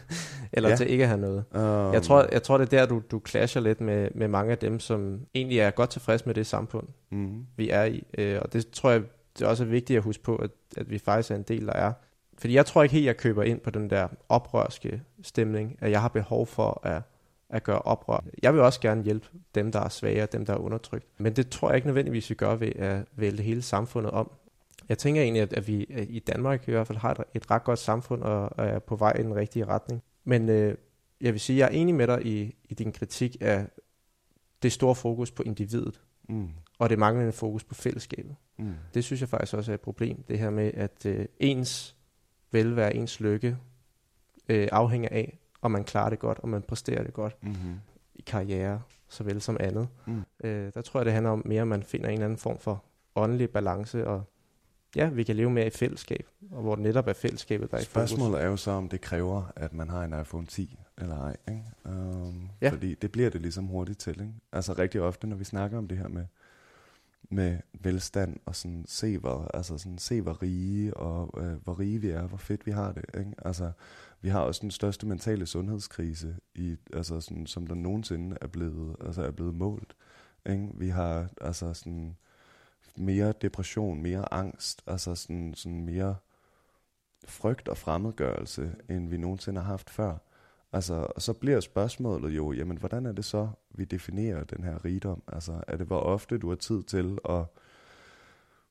eller 0.53 0.69
Ja. 0.69 0.75
til 0.75 0.89
ikke 0.91 1.03
at 1.03 1.07
have 1.09 1.21
noget. 1.21 1.43
um, 1.55 1.93
Jeg 1.93 2.03
tror, 2.03 2.27
jeg 2.31 2.43
tror, 2.43 2.57
det 2.57 2.73
er 2.73 2.79
der, 2.79 2.85
du, 2.85 3.01
du 3.11 3.21
clasher 3.27 3.61
lidt 3.61 3.81
med, 3.81 4.09
med 4.15 4.27
mange 4.27 4.51
af 4.51 4.57
dem, 4.57 4.79
som 4.79 5.19
egentlig 5.35 5.59
er 5.59 5.71
godt 5.71 5.89
tilfreds 5.89 6.25
med 6.25 6.33
det 6.35 6.47
samfund, 6.47 6.87
mm, 7.11 7.45
vi 7.57 7.69
er 7.69 7.83
i. 7.83 8.03
Øh, 8.17 8.39
og 8.41 8.53
det 8.53 8.67
tror 8.71 8.89
jeg, 8.91 9.01
det 9.37 9.45
er 9.45 9.49
også 9.49 9.65
vigtigt 9.65 9.97
at 9.97 10.03
huske 10.03 10.23
på, 10.23 10.35
at, 10.35 10.49
at 10.77 10.89
vi 10.89 10.97
faktisk 10.99 11.31
er 11.31 11.35
en 11.35 11.43
del, 11.43 11.65
der 11.67 11.73
er. 11.73 11.93
Fordi 12.37 12.53
jeg 12.53 12.65
tror 12.65 12.83
ikke 12.83 12.93
helt, 12.93 13.05
jeg 13.05 13.17
køber 13.17 13.43
ind 13.43 13.59
på 13.59 13.69
den 13.69 13.89
der 13.89 14.07
oprørske 14.29 15.01
stemning, 15.21 15.75
at 15.79 15.91
jeg 15.91 16.01
har 16.01 16.07
behov 16.07 16.47
for 16.47 16.81
at, 16.87 17.01
at 17.49 17.63
gøre 17.63 17.79
oprør. 17.79 18.23
Jeg 18.43 18.53
vil 18.53 18.61
også 18.61 18.79
gerne 18.81 19.03
hjælpe 19.03 19.27
dem, 19.55 19.71
der 19.71 19.79
er 19.79 19.89
svage, 19.89 20.25
dem, 20.25 20.45
der 20.45 20.53
er 20.53 20.57
undertrykt. 20.57 21.05
Men 21.17 21.33
det 21.33 21.49
tror 21.49 21.69
jeg 21.69 21.75
ikke 21.75 21.87
nødvendigvis, 21.87 22.29
vi 22.29 22.35
gør 22.35 22.55
ved 22.55 22.71
at 22.75 23.03
vælge 23.15 23.43
hele 23.43 23.61
samfundet 23.61 24.11
om. 24.11 24.31
Jeg 24.89 24.97
tænker 24.97 25.21
egentlig, 25.21 25.41
at, 25.41 25.53
at 25.53 25.67
vi 25.67 25.83
i 26.09 26.19
Danmark 26.19 26.67
i 26.67 26.71
hvert 26.71 26.87
fald 26.87 26.97
har 26.97 27.11
et, 27.11 27.23
et 27.33 27.51
ret 27.51 27.63
godt 27.63 27.79
samfund 27.79 28.21
og, 28.21 28.49
og 28.57 28.65
er 28.65 28.79
på 28.79 28.95
vej 28.95 29.13
i 29.19 29.23
den 29.23 29.35
rigtige 29.35 29.65
retning. 29.65 30.03
Men 30.23 30.49
øh, 30.49 30.75
jeg 31.21 31.33
vil 31.33 31.39
sige, 31.39 31.55
at 31.55 31.59
jeg 31.59 31.77
er 31.77 31.81
enig 31.81 31.95
med 31.95 32.07
dig 32.07 32.25
i, 32.25 32.55
i 32.63 32.73
din 32.73 32.91
kritik 32.91 33.37
af 33.41 33.67
det 34.63 34.71
store 34.71 34.95
fokus 34.95 35.31
på 35.31 35.43
individet, 35.43 36.01
mm, 36.29 36.49
og 36.79 36.89
det 36.89 36.99
manglende 36.99 37.31
fokus 37.31 37.63
på 37.63 37.75
fællesskabet. 37.75 38.35
mm, 38.57 38.73
Det 38.93 39.03
synes 39.03 39.21
jeg 39.21 39.29
faktisk 39.29 39.53
også 39.53 39.71
er 39.71 39.75
et 39.75 39.81
problem, 39.81 40.23
det 40.27 40.39
her 40.39 40.49
med, 40.49 40.71
at 40.73 41.05
øh, 41.05 41.25
ens 41.39 41.95
velvære, 42.51 42.95
ens 42.95 43.19
lykke 43.19 43.57
øh, 44.49 44.67
afhænger 44.71 45.09
af, 45.11 45.39
om 45.61 45.71
man 45.71 45.83
klarer 45.83 46.09
det 46.09 46.19
godt, 46.19 46.39
og 46.39 46.49
man 46.49 46.61
præsterer 46.61 47.03
det 47.03 47.13
godt 47.13 47.37
mm-hmm. 47.43 47.79
i 48.15 48.21
karriere, 48.21 48.81
såvel 49.09 49.41
som 49.41 49.57
andet. 49.59 49.87
Mm. 50.05 50.21
Øh, 50.43 50.71
der 50.73 50.81
tror 50.81 50.99
jeg, 50.99 51.05
det 51.05 51.13
handler 51.13 51.31
om 51.31 51.41
mere, 51.45 51.61
at 51.61 51.67
man 51.67 51.83
finder 51.83 52.07
en 52.07 52.13
eller 52.13 52.25
anden 52.25 52.37
form 52.37 52.59
for 52.59 52.83
åndelig 53.15 53.49
balance, 53.49 54.07
og 54.07 54.23
ja, 54.95 55.09
vi 55.09 55.23
kan 55.23 55.35
leve 55.35 55.49
mere 55.49 55.67
i 55.67 55.69
fællesskab, 55.69 56.27
og 56.51 56.61
hvor 56.61 56.75
det 56.75 56.83
netop 56.83 57.07
er 57.07 57.13
fællesskabet, 57.13 57.71
der 57.71 57.77
er 57.77 57.81
i 57.81 57.85
fokus. 57.85 58.09
Spørgsmålet 58.09 58.41
er 58.41 58.47
jo 58.47 58.57
så, 58.57 58.71
om 58.71 58.89
det 58.89 59.01
kræver, 59.01 59.51
at 59.55 59.73
man 59.73 59.89
har 59.89 60.03
en 60.03 60.19
iPhone 60.21 60.45
10 60.45 60.79
eller 60.97 61.17
ej. 61.19 61.37
Ikke? 61.47 61.63
Um, 61.85 62.49
Ja. 62.61 62.69
Fordi 62.69 62.95
det 62.95 63.11
bliver 63.11 63.29
det 63.29 63.41
ligesom 63.41 63.65
hurtigt 63.65 63.99
til. 63.99 64.21
Ikke? 64.21 64.33
Altså 64.51 64.73
rigtig 64.73 65.01
ofte, 65.01 65.27
når 65.27 65.35
vi 65.35 65.43
snakker 65.43 65.77
om 65.77 65.87
det 65.87 65.97
her 65.97 66.07
med, 66.07 66.25
med 67.29 67.57
velstand 67.73 68.37
og 68.45 68.55
sådan, 68.55 68.85
se 68.87 69.17
hvor, 69.17 69.51
altså 69.53 69.77
sådan, 69.77 69.97
se 69.97 70.21
hvor 70.21 70.41
rige 70.41 70.93
og 70.93 71.43
øh, 71.43 71.53
hvor 71.63 71.79
rige 71.79 72.01
vi 72.01 72.09
er, 72.09 72.27
hvor 72.27 72.37
fedt 72.37 72.65
vi 72.65 72.71
har 72.71 72.91
det. 72.91 73.05
Ikke? 73.17 73.31
Altså, 73.45 73.71
vi 74.21 74.29
har 74.29 74.39
også 74.39 74.61
den 74.61 74.71
største 74.71 75.07
mentale 75.07 75.45
sundhedskrise, 75.45 76.35
i, 76.55 76.75
altså 76.93 77.21
sådan, 77.21 77.47
som 77.47 77.67
der 77.67 77.75
nogensinde 77.75 78.37
er 78.41 78.47
blevet, 78.47 78.95
altså 79.05 79.23
er 79.23 79.31
blevet 79.31 79.55
målt. 79.55 79.95
Ikke? 80.49 80.67
Vi 80.73 80.89
har 80.89 81.29
altså 81.41 81.73
sådan 81.73 82.15
mere 82.95 83.33
depression, 83.41 84.01
mere 84.01 84.33
angst, 84.33 84.83
altså 84.87 85.15
sådan, 85.15 85.53
sådan 85.53 85.85
mere 85.85 86.15
frygt 87.27 87.67
og 87.67 87.77
fremmedgørelse, 87.77 88.75
end 88.89 89.09
vi 89.09 89.17
nogensinde 89.17 89.61
har 89.61 89.67
haft 89.67 89.89
før. 89.89 90.17
Altså, 90.73 91.07
og 91.15 91.21
så 91.21 91.33
bliver 91.33 91.59
spørgsmålet 91.59 92.29
jo, 92.29 92.51
jamen, 92.51 92.77
hvordan 92.77 93.05
er 93.05 93.11
det 93.11 93.25
så, 93.25 93.49
vi 93.69 93.85
definerer 93.85 94.43
den 94.43 94.63
her 94.63 94.85
rigdom? 94.85 95.23
Altså, 95.27 95.63
er 95.67 95.77
det, 95.77 95.87
hvor 95.87 95.99
ofte 95.99 96.37
du 96.37 96.49
har 96.49 96.55
tid 96.55 96.83
til 96.83 97.17
at 97.29 97.43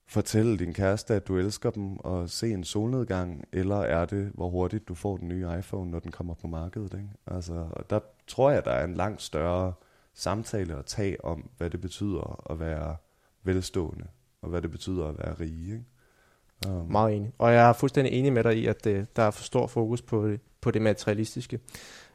fortælle 0.06 0.58
din 0.58 0.74
kæreste, 0.74 1.14
at 1.14 1.28
du 1.28 1.36
elsker 1.36 1.70
dem, 1.70 1.96
og 1.96 2.30
se 2.30 2.50
en 2.50 2.64
solnedgang, 2.64 3.44
eller 3.52 3.76
er 3.76 4.04
det, 4.04 4.30
hvor 4.34 4.48
hurtigt 4.48 4.88
du 4.88 4.94
får 4.94 5.16
den 5.16 5.28
nye 5.28 5.48
iPhone, 5.58 5.90
når 5.90 5.98
den 5.98 6.10
kommer 6.10 6.34
på 6.34 6.46
markedet? 6.46 6.94
Ikke? 6.94 7.10
Altså, 7.26 7.66
og 7.70 7.90
der 7.90 8.00
tror 8.26 8.50
jeg, 8.50 8.64
der 8.64 8.70
er 8.70 8.84
en 8.84 8.94
langt 8.94 9.22
større 9.22 9.72
samtale 10.14 10.76
at 10.76 10.84
tage 10.84 11.24
om, 11.24 11.50
hvad 11.58 11.70
det 11.70 11.80
betyder 11.80 12.50
at 12.50 12.60
være 12.60 12.96
velstående, 13.44 14.04
og 14.42 14.48
hvad 14.48 14.62
det 14.62 14.70
betyder 14.70 15.06
at 15.06 15.18
være 15.18 15.34
rige. 15.40 15.72
Ikke? 15.72 15.84
Um, 16.68 16.90
Meget 16.90 17.16
enig. 17.16 17.32
Og 17.38 17.52
jeg 17.52 17.68
er 17.68 17.72
fuldstændig 17.72 18.12
enig 18.12 18.32
med 18.32 18.44
dig 18.44 18.56
i, 18.56 18.66
at 18.66 18.86
øh, 18.86 19.04
der 19.16 19.22
er 19.22 19.30
for 19.30 19.42
stor 19.42 19.66
fokus 19.66 20.02
på 20.02 20.28
det, 20.28 20.40
på 20.60 20.70
det 20.70 20.82
materialistiske. 20.82 21.58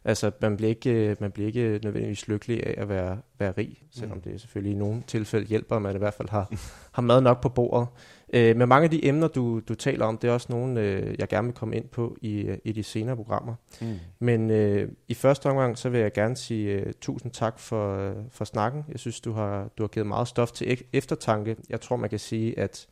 Altså, 0.03 0.31
man 0.41 0.57
bliver, 0.57 0.69
ikke, 0.69 0.91
øh, 1.09 1.15
man 1.19 1.31
bliver 1.31 1.47
ikke 1.47 1.79
nødvendigvis 1.83 2.27
lykkelig 2.27 2.67
af 2.67 2.81
at 2.81 2.89
være, 2.89 3.17
være 3.39 3.51
rig, 3.57 3.83
selvom 3.91 4.17
Mm. 4.17 4.21
det 4.21 4.41
selvfølgelig 4.41 4.75
i 4.75 4.79
nogle 4.79 5.03
tilfælde 5.07 5.45
hjælper, 5.45 5.75
at 5.75 5.81
man 5.81 5.95
i 5.95 5.97
hvert 5.97 6.13
fald 6.13 6.29
har, 6.29 6.53
har 6.91 7.01
mad 7.01 7.21
nok 7.21 7.41
på 7.41 7.49
bordet. 7.49 7.87
Øh, 8.33 8.55
men 8.57 8.69
mange 8.69 8.83
af 8.83 8.89
de 8.89 9.05
emner, 9.05 9.27
du, 9.27 9.59
du 9.59 9.75
taler 9.75 10.05
om, 10.05 10.17
det 10.17 10.27
er 10.27 10.31
også 10.33 10.47
nogle, 10.49 10.81
øh, 10.81 11.15
jeg 11.19 11.27
gerne 11.27 11.47
vil 11.47 11.55
komme 11.55 11.75
ind 11.75 11.87
på 11.87 12.17
i, 12.21 12.41
øh, 12.41 12.57
i 12.63 12.71
de 12.71 12.83
senere 12.83 13.15
programmer. 13.15 13.55
mm. 13.81 13.99
Men 14.19 14.49
øh, 14.51 14.89
i 15.07 15.13
første 15.13 15.45
omgang, 15.49 15.77
så 15.77 15.89
vil 15.89 15.99
jeg 15.99 16.13
gerne 16.13 16.35
sige 16.37 16.71
øh, 16.71 16.93
tusind 17.01 17.31
tak 17.31 17.59
for, 17.59 17.97
øh, 18.09 18.15
for 18.31 18.45
snakken. 18.45 18.85
Jeg 18.91 18.99
synes, 18.99 19.19
du 19.21 19.31
har, 19.31 19.67
du 19.77 19.83
har 19.83 19.87
givet 19.87 20.07
meget 20.07 20.27
stof 20.27 20.51
til 20.51 20.81
eftertanke. 20.93 21.55
Jeg 21.69 21.81
tror, 21.81 21.95
man 21.95 22.09
kan 22.09 22.19
sige, 22.19 22.59
at, 22.59 22.87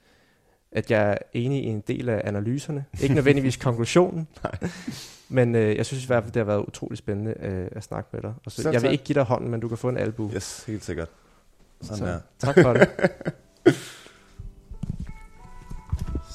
at 0.71 0.91
jeg 0.91 1.11
er 1.11 1.17
enig 1.33 1.63
i 1.63 1.67
en 1.67 1.83
del 1.87 2.09
af 2.09 2.21
analyserne. 2.23 2.85
Ikke 3.01 3.15
nødvendigvis 3.15 3.57
konklusionen. 3.67 4.27
Men 5.29 5.55
øh, 5.55 5.77
jeg 5.77 5.85
synes 5.85 6.03
i 6.03 6.07
hvert 6.07 6.23
fald, 6.23 6.33
det 6.33 6.39
har 6.39 6.45
været 6.45 6.65
utrolig 6.67 6.97
spændende 6.97 7.33
øh, 7.39 7.67
at 7.71 7.83
snakke 7.83 8.09
med 8.13 8.21
dig. 8.21 8.33
Og 8.45 8.51
så, 8.51 8.69
jeg 8.71 8.81
vil 8.81 8.91
ikke 8.91 9.03
give 9.03 9.13
dig 9.13 9.23
hånden, 9.23 9.51
men 9.51 9.59
du 9.59 9.67
kan 9.67 9.77
få 9.77 9.89
en 9.89 9.97
albu. 9.97 10.31
Yes, 10.35 10.63
helt 10.67 10.83
sikkert. 10.85 11.09
Sådan 11.81 11.97
Så, 11.97 12.05
der. 12.05 12.19
tak 12.39 12.55
for 12.61 12.73
det. 12.73 12.89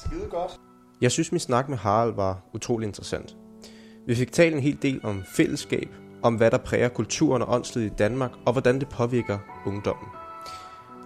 Skide 0.09 0.27
godt. 0.29 0.59
Jeg 1.01 1.11
synes, 1.11 1.31
min 1.31 1.39
snak 1.39 1.69
med 1.69 1.77
Harald 1.77 2.13
var 2.13 2.39
utrolig 2.53 2.87
interessant. 2.87 3.37
Vi 4.07 4.15
fik 4.15 4.31
talt 4.31 4.55
en 4.55 4.61
hel 4.61 4.77
del 4.81 4.99
om 5.03 5.23
fællesskab, 5.35 5.89
om 6.23 6.35
hvad 6.35 6.51
der 6.51 6.57
præger 6.57 6.89
kulturen 6.89 7.41
og 7.41 7.53
åndslivet 7.53 7.87
i 7.87 7.93
Danmark, 7.97 8.31
og 8.45 8.51
hvordan 8.51 8.79
det 8.79 8.89
påvirker 8.89 9.37
ungdommen. 9.65 10.07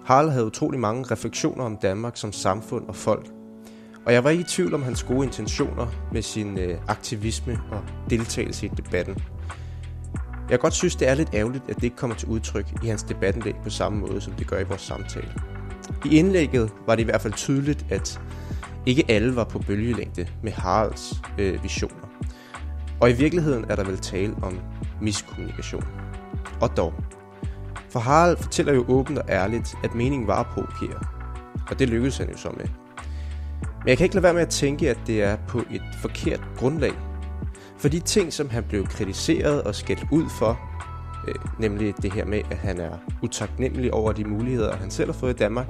Harald 0.06 0.30
havde 0.30 0.46
utrolig 0.46 0.80
mange 0.80 1.04
refleksioner 1.12 1.64
om 1.64 1.78
Danmark 1.78 2.18
som 2.18 2.32
samfund 2.32 2.88
og 2.88 2.96
folk, 2.96 3.28
og 4.06 4.14
jeg 4.14 4.24
var 4.24 4.30
ikke 4.30 4.42
i 4.42 4.48
tvivl 4.48 4.74
om 4.74 4.84
hans 4.84 5.04
gode 5.04 5.26
intentioner 5.26 5.88
med 6.12 6.22
sin 6.22 6.58
øh, 6.58 6.78
aktivisme 6.88 7.60
og 7.72 7.84
deltagelse 8.10 8.66
i 8.66 8.70
debatten. 8.78 9.18
Jeg 10.50 10.60
godt 10.60 10.74
synes, 10.74 10.96
det 10.96 11.08
er 11.08 11.14
lidt 11.14 11.30
ærgerligt, 11.34 11.64
at 11.70 11.76
det 11.76 11.84
ikke 11.84 11.96
kommer 11.96 12.16
til 12.16 12.30
udtryk 12.30 12.66
i 12.84 12.88
hans 12.88 13.04
debatindlæg 13.04 13.56
på 13.64 13.70
samme 13.70 14.00
måde, 14.00 14.22
som 14.22 14.34
det 14.34 14.48
gør 14.48 14.60
i 14.60 14.64
vores 14.64 14.82
samtale. 14.82 15.34
I 16.06 16.18
indlægget 16.18 16.72
var 16.86 16.96
det 16.96 17.02
i 17.02 17.06
hvert 17.06 17.22
fald 17.22 17.34
tydeligt, 17.34 17.86
at 17.90 18.22
ikke 18.86 19.06
alle 19.10 19.36
var 19.36 19.44
på 19.44 19.60
bølgelængde 19.60 20.28
med 20.44 20.52
Haralds 20.52 21.22
øh, 21.38 21.64
visioner. 21.64 22.08
Og 23.00 23.10
i 23.10 23.14
virkeligheden 23.14 23.66
er 23.70 23.76
der 23.76 23.84
vel 23.84 23.98
tale 23.98 24.36
om 24.42 24.60
miskommunikation. 25.02 25.84
Og 26.62 26.78
dog. 26.78 26.94
For 27.90 28.00
Harald 28.00 28.38
fortæller 28.38 28.74
jo 28.74 28.86
åbent 28.88 29.20
og 29.20 29.26
ærligt, 29.30 29.76
at 29.84 29.96
meningen 29.96 30.28
var 30.28 30.40
at 30.40 30.46
provokere. 30.46 31.00
Og 31.70 31.80
det 31.80 31.90
lykkedes 31.90 32.18
han 32.18 32.30
jo 32.30 32.38
så 32.38 32.50
med. 32.50 32.66
Men 33.62 33.88
jeg 33.90 33.98
kan 33.98 34.06
ikke 34.06 34.16
lade 34.16 34.24
være 34.24 34.34
med 34.34 34.42
at 34.42 34.50
tænke, 34.50 34.90
at 34.90 34.98
det 35.08 35.24
er 35.24 35.38
på 35.48 35.58
et 35.72 35.82
forkert 36.02 36.42
grundlag. 36.58 36.92
For 37.78 37.90
de 37.90 38.00
ting, 38.00 38.34
som 38.34 38.50
han 38.50 38.64
blev 38.64 38.88
kritiseret 38.88 39.64
og 39.64 39.76
skældt 39.76 40.06
ud 40.12 40.26
for, 40.40 40.60
øh, 41.28 41.36
nemlig 41.60 41.94
det 42.02 42.14
her 42.14 42.26
med, 42.26 42.42
at 42.52 42.58
han 42.58 42.80
er 42.80 42.98
utaknemmelig 43.22 43.94
over 43.94 44.12
de 44.12 44.24
muligheder, 44.24 44.76
han 44.76 44.92
selv 44.92 45.12
har 45.12 45.20
fået 45.20 45.34
i 45.34 45.38
Danmark, 45.38 45.68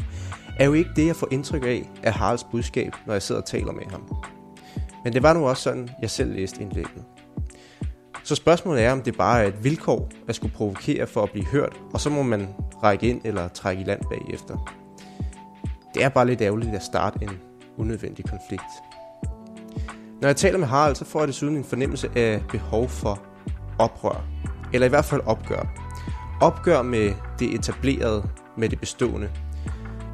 er 0.60 0.66
jo 0.66 0.74
ikke 0.74 0.90
det, 0.96 1.08
jeg 1.08 1.16
får 1.16 1.28
indtryk 1.32 1.64
af 1.64 1.90
af 2.04 2.14
Haralds 2.14 2.44
budskab, 2.44 2.94
når 3.06 3.14
jeg 3.14 3.22
sidder 3.22 3.42
og 3.42 3.48
taler 3.48 3.72
med 3.72 3.84
ham. 3.92 4.16
Men 5.04 5.14
det 5.14 5.24
var 5.24 5.34
nu 5.34 5.48
også 5.48 5.64
sådan, 5.64 5.90
jeg 6.02 6.10
selv 6.10 6.34
læste 6.34 6.62
indlægget. 6.62 7.04
Så 8.24 8.36
spørgsmålet 8.36 8.84
er, 8.84 8.92
om 8.92 9.02
det 9.02 9.18
bare 9.18 9.44
er 9.44 9.48
et 9.48 9.64
vilkår 9.64 10.10
at 10.28 10.36
skulle 10.36 10.54
provokere 10.54 11.08
for 11.08 11.24
at 11.24 11.32
blive 11.32 11.46
hørt, 11.46 11.82
og 11.94 12.00
så 12.00 12.10
må 12.10 12.24
man 12.24 12.48
række 12.84 13.10
ind 13.10 13.22
eller 13.24 13.48
trække 13.48 13.82
i 13.82 13.86
land 13.86 14.02
bagefter. 14.10 14.74
Det 15.94 16.04
er 16.04 16.10
bare 16.10 16.28
lidt 16.28 16.42
ærgerligt 16.42 16.76
at 16.76 16.84
starte 16.84 17.20
en 17.22 17.40
unødvendig 17.78 18.26
konflikt. 18.26 18.72
Når 20.22 20.28
jeg 20.28 20.36
taler 20.36 20.58
med 20.58 20.68
Harald, 20.68 20.96
så 20.96 21.06
får 21.06 21.20
jeg 21.20 21.28
desuden 21.28 21.56
en 21.58 21.64
fornemmelse 21.64 22.10
af 22.16 22.42
behov 22.52 22.90
for 22.90 23.20
oprør. 23.80 24.26
Eller 24.74 24.86
i 24.86 24.90
hvert 24.90 25.06
fald 25.06 25.22
opgør. 25.26 25.68
Opgør 26.42 26.82
med 26.82 27.14
det 27.40 27.54
etablerede, 27.54 28.30
med 28.58 28.70
det 28.70 28.80
bestående. 28.80 29.30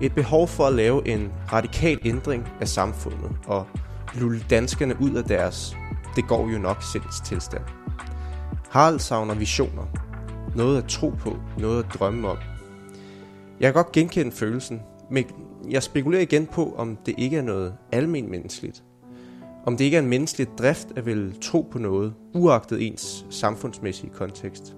Et 0.02 0.16
behov 0.16 0.47
for 0.47 0.68
at 0.68 0.74
lave 0.74 1.08
en 1.08 1.32
radikal 1.54 2.00
ændring 2.06 2.47
af 2.62 2.68
samfundet 2.68 3.32
og 3.47 3.66
lulle 4.16 4.45
danskerne 4.50 4.95
ud 5.02 5.12
af 5.12 5.24
deres 5.24 5.76
det 6.16 6.28
går 6.28 6.50
jo 6.50 6.58
nok 6.58 6.84
sinds 6.84 7.22
tilstand. 7.22 7.64
Harald 8.70 9.00
savner 9.00 9.36
visioner. 9.36 9.86
Noget 10.56 10.78
at 10.78 10.89
tro 10.89 11.10
på, 11.10 11.38
noget 11.58 11.84
at 11.84 11.93
drømme 11.93 12.28
om. 12.28 12.38
Jeg 13.60 13.68
kan 13.68 13.84
godt 13.84 13.91
genkende 13.91 14.32
følelsen, 14.32 14.82
men 15.12 15.26
jeg 15.70 15.84
spekulerer 15.84 16.22
igen 16.22 16.45
på, 16.47 16.74
om 16.78 16.97
det 17.06 17.16
ikke 17.18 17.38
er 17.38 17.41
noget 17.41 17.74
almen 17.91 18.32
menneskeligt. 18.32 18.84
Om 19.66 19.78
det 19.78 19.86
ikke 19.86 19.97
er 19.97 20.02
en 20.02 20.08
menneskelig 20.08 20.47
drift 20.58 20.88
at 20.95 21.06
vil 21.06 21.36
tro 21.41 21.68
på 21.72 21.80
noget, 21.80 22.14
uagtet 22.34 22.88
ens 22.88 23.26
samfundsmæssige 23.30 24.14
kontekst. 24.14 24.76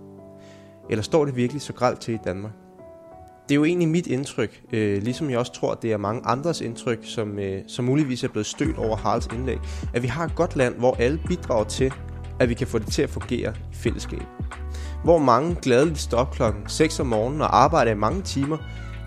Eller 0.89 1.03
står 1.03 1.25
det 1.25 1.35
virkelig 1.35 1.61
så 1.61 1.73
gralt 1.73 1.99
til 1.99 2.13
i 2.13 2.19
Danmark? 2.25 2.51
Det 3.51 3.55
er 3.55 3.59
jo 3.59 3.65
egentlig 3.65 3.89
mit 3.89 4.07
indtryk, 4.07 4.61
øh, 4.73 5.03
ligesom 5.03 5.29
jeg 5.29 5.39
også 5.39 5.53
tror, 5.53 5.71
at 5.71 5.81
det 5.81 5.91
er 5.91 5.97
mange 5.97 6.21
andres 6.25 6.61
indtryk, 6.61 6.99
som, 7.03 7.39
øh, 7.39 7.61
som 7.67 7.85
muligvis 7.85 8.23
er 8.23 8.27
blevet 8.27 8.45
stødt 8.45 8.77
over 8.77 8.97
Haralds 8.97 9.27
indlæg, 9.33 9.57
at 9.93 10.03
vi 10.03 10.07
har 10.07 10.25
et 10.25 10.35
godt 10.35 10.55
land, 10.55 10.75
hvor 10.75 10.95
alle 10.99 11.19
bidrager 11.27 11.63
til, 11.63 11.93
at 12.39 12.49
vi 12.49 12.53
kan 12.53 12.67
få 12.67 12.79
det 12.79 12.87
til 12.87 13.01
at 13.01 13.09
fungere 13.09 13.53
i 13.71 13.75
fællesskab. 13.75 14.23
Hvor 15.03 15.17
mange 15.17 15.55
gladeligt 15.61 15.99
står 15.99 16.17
op 16.17 16.31
klokken 16.31 16.61
6 16.67 16.99
om 16.99 17.07
morgenen 17.07 17.41
og 17.41 17.63
arbejder 17.63 17.91
i 17.91 17.95
mange 17.95 18.21
timer, 18.21 18.57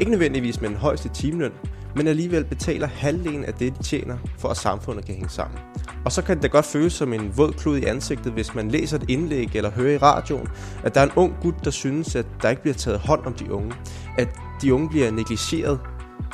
ikke 0.00 0.10
nødvendigvis 0.10 0.60
med 0.60 0.68
den 0.68 0.76
højeste 0.76 1.08
timeløn, 1.08 1.52
men 1.96 2.06
alligevel 2.06 2.44
betaler 2.44 2.86
halvdelen 2.86 3.44
af 3.44 3.54
det, 3.54 3.78
de 3.78 3.82
tjener, 3.82 4.16
for 4.38 4.48
at 4.48 4.56
samfundet 4.56 5.04
kan 5.04 5.14
hænge 5.14 5.30
sammen. 5.30 5.58
Og 6.04 6.12
så 6.12 6.22
kan 6.22 6.36
det 6.36 6.42
da 6.42 6.48
godt 6.48 6.64
føles 6.64 6.92
som 6.92 7.12
en 7.12 7.36
våd 7.36 7.52
klud 7.52 7.78
i 7.78 7.84
ansigtet, 7.84 8.32
hvis 8.32 8.54
man 8.54 8.70
læser 8.70 8.98
et 8.98 9.10
indlæg 9.10 9.50
eller 9.54 9.70
hører 9.70 9.94
i 9.94 9.98
radioen, 9.98 10.48
at 10.84 10.94
der 10.94 11.00
er 11.00 11.04
en 11.04 11.12
ung 11.16 11.34
gut, 11.42 11.54
der 11.64 11.70
synes, 11.70 12.16
at 12.16 12.26
der 12.42 12.50
ikke 12.50 12.62
bliver 12.62 12.74
taget 12.74 12.98
hånd 12.98 13.26
om 13.26 13.32
de 13.32 13.52
unge. 13.52 13.72
At 14.18 14.28
de 14.62 14.74
unge 14.74 14.88
bliver 14.88 15.10
negligeret, 15.10 15.80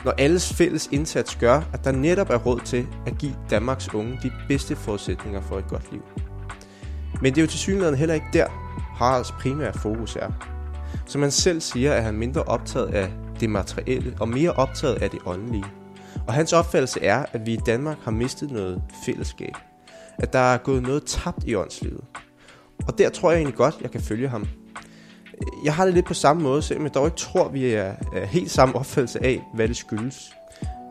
når 0.04 0.14
alles 0.18 0.52
fælles 0.52 0.88
indsats 0.92 1.36
gør, 1.36 1.62
at 1.72 1.84
der 1.84 1.92
netop 1.92 2.30
er 2.30 2.36
råd 2.36 2.60
til 2.60 2.86
at 3.06 3.18
give 3.18 3.34
Danmarks 3.50 3.94
unge 3.94 4.18
de 4.22 4.32
bedste 4.48 4.76
forudsætninger 4.76 5.40
for 5.40 5.58
et 5.58 5.68
godt 5.68 5.92
liv. 5.92 6.02
Men 7.22 7.34
det 7.34 7.38
er 7.38 7.42
jo 7.42 7.48
til 7.48 7.58
synligheden 7.58 7.94
heller 7.94 8.14
ikke 8.14 8.26
der, 8.32 8.46
Haralds 8.96 9.32
primære 9.32 9.72
fokus 9.72 10.16
er. 10.16 10.30
Som 11.06 11.22
han 11.22 11.30
selv 11.30 11.60
siger, 11.60 11.92
er 11.92 12.00
han 12.00 12.14
mindre 12.14 12.42
optaget 12.42 12.86
af 12.86 13.10
det 13.40 13.50
materielle 13.50 14.16
og 14.20 14.28
mere 14.28 14.52
optaget 14.52 14.94
af 15.02 15.10
det 15.10 15.20
åndelige. 15.26 15.64
Og 16.26 16.34
hans 16.34 16.52
opfattelse 16.52 17.02
er, 17.02 17.26
at 17.32 17.46
vi 17.46 17.52
i 17.52 17.60
Danmark 17.66 17.96
har 18.02 18.10
mistet 18.10 18.50
noget 18.50 18.82
fællesskab. 19.06 19.54
At 20.18 20.32
der 20.32 20.38
er 20.38 20.58
gået 20.58 20.82
noget 20.82 21.04
tabt 21.06 21.44
i 21.44 21.54
åndslivet. 21.54 22.04
Og 22.86 22.98
der 22.98 23.10
tror 23.10 23.30
jeg 23.30 23.38
egentlig 23.38 23.56
godt, 23.56 23.76
jeg 23.80 23.90
kan 23.90 24.00
følge 24.00 24.28
ham. 24.28 24.46
Jeg 25.64 25.74
har 25.74 25.84
det 25.84 25.94
lidt 25.94 26.06
på 26.06 26.14
samme 26.14 26.42
måde, 26.42 26.62
selvom 26.62 26.84
jeg 26.84 26.94
dog 26.94 27.06
ikke 27.06 27.16
tror, 27.16 27.48
vi 27.48 27.72
er, 27.72 27.94
helt 28.26 28.50
samme 28.50 28.74
opfattelse 28.74 29.24
af, 29.24 29.42
hvad 29.54 29.68
det 29.68 29.76
skyldes. 29.76 30.32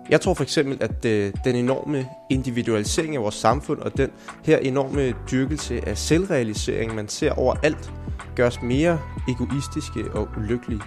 Jeg 0.10 0.22
tror 0.22 0.34
for 0.34 0.44
eksempel, 0.44 0.78
at 0.82 1.06
øh, 1.06 1.34
den 1.44 1.56
enorme 1.56 2.08
individualisering 2.30 3.16
af 3.16 3.22
vores 3.22 3.36
samfund 3.36 3.80
og 3.80 3.98
den 3.98 4.10
her 4.46 4.58
enorme 4.58 5.14
dyrkelse 5.32 5.88
af 5.88 5.98
selvrealisering, 5.98 6.96
man 6.96 7.08
ser 7.08 7.32
overalt, 7.32 7.94
gør 8.36 8.48
os 8.48 8.62
mere 8.62 9.00
egoistiske 9.28 10.12
og 10.14 10.28
ulykkelige. 10.38 10.82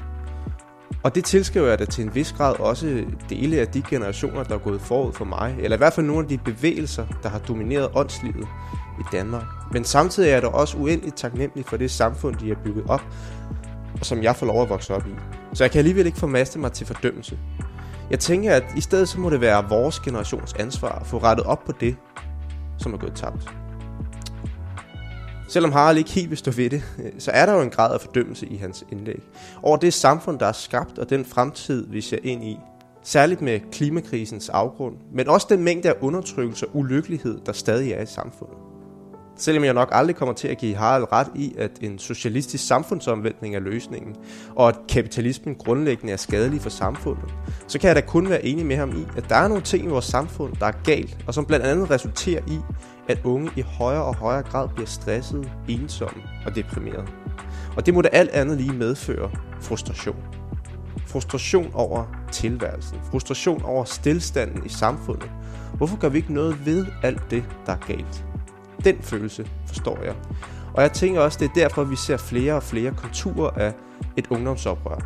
Og 1.03 1.15
det 1.15 1.25
tilskriver 1.25 1.69
jeg 1.69 1.79
da 1.79 1.85
til 1.85 2.05
en 2.05 2.15
vis 2.15 2.33
grad 2.33 2.61
også 2.61 3.05
dele 3.29 3.61
af 3.61 3.69
de 3.69 3.83
generationer, 3.83 4.43
der 4.43 4.55
er 4.55 4.59
gået 4.59 4.81
forud 4.81 5.13
for 5.13 5.25
mig, 5.25 5.57
eller 5.59 5.77
i 5.77 5.79
hvert 5.79 5.93
fald 5.93 6.07
nogle 6.07 6.23
af 6.23 6.29
de 6.29 6.39
bevægelser, 6.39 7.07
der 7.23 7.29
har 7.29 7.39
domineret 7.39 7.89
åndslivet 7.95 8.47
i 9.01 9.03
Danmark. 9.13 9.45
Men 9.73 9.85
samtidig 9.85 10.29
er 10.29 10.33
jeg 10.33 10.43
da 10.43 10.47
også 10.47 10.77
uendeligt 10.77 11.17
taknemmelig 11.17 11.65
for 11.67 11.77
det 11.77 11.91
samfund, 11.91 12.37
de 12.37 12.49
har 12.49 12.57
bygget 12.65 12.85
op, 12.89 13.03
og 14.01 14.07
som 14.07 14.23
jeg 14.23 14.37
får 14.37 14.47
lov 14.47 14.63
at 14.63 14.69
vokse 14.69 14.95
op 14.95 15.07
i. 15.07 15.13
Så 15.53 15.65
jeg 15.65 15.71
kan 15.71 15.79
alligevel 15.79 16.07
ikke 16.07 16.19
formaste 16.19 16.59
mig 16.59 16.73
til 16.73 16.87
fordømmelse. 16.87 17.39
Jeg 18.11 18.19
tænker, 18.19 18.55
at 18.55 18.65
i 18.77 18.81
stedet 18.81 19.09
så 19.09 19.21
må 19.21 19.31
det 19.31 19.41
være 19.41 19.69
vores 19.69 20.01
generations 20.01 20.53
ansvar 20.53 20.99
at 20.99 21.07
få 21.07 21.19
rettet 21.19 21.47
op 21.47 21.65
på 21.65 21.73
det, 21.81 21.97
som 22.79 22.95
er 22.95 22.99
gået 22.99 23.15
tabt. 23.15 23.62
Selvom 25.53 25.73
Harald 25.73 25.99
ikke 25.99 26.11
helt 26.11 26.31
vil 26.31 26.39
stå 26.39 26.51
ved 26.51 26.71
det, 26.71 26.83
øh, 26.99 27.13
så 27.19 27.31
er 27.31 27.47
der 27.47 27.53
jo 27.53 27.61
en 27.61 27.71
grad 27.71 27.95
af 27.95 28.01
fordømmelse 28.01 28.47
i 28.47 28.57
hans 28.57 28.85
indlæg. 28.93 29.23
Over 29.63 29.77
det 29.77 29.95
samfund, 29.95 30.39
der 30.39 30.47
er 30.47 30.53
skabt, 30.53 30.99
og 30.99 31.11
den 31.11 31.25
fremtid, 31.25 31.87
vi 31.91 32.01
ser 32.01 32.19
ind 32.23 32.45
i. 32.45 32.59
Særligt 33.03 33.43
med 33.43 33.61
klimakrisens 33.73 34.49
afgrund, 34.49 34.95
men 35.15 35.29
også 35.29 35.47
den 35.51 35.65
mængde 35.65 35.89
af 35.89 35.95
undertrykkelse 36.01 36.67
og 36.67 36.77
ulykkelighed, 36.77 37.39
der 37.47 37.53
stadig 37.53 37.93
er 37.93 38.03
i 38.03 38.07
samfundet. 38.07 38.57
Selvom 39.37 39.65
jeg 39.65 39.75
nok 39.75 39.89
aldrig 39.93 40.17
kommer 40.17 40.35
til 40.35 40.49
at 40.49 40.59
give 40.59 40.77
Harald 40.77 41.13
ret 41.13 41.29
i, 41.35 41.55
at 41.59 41.71
en 41.81 41.99
socialistisk 41.99 42.67
samfundsomvæltning 42.67 43.57
er 43.57 43.61
løsningen, 43.61 44.17
og 44.57 44.69
at 44.69 44.79
kapitalismen 44.89 45.55
grundlæggende 45.55 46.13
er 46.13 46.17
skadelig 46.17 46.61
for 46.61 46.71
samfundet, 46.71 47.35
så 47.67 47.79
kan 47.79 47.89
jeg 47.89 47.97
da 47.97 48.01
kun 48.01 48.29
være 48.29 48.45
enig 48.45 48.67
med 48.67 48.77
ham 48.77 48.91
i, 48.91 49.07
at 49.17 49.29
der 49.29 49.37
er 49.37 49.49
nogle 49.49 49.63
ting 49.63 49.85
i 49.85 49.89
vores 49.89 50.05
samfund, 50.05 50.53
der 50.61 50.67
er 50.67 50.73
galt, 50.85 51.17
og 51.27 51.35
som 51.35 51.45
blandt 51.45 51.67
andet 51.67 51.91
resulterer 51.91 52.43
i, 52.49 52.59
at 53.09 53.21
unge 53.25 53.51
i 53.57 53.61
højere 53.61 54.05
og 54.05 54.15
højere 54.15 54.43
grad 54.43 54.69
bliver 54.69 54.87
stressede, 54.87 55.51
ensomme 55.69 56.23
og 56.47 56.55
deprimerede. 56.55 57.07
Og 57.77 57.87
det 57.87 57.95
må 57.95 58.03
da 58.03 58.09
alt 58.09 58.31
andet 58.31 58.57
lige 58.57 58.73
medføre 58.73 59.31
frustration. 59.61 60.17
Frustration 61.07 61.71
over 61.75 62.05
tilværelsen. 62.33 62.99
Frustration 63.11 63.63
over 63.65 63.85
stillstanden 63.85 64.67
i 64.67 64.69
samfundet. 64.69 65.31
Hvorfor 65.75 65.97
gør 65.97 66.09
vi 66.09 66.19
ikke 66.19 66.35
noget 66.35 66.67
ved 66.67 66.87
alt 67.03 67.31
det, 67.31 67.45
der 67.67 67.73
er 67.73 67.87
galt? 67.87 68.25
Den 68.85 69.03
følelse 69.03 69.47
forstår 69.67 70.03
jeg. 70.05 70.15
Og 70.75 70.83
jeg 70.83 70.93
tænker 70.93 71.21
også, 71.21 71.39
det 71.39 71.49
er 71.49 71.55
derfor, 71.55 71.85
vi 71.85 71.97
ser 71.97 72.17
flere 72.17 72.55
og 72.55 72.63
flere 72.63 72.91
konturer 72.91 73.51
af 73.51 73.75
et 74.17 74.27
ungdomsoprør. 74.31 74.99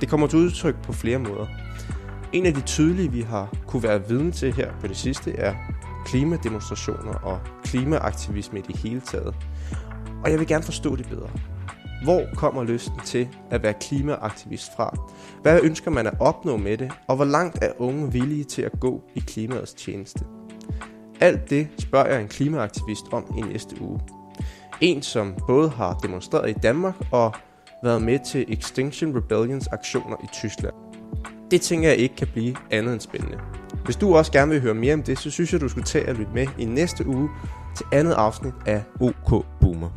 Det 0.00 0.08
kommer 0.08 0.26
til 0.26 0.38
udtryk 0.38 0.82
på 0.82 0.92
flere 0.92 1.18
måder. 1.18 1.46
En 2.32 2.46
af 2.46 2.54
de 2.54 2.60
tydelige, 2.60 3.12
vi 3.12 3.20
har 3.20 3.54
kunne 3.66 3.82
være 3.82 4.08
vidne 4.08 4.32
til 4.32 4.52
her 4.52 4.72
på 4.80 4.86
det 4.86 4.96
sidste, 4.96 5.32
er 5.32 5.54
klimademonstrationer 6.04 7.12
og 7.12 7.40
klimaaktivisme 7.64 8.58
i 8.58 8.62
det 8.62 8.76
hele 8.76 9.00
taget. 9.00 9.34
Og 10.24 10.30
jeg 10.30 10.38
vil 10.38 10.46
gerne 10.46 10.64
forstå 10.64 10.96
det 10.96 11.08
bedre. 11.08 11.30
Hvor 12.04 12.22
kommer 12.36 12.64
lysten 12.64 13.00
til 13.04 13.28
at 13.50 13.62
være 13.62 13.74
klimaaktivist 13.80 14.76
fra? 14.76 14.96
Hvad 15.42 15.60
ønsker 15.62 15.90
man 15.90 16.06
at 16.06 16.14
opnå 16.20 16.56
med 16.56 16.78
det? 16.78 16.92
Og 17.08 17.16
hvor 17.16 17.24
langt 17.24 17.58
er 17.62 17.72
unge 17.78 18.12
villige 18.12 18.44
til 18.44 18.62
at 18.62 18.80
gå 18.80 19.02
i 19.14 19.20
klimaets 19.20 19.74
tjeneste? 19.74 20.24
Alt 21.20 21.50
det 21.50 21.68
spørger 21.78 22.10
jeg 22.10 22.20
en 22.20 22.28
klimaaktivist 22.28 23.04
om 23.12 23.34
i 23.38 23.40
næste 23.40 23.82
uge. 23.82 24.00
En, 24.80 25.02
som 25.02 25.34
både 25.46 25.68
har 25.68 25.94
demonstreret 25.94 26.50
i 26.50 26.52
Danmark 26.52 26.94
og 27.10 27.34
været 27.82 28.02
med 28.02 28.18
til 28.26 28.44
Extinction 28.48 29.16
Rebellions 29.16 29.66
aktioner 29.66 30.16
i 30.24 30.26
Tyskland. 30.32 30.74
Det 31.50 31.60
tænker 31.60 31.88
jeg 31.88 31.98
ikke 31.98 32.16
kan 32.16 32.28
blive 32.32 32.56
andet 32.70 32.92
end 32.92 33.00
spændende. 33.00 33.38
Hvis 33.84 33.96
du 33.96 34.16
også 34.16 34.32
gerne 34.32 34.50
vil 34.50 34.60
høre 34.60 34.74
mere 34.74 34.94
om 34.94 35.02
det, 35.02 35.18
så 35.18 35.30
synes 35.30 35.52
jeg, 35.52 35.60
du 35.60 35.68
skulle 35.68 35.84
tage 35.84 36.08
og 36.08 36.14
lytte 36.14 36.32
med 36.34 36.46
i 36.58 36.64
næste 36.64 37.06
uge 37.06 37.28
til 37.76 37.86
andet 37.92 38.12
afsnit 38.12 38.54
af 38.66 38.82
OK 39.00 39.44
Boomer. 39.60 39.90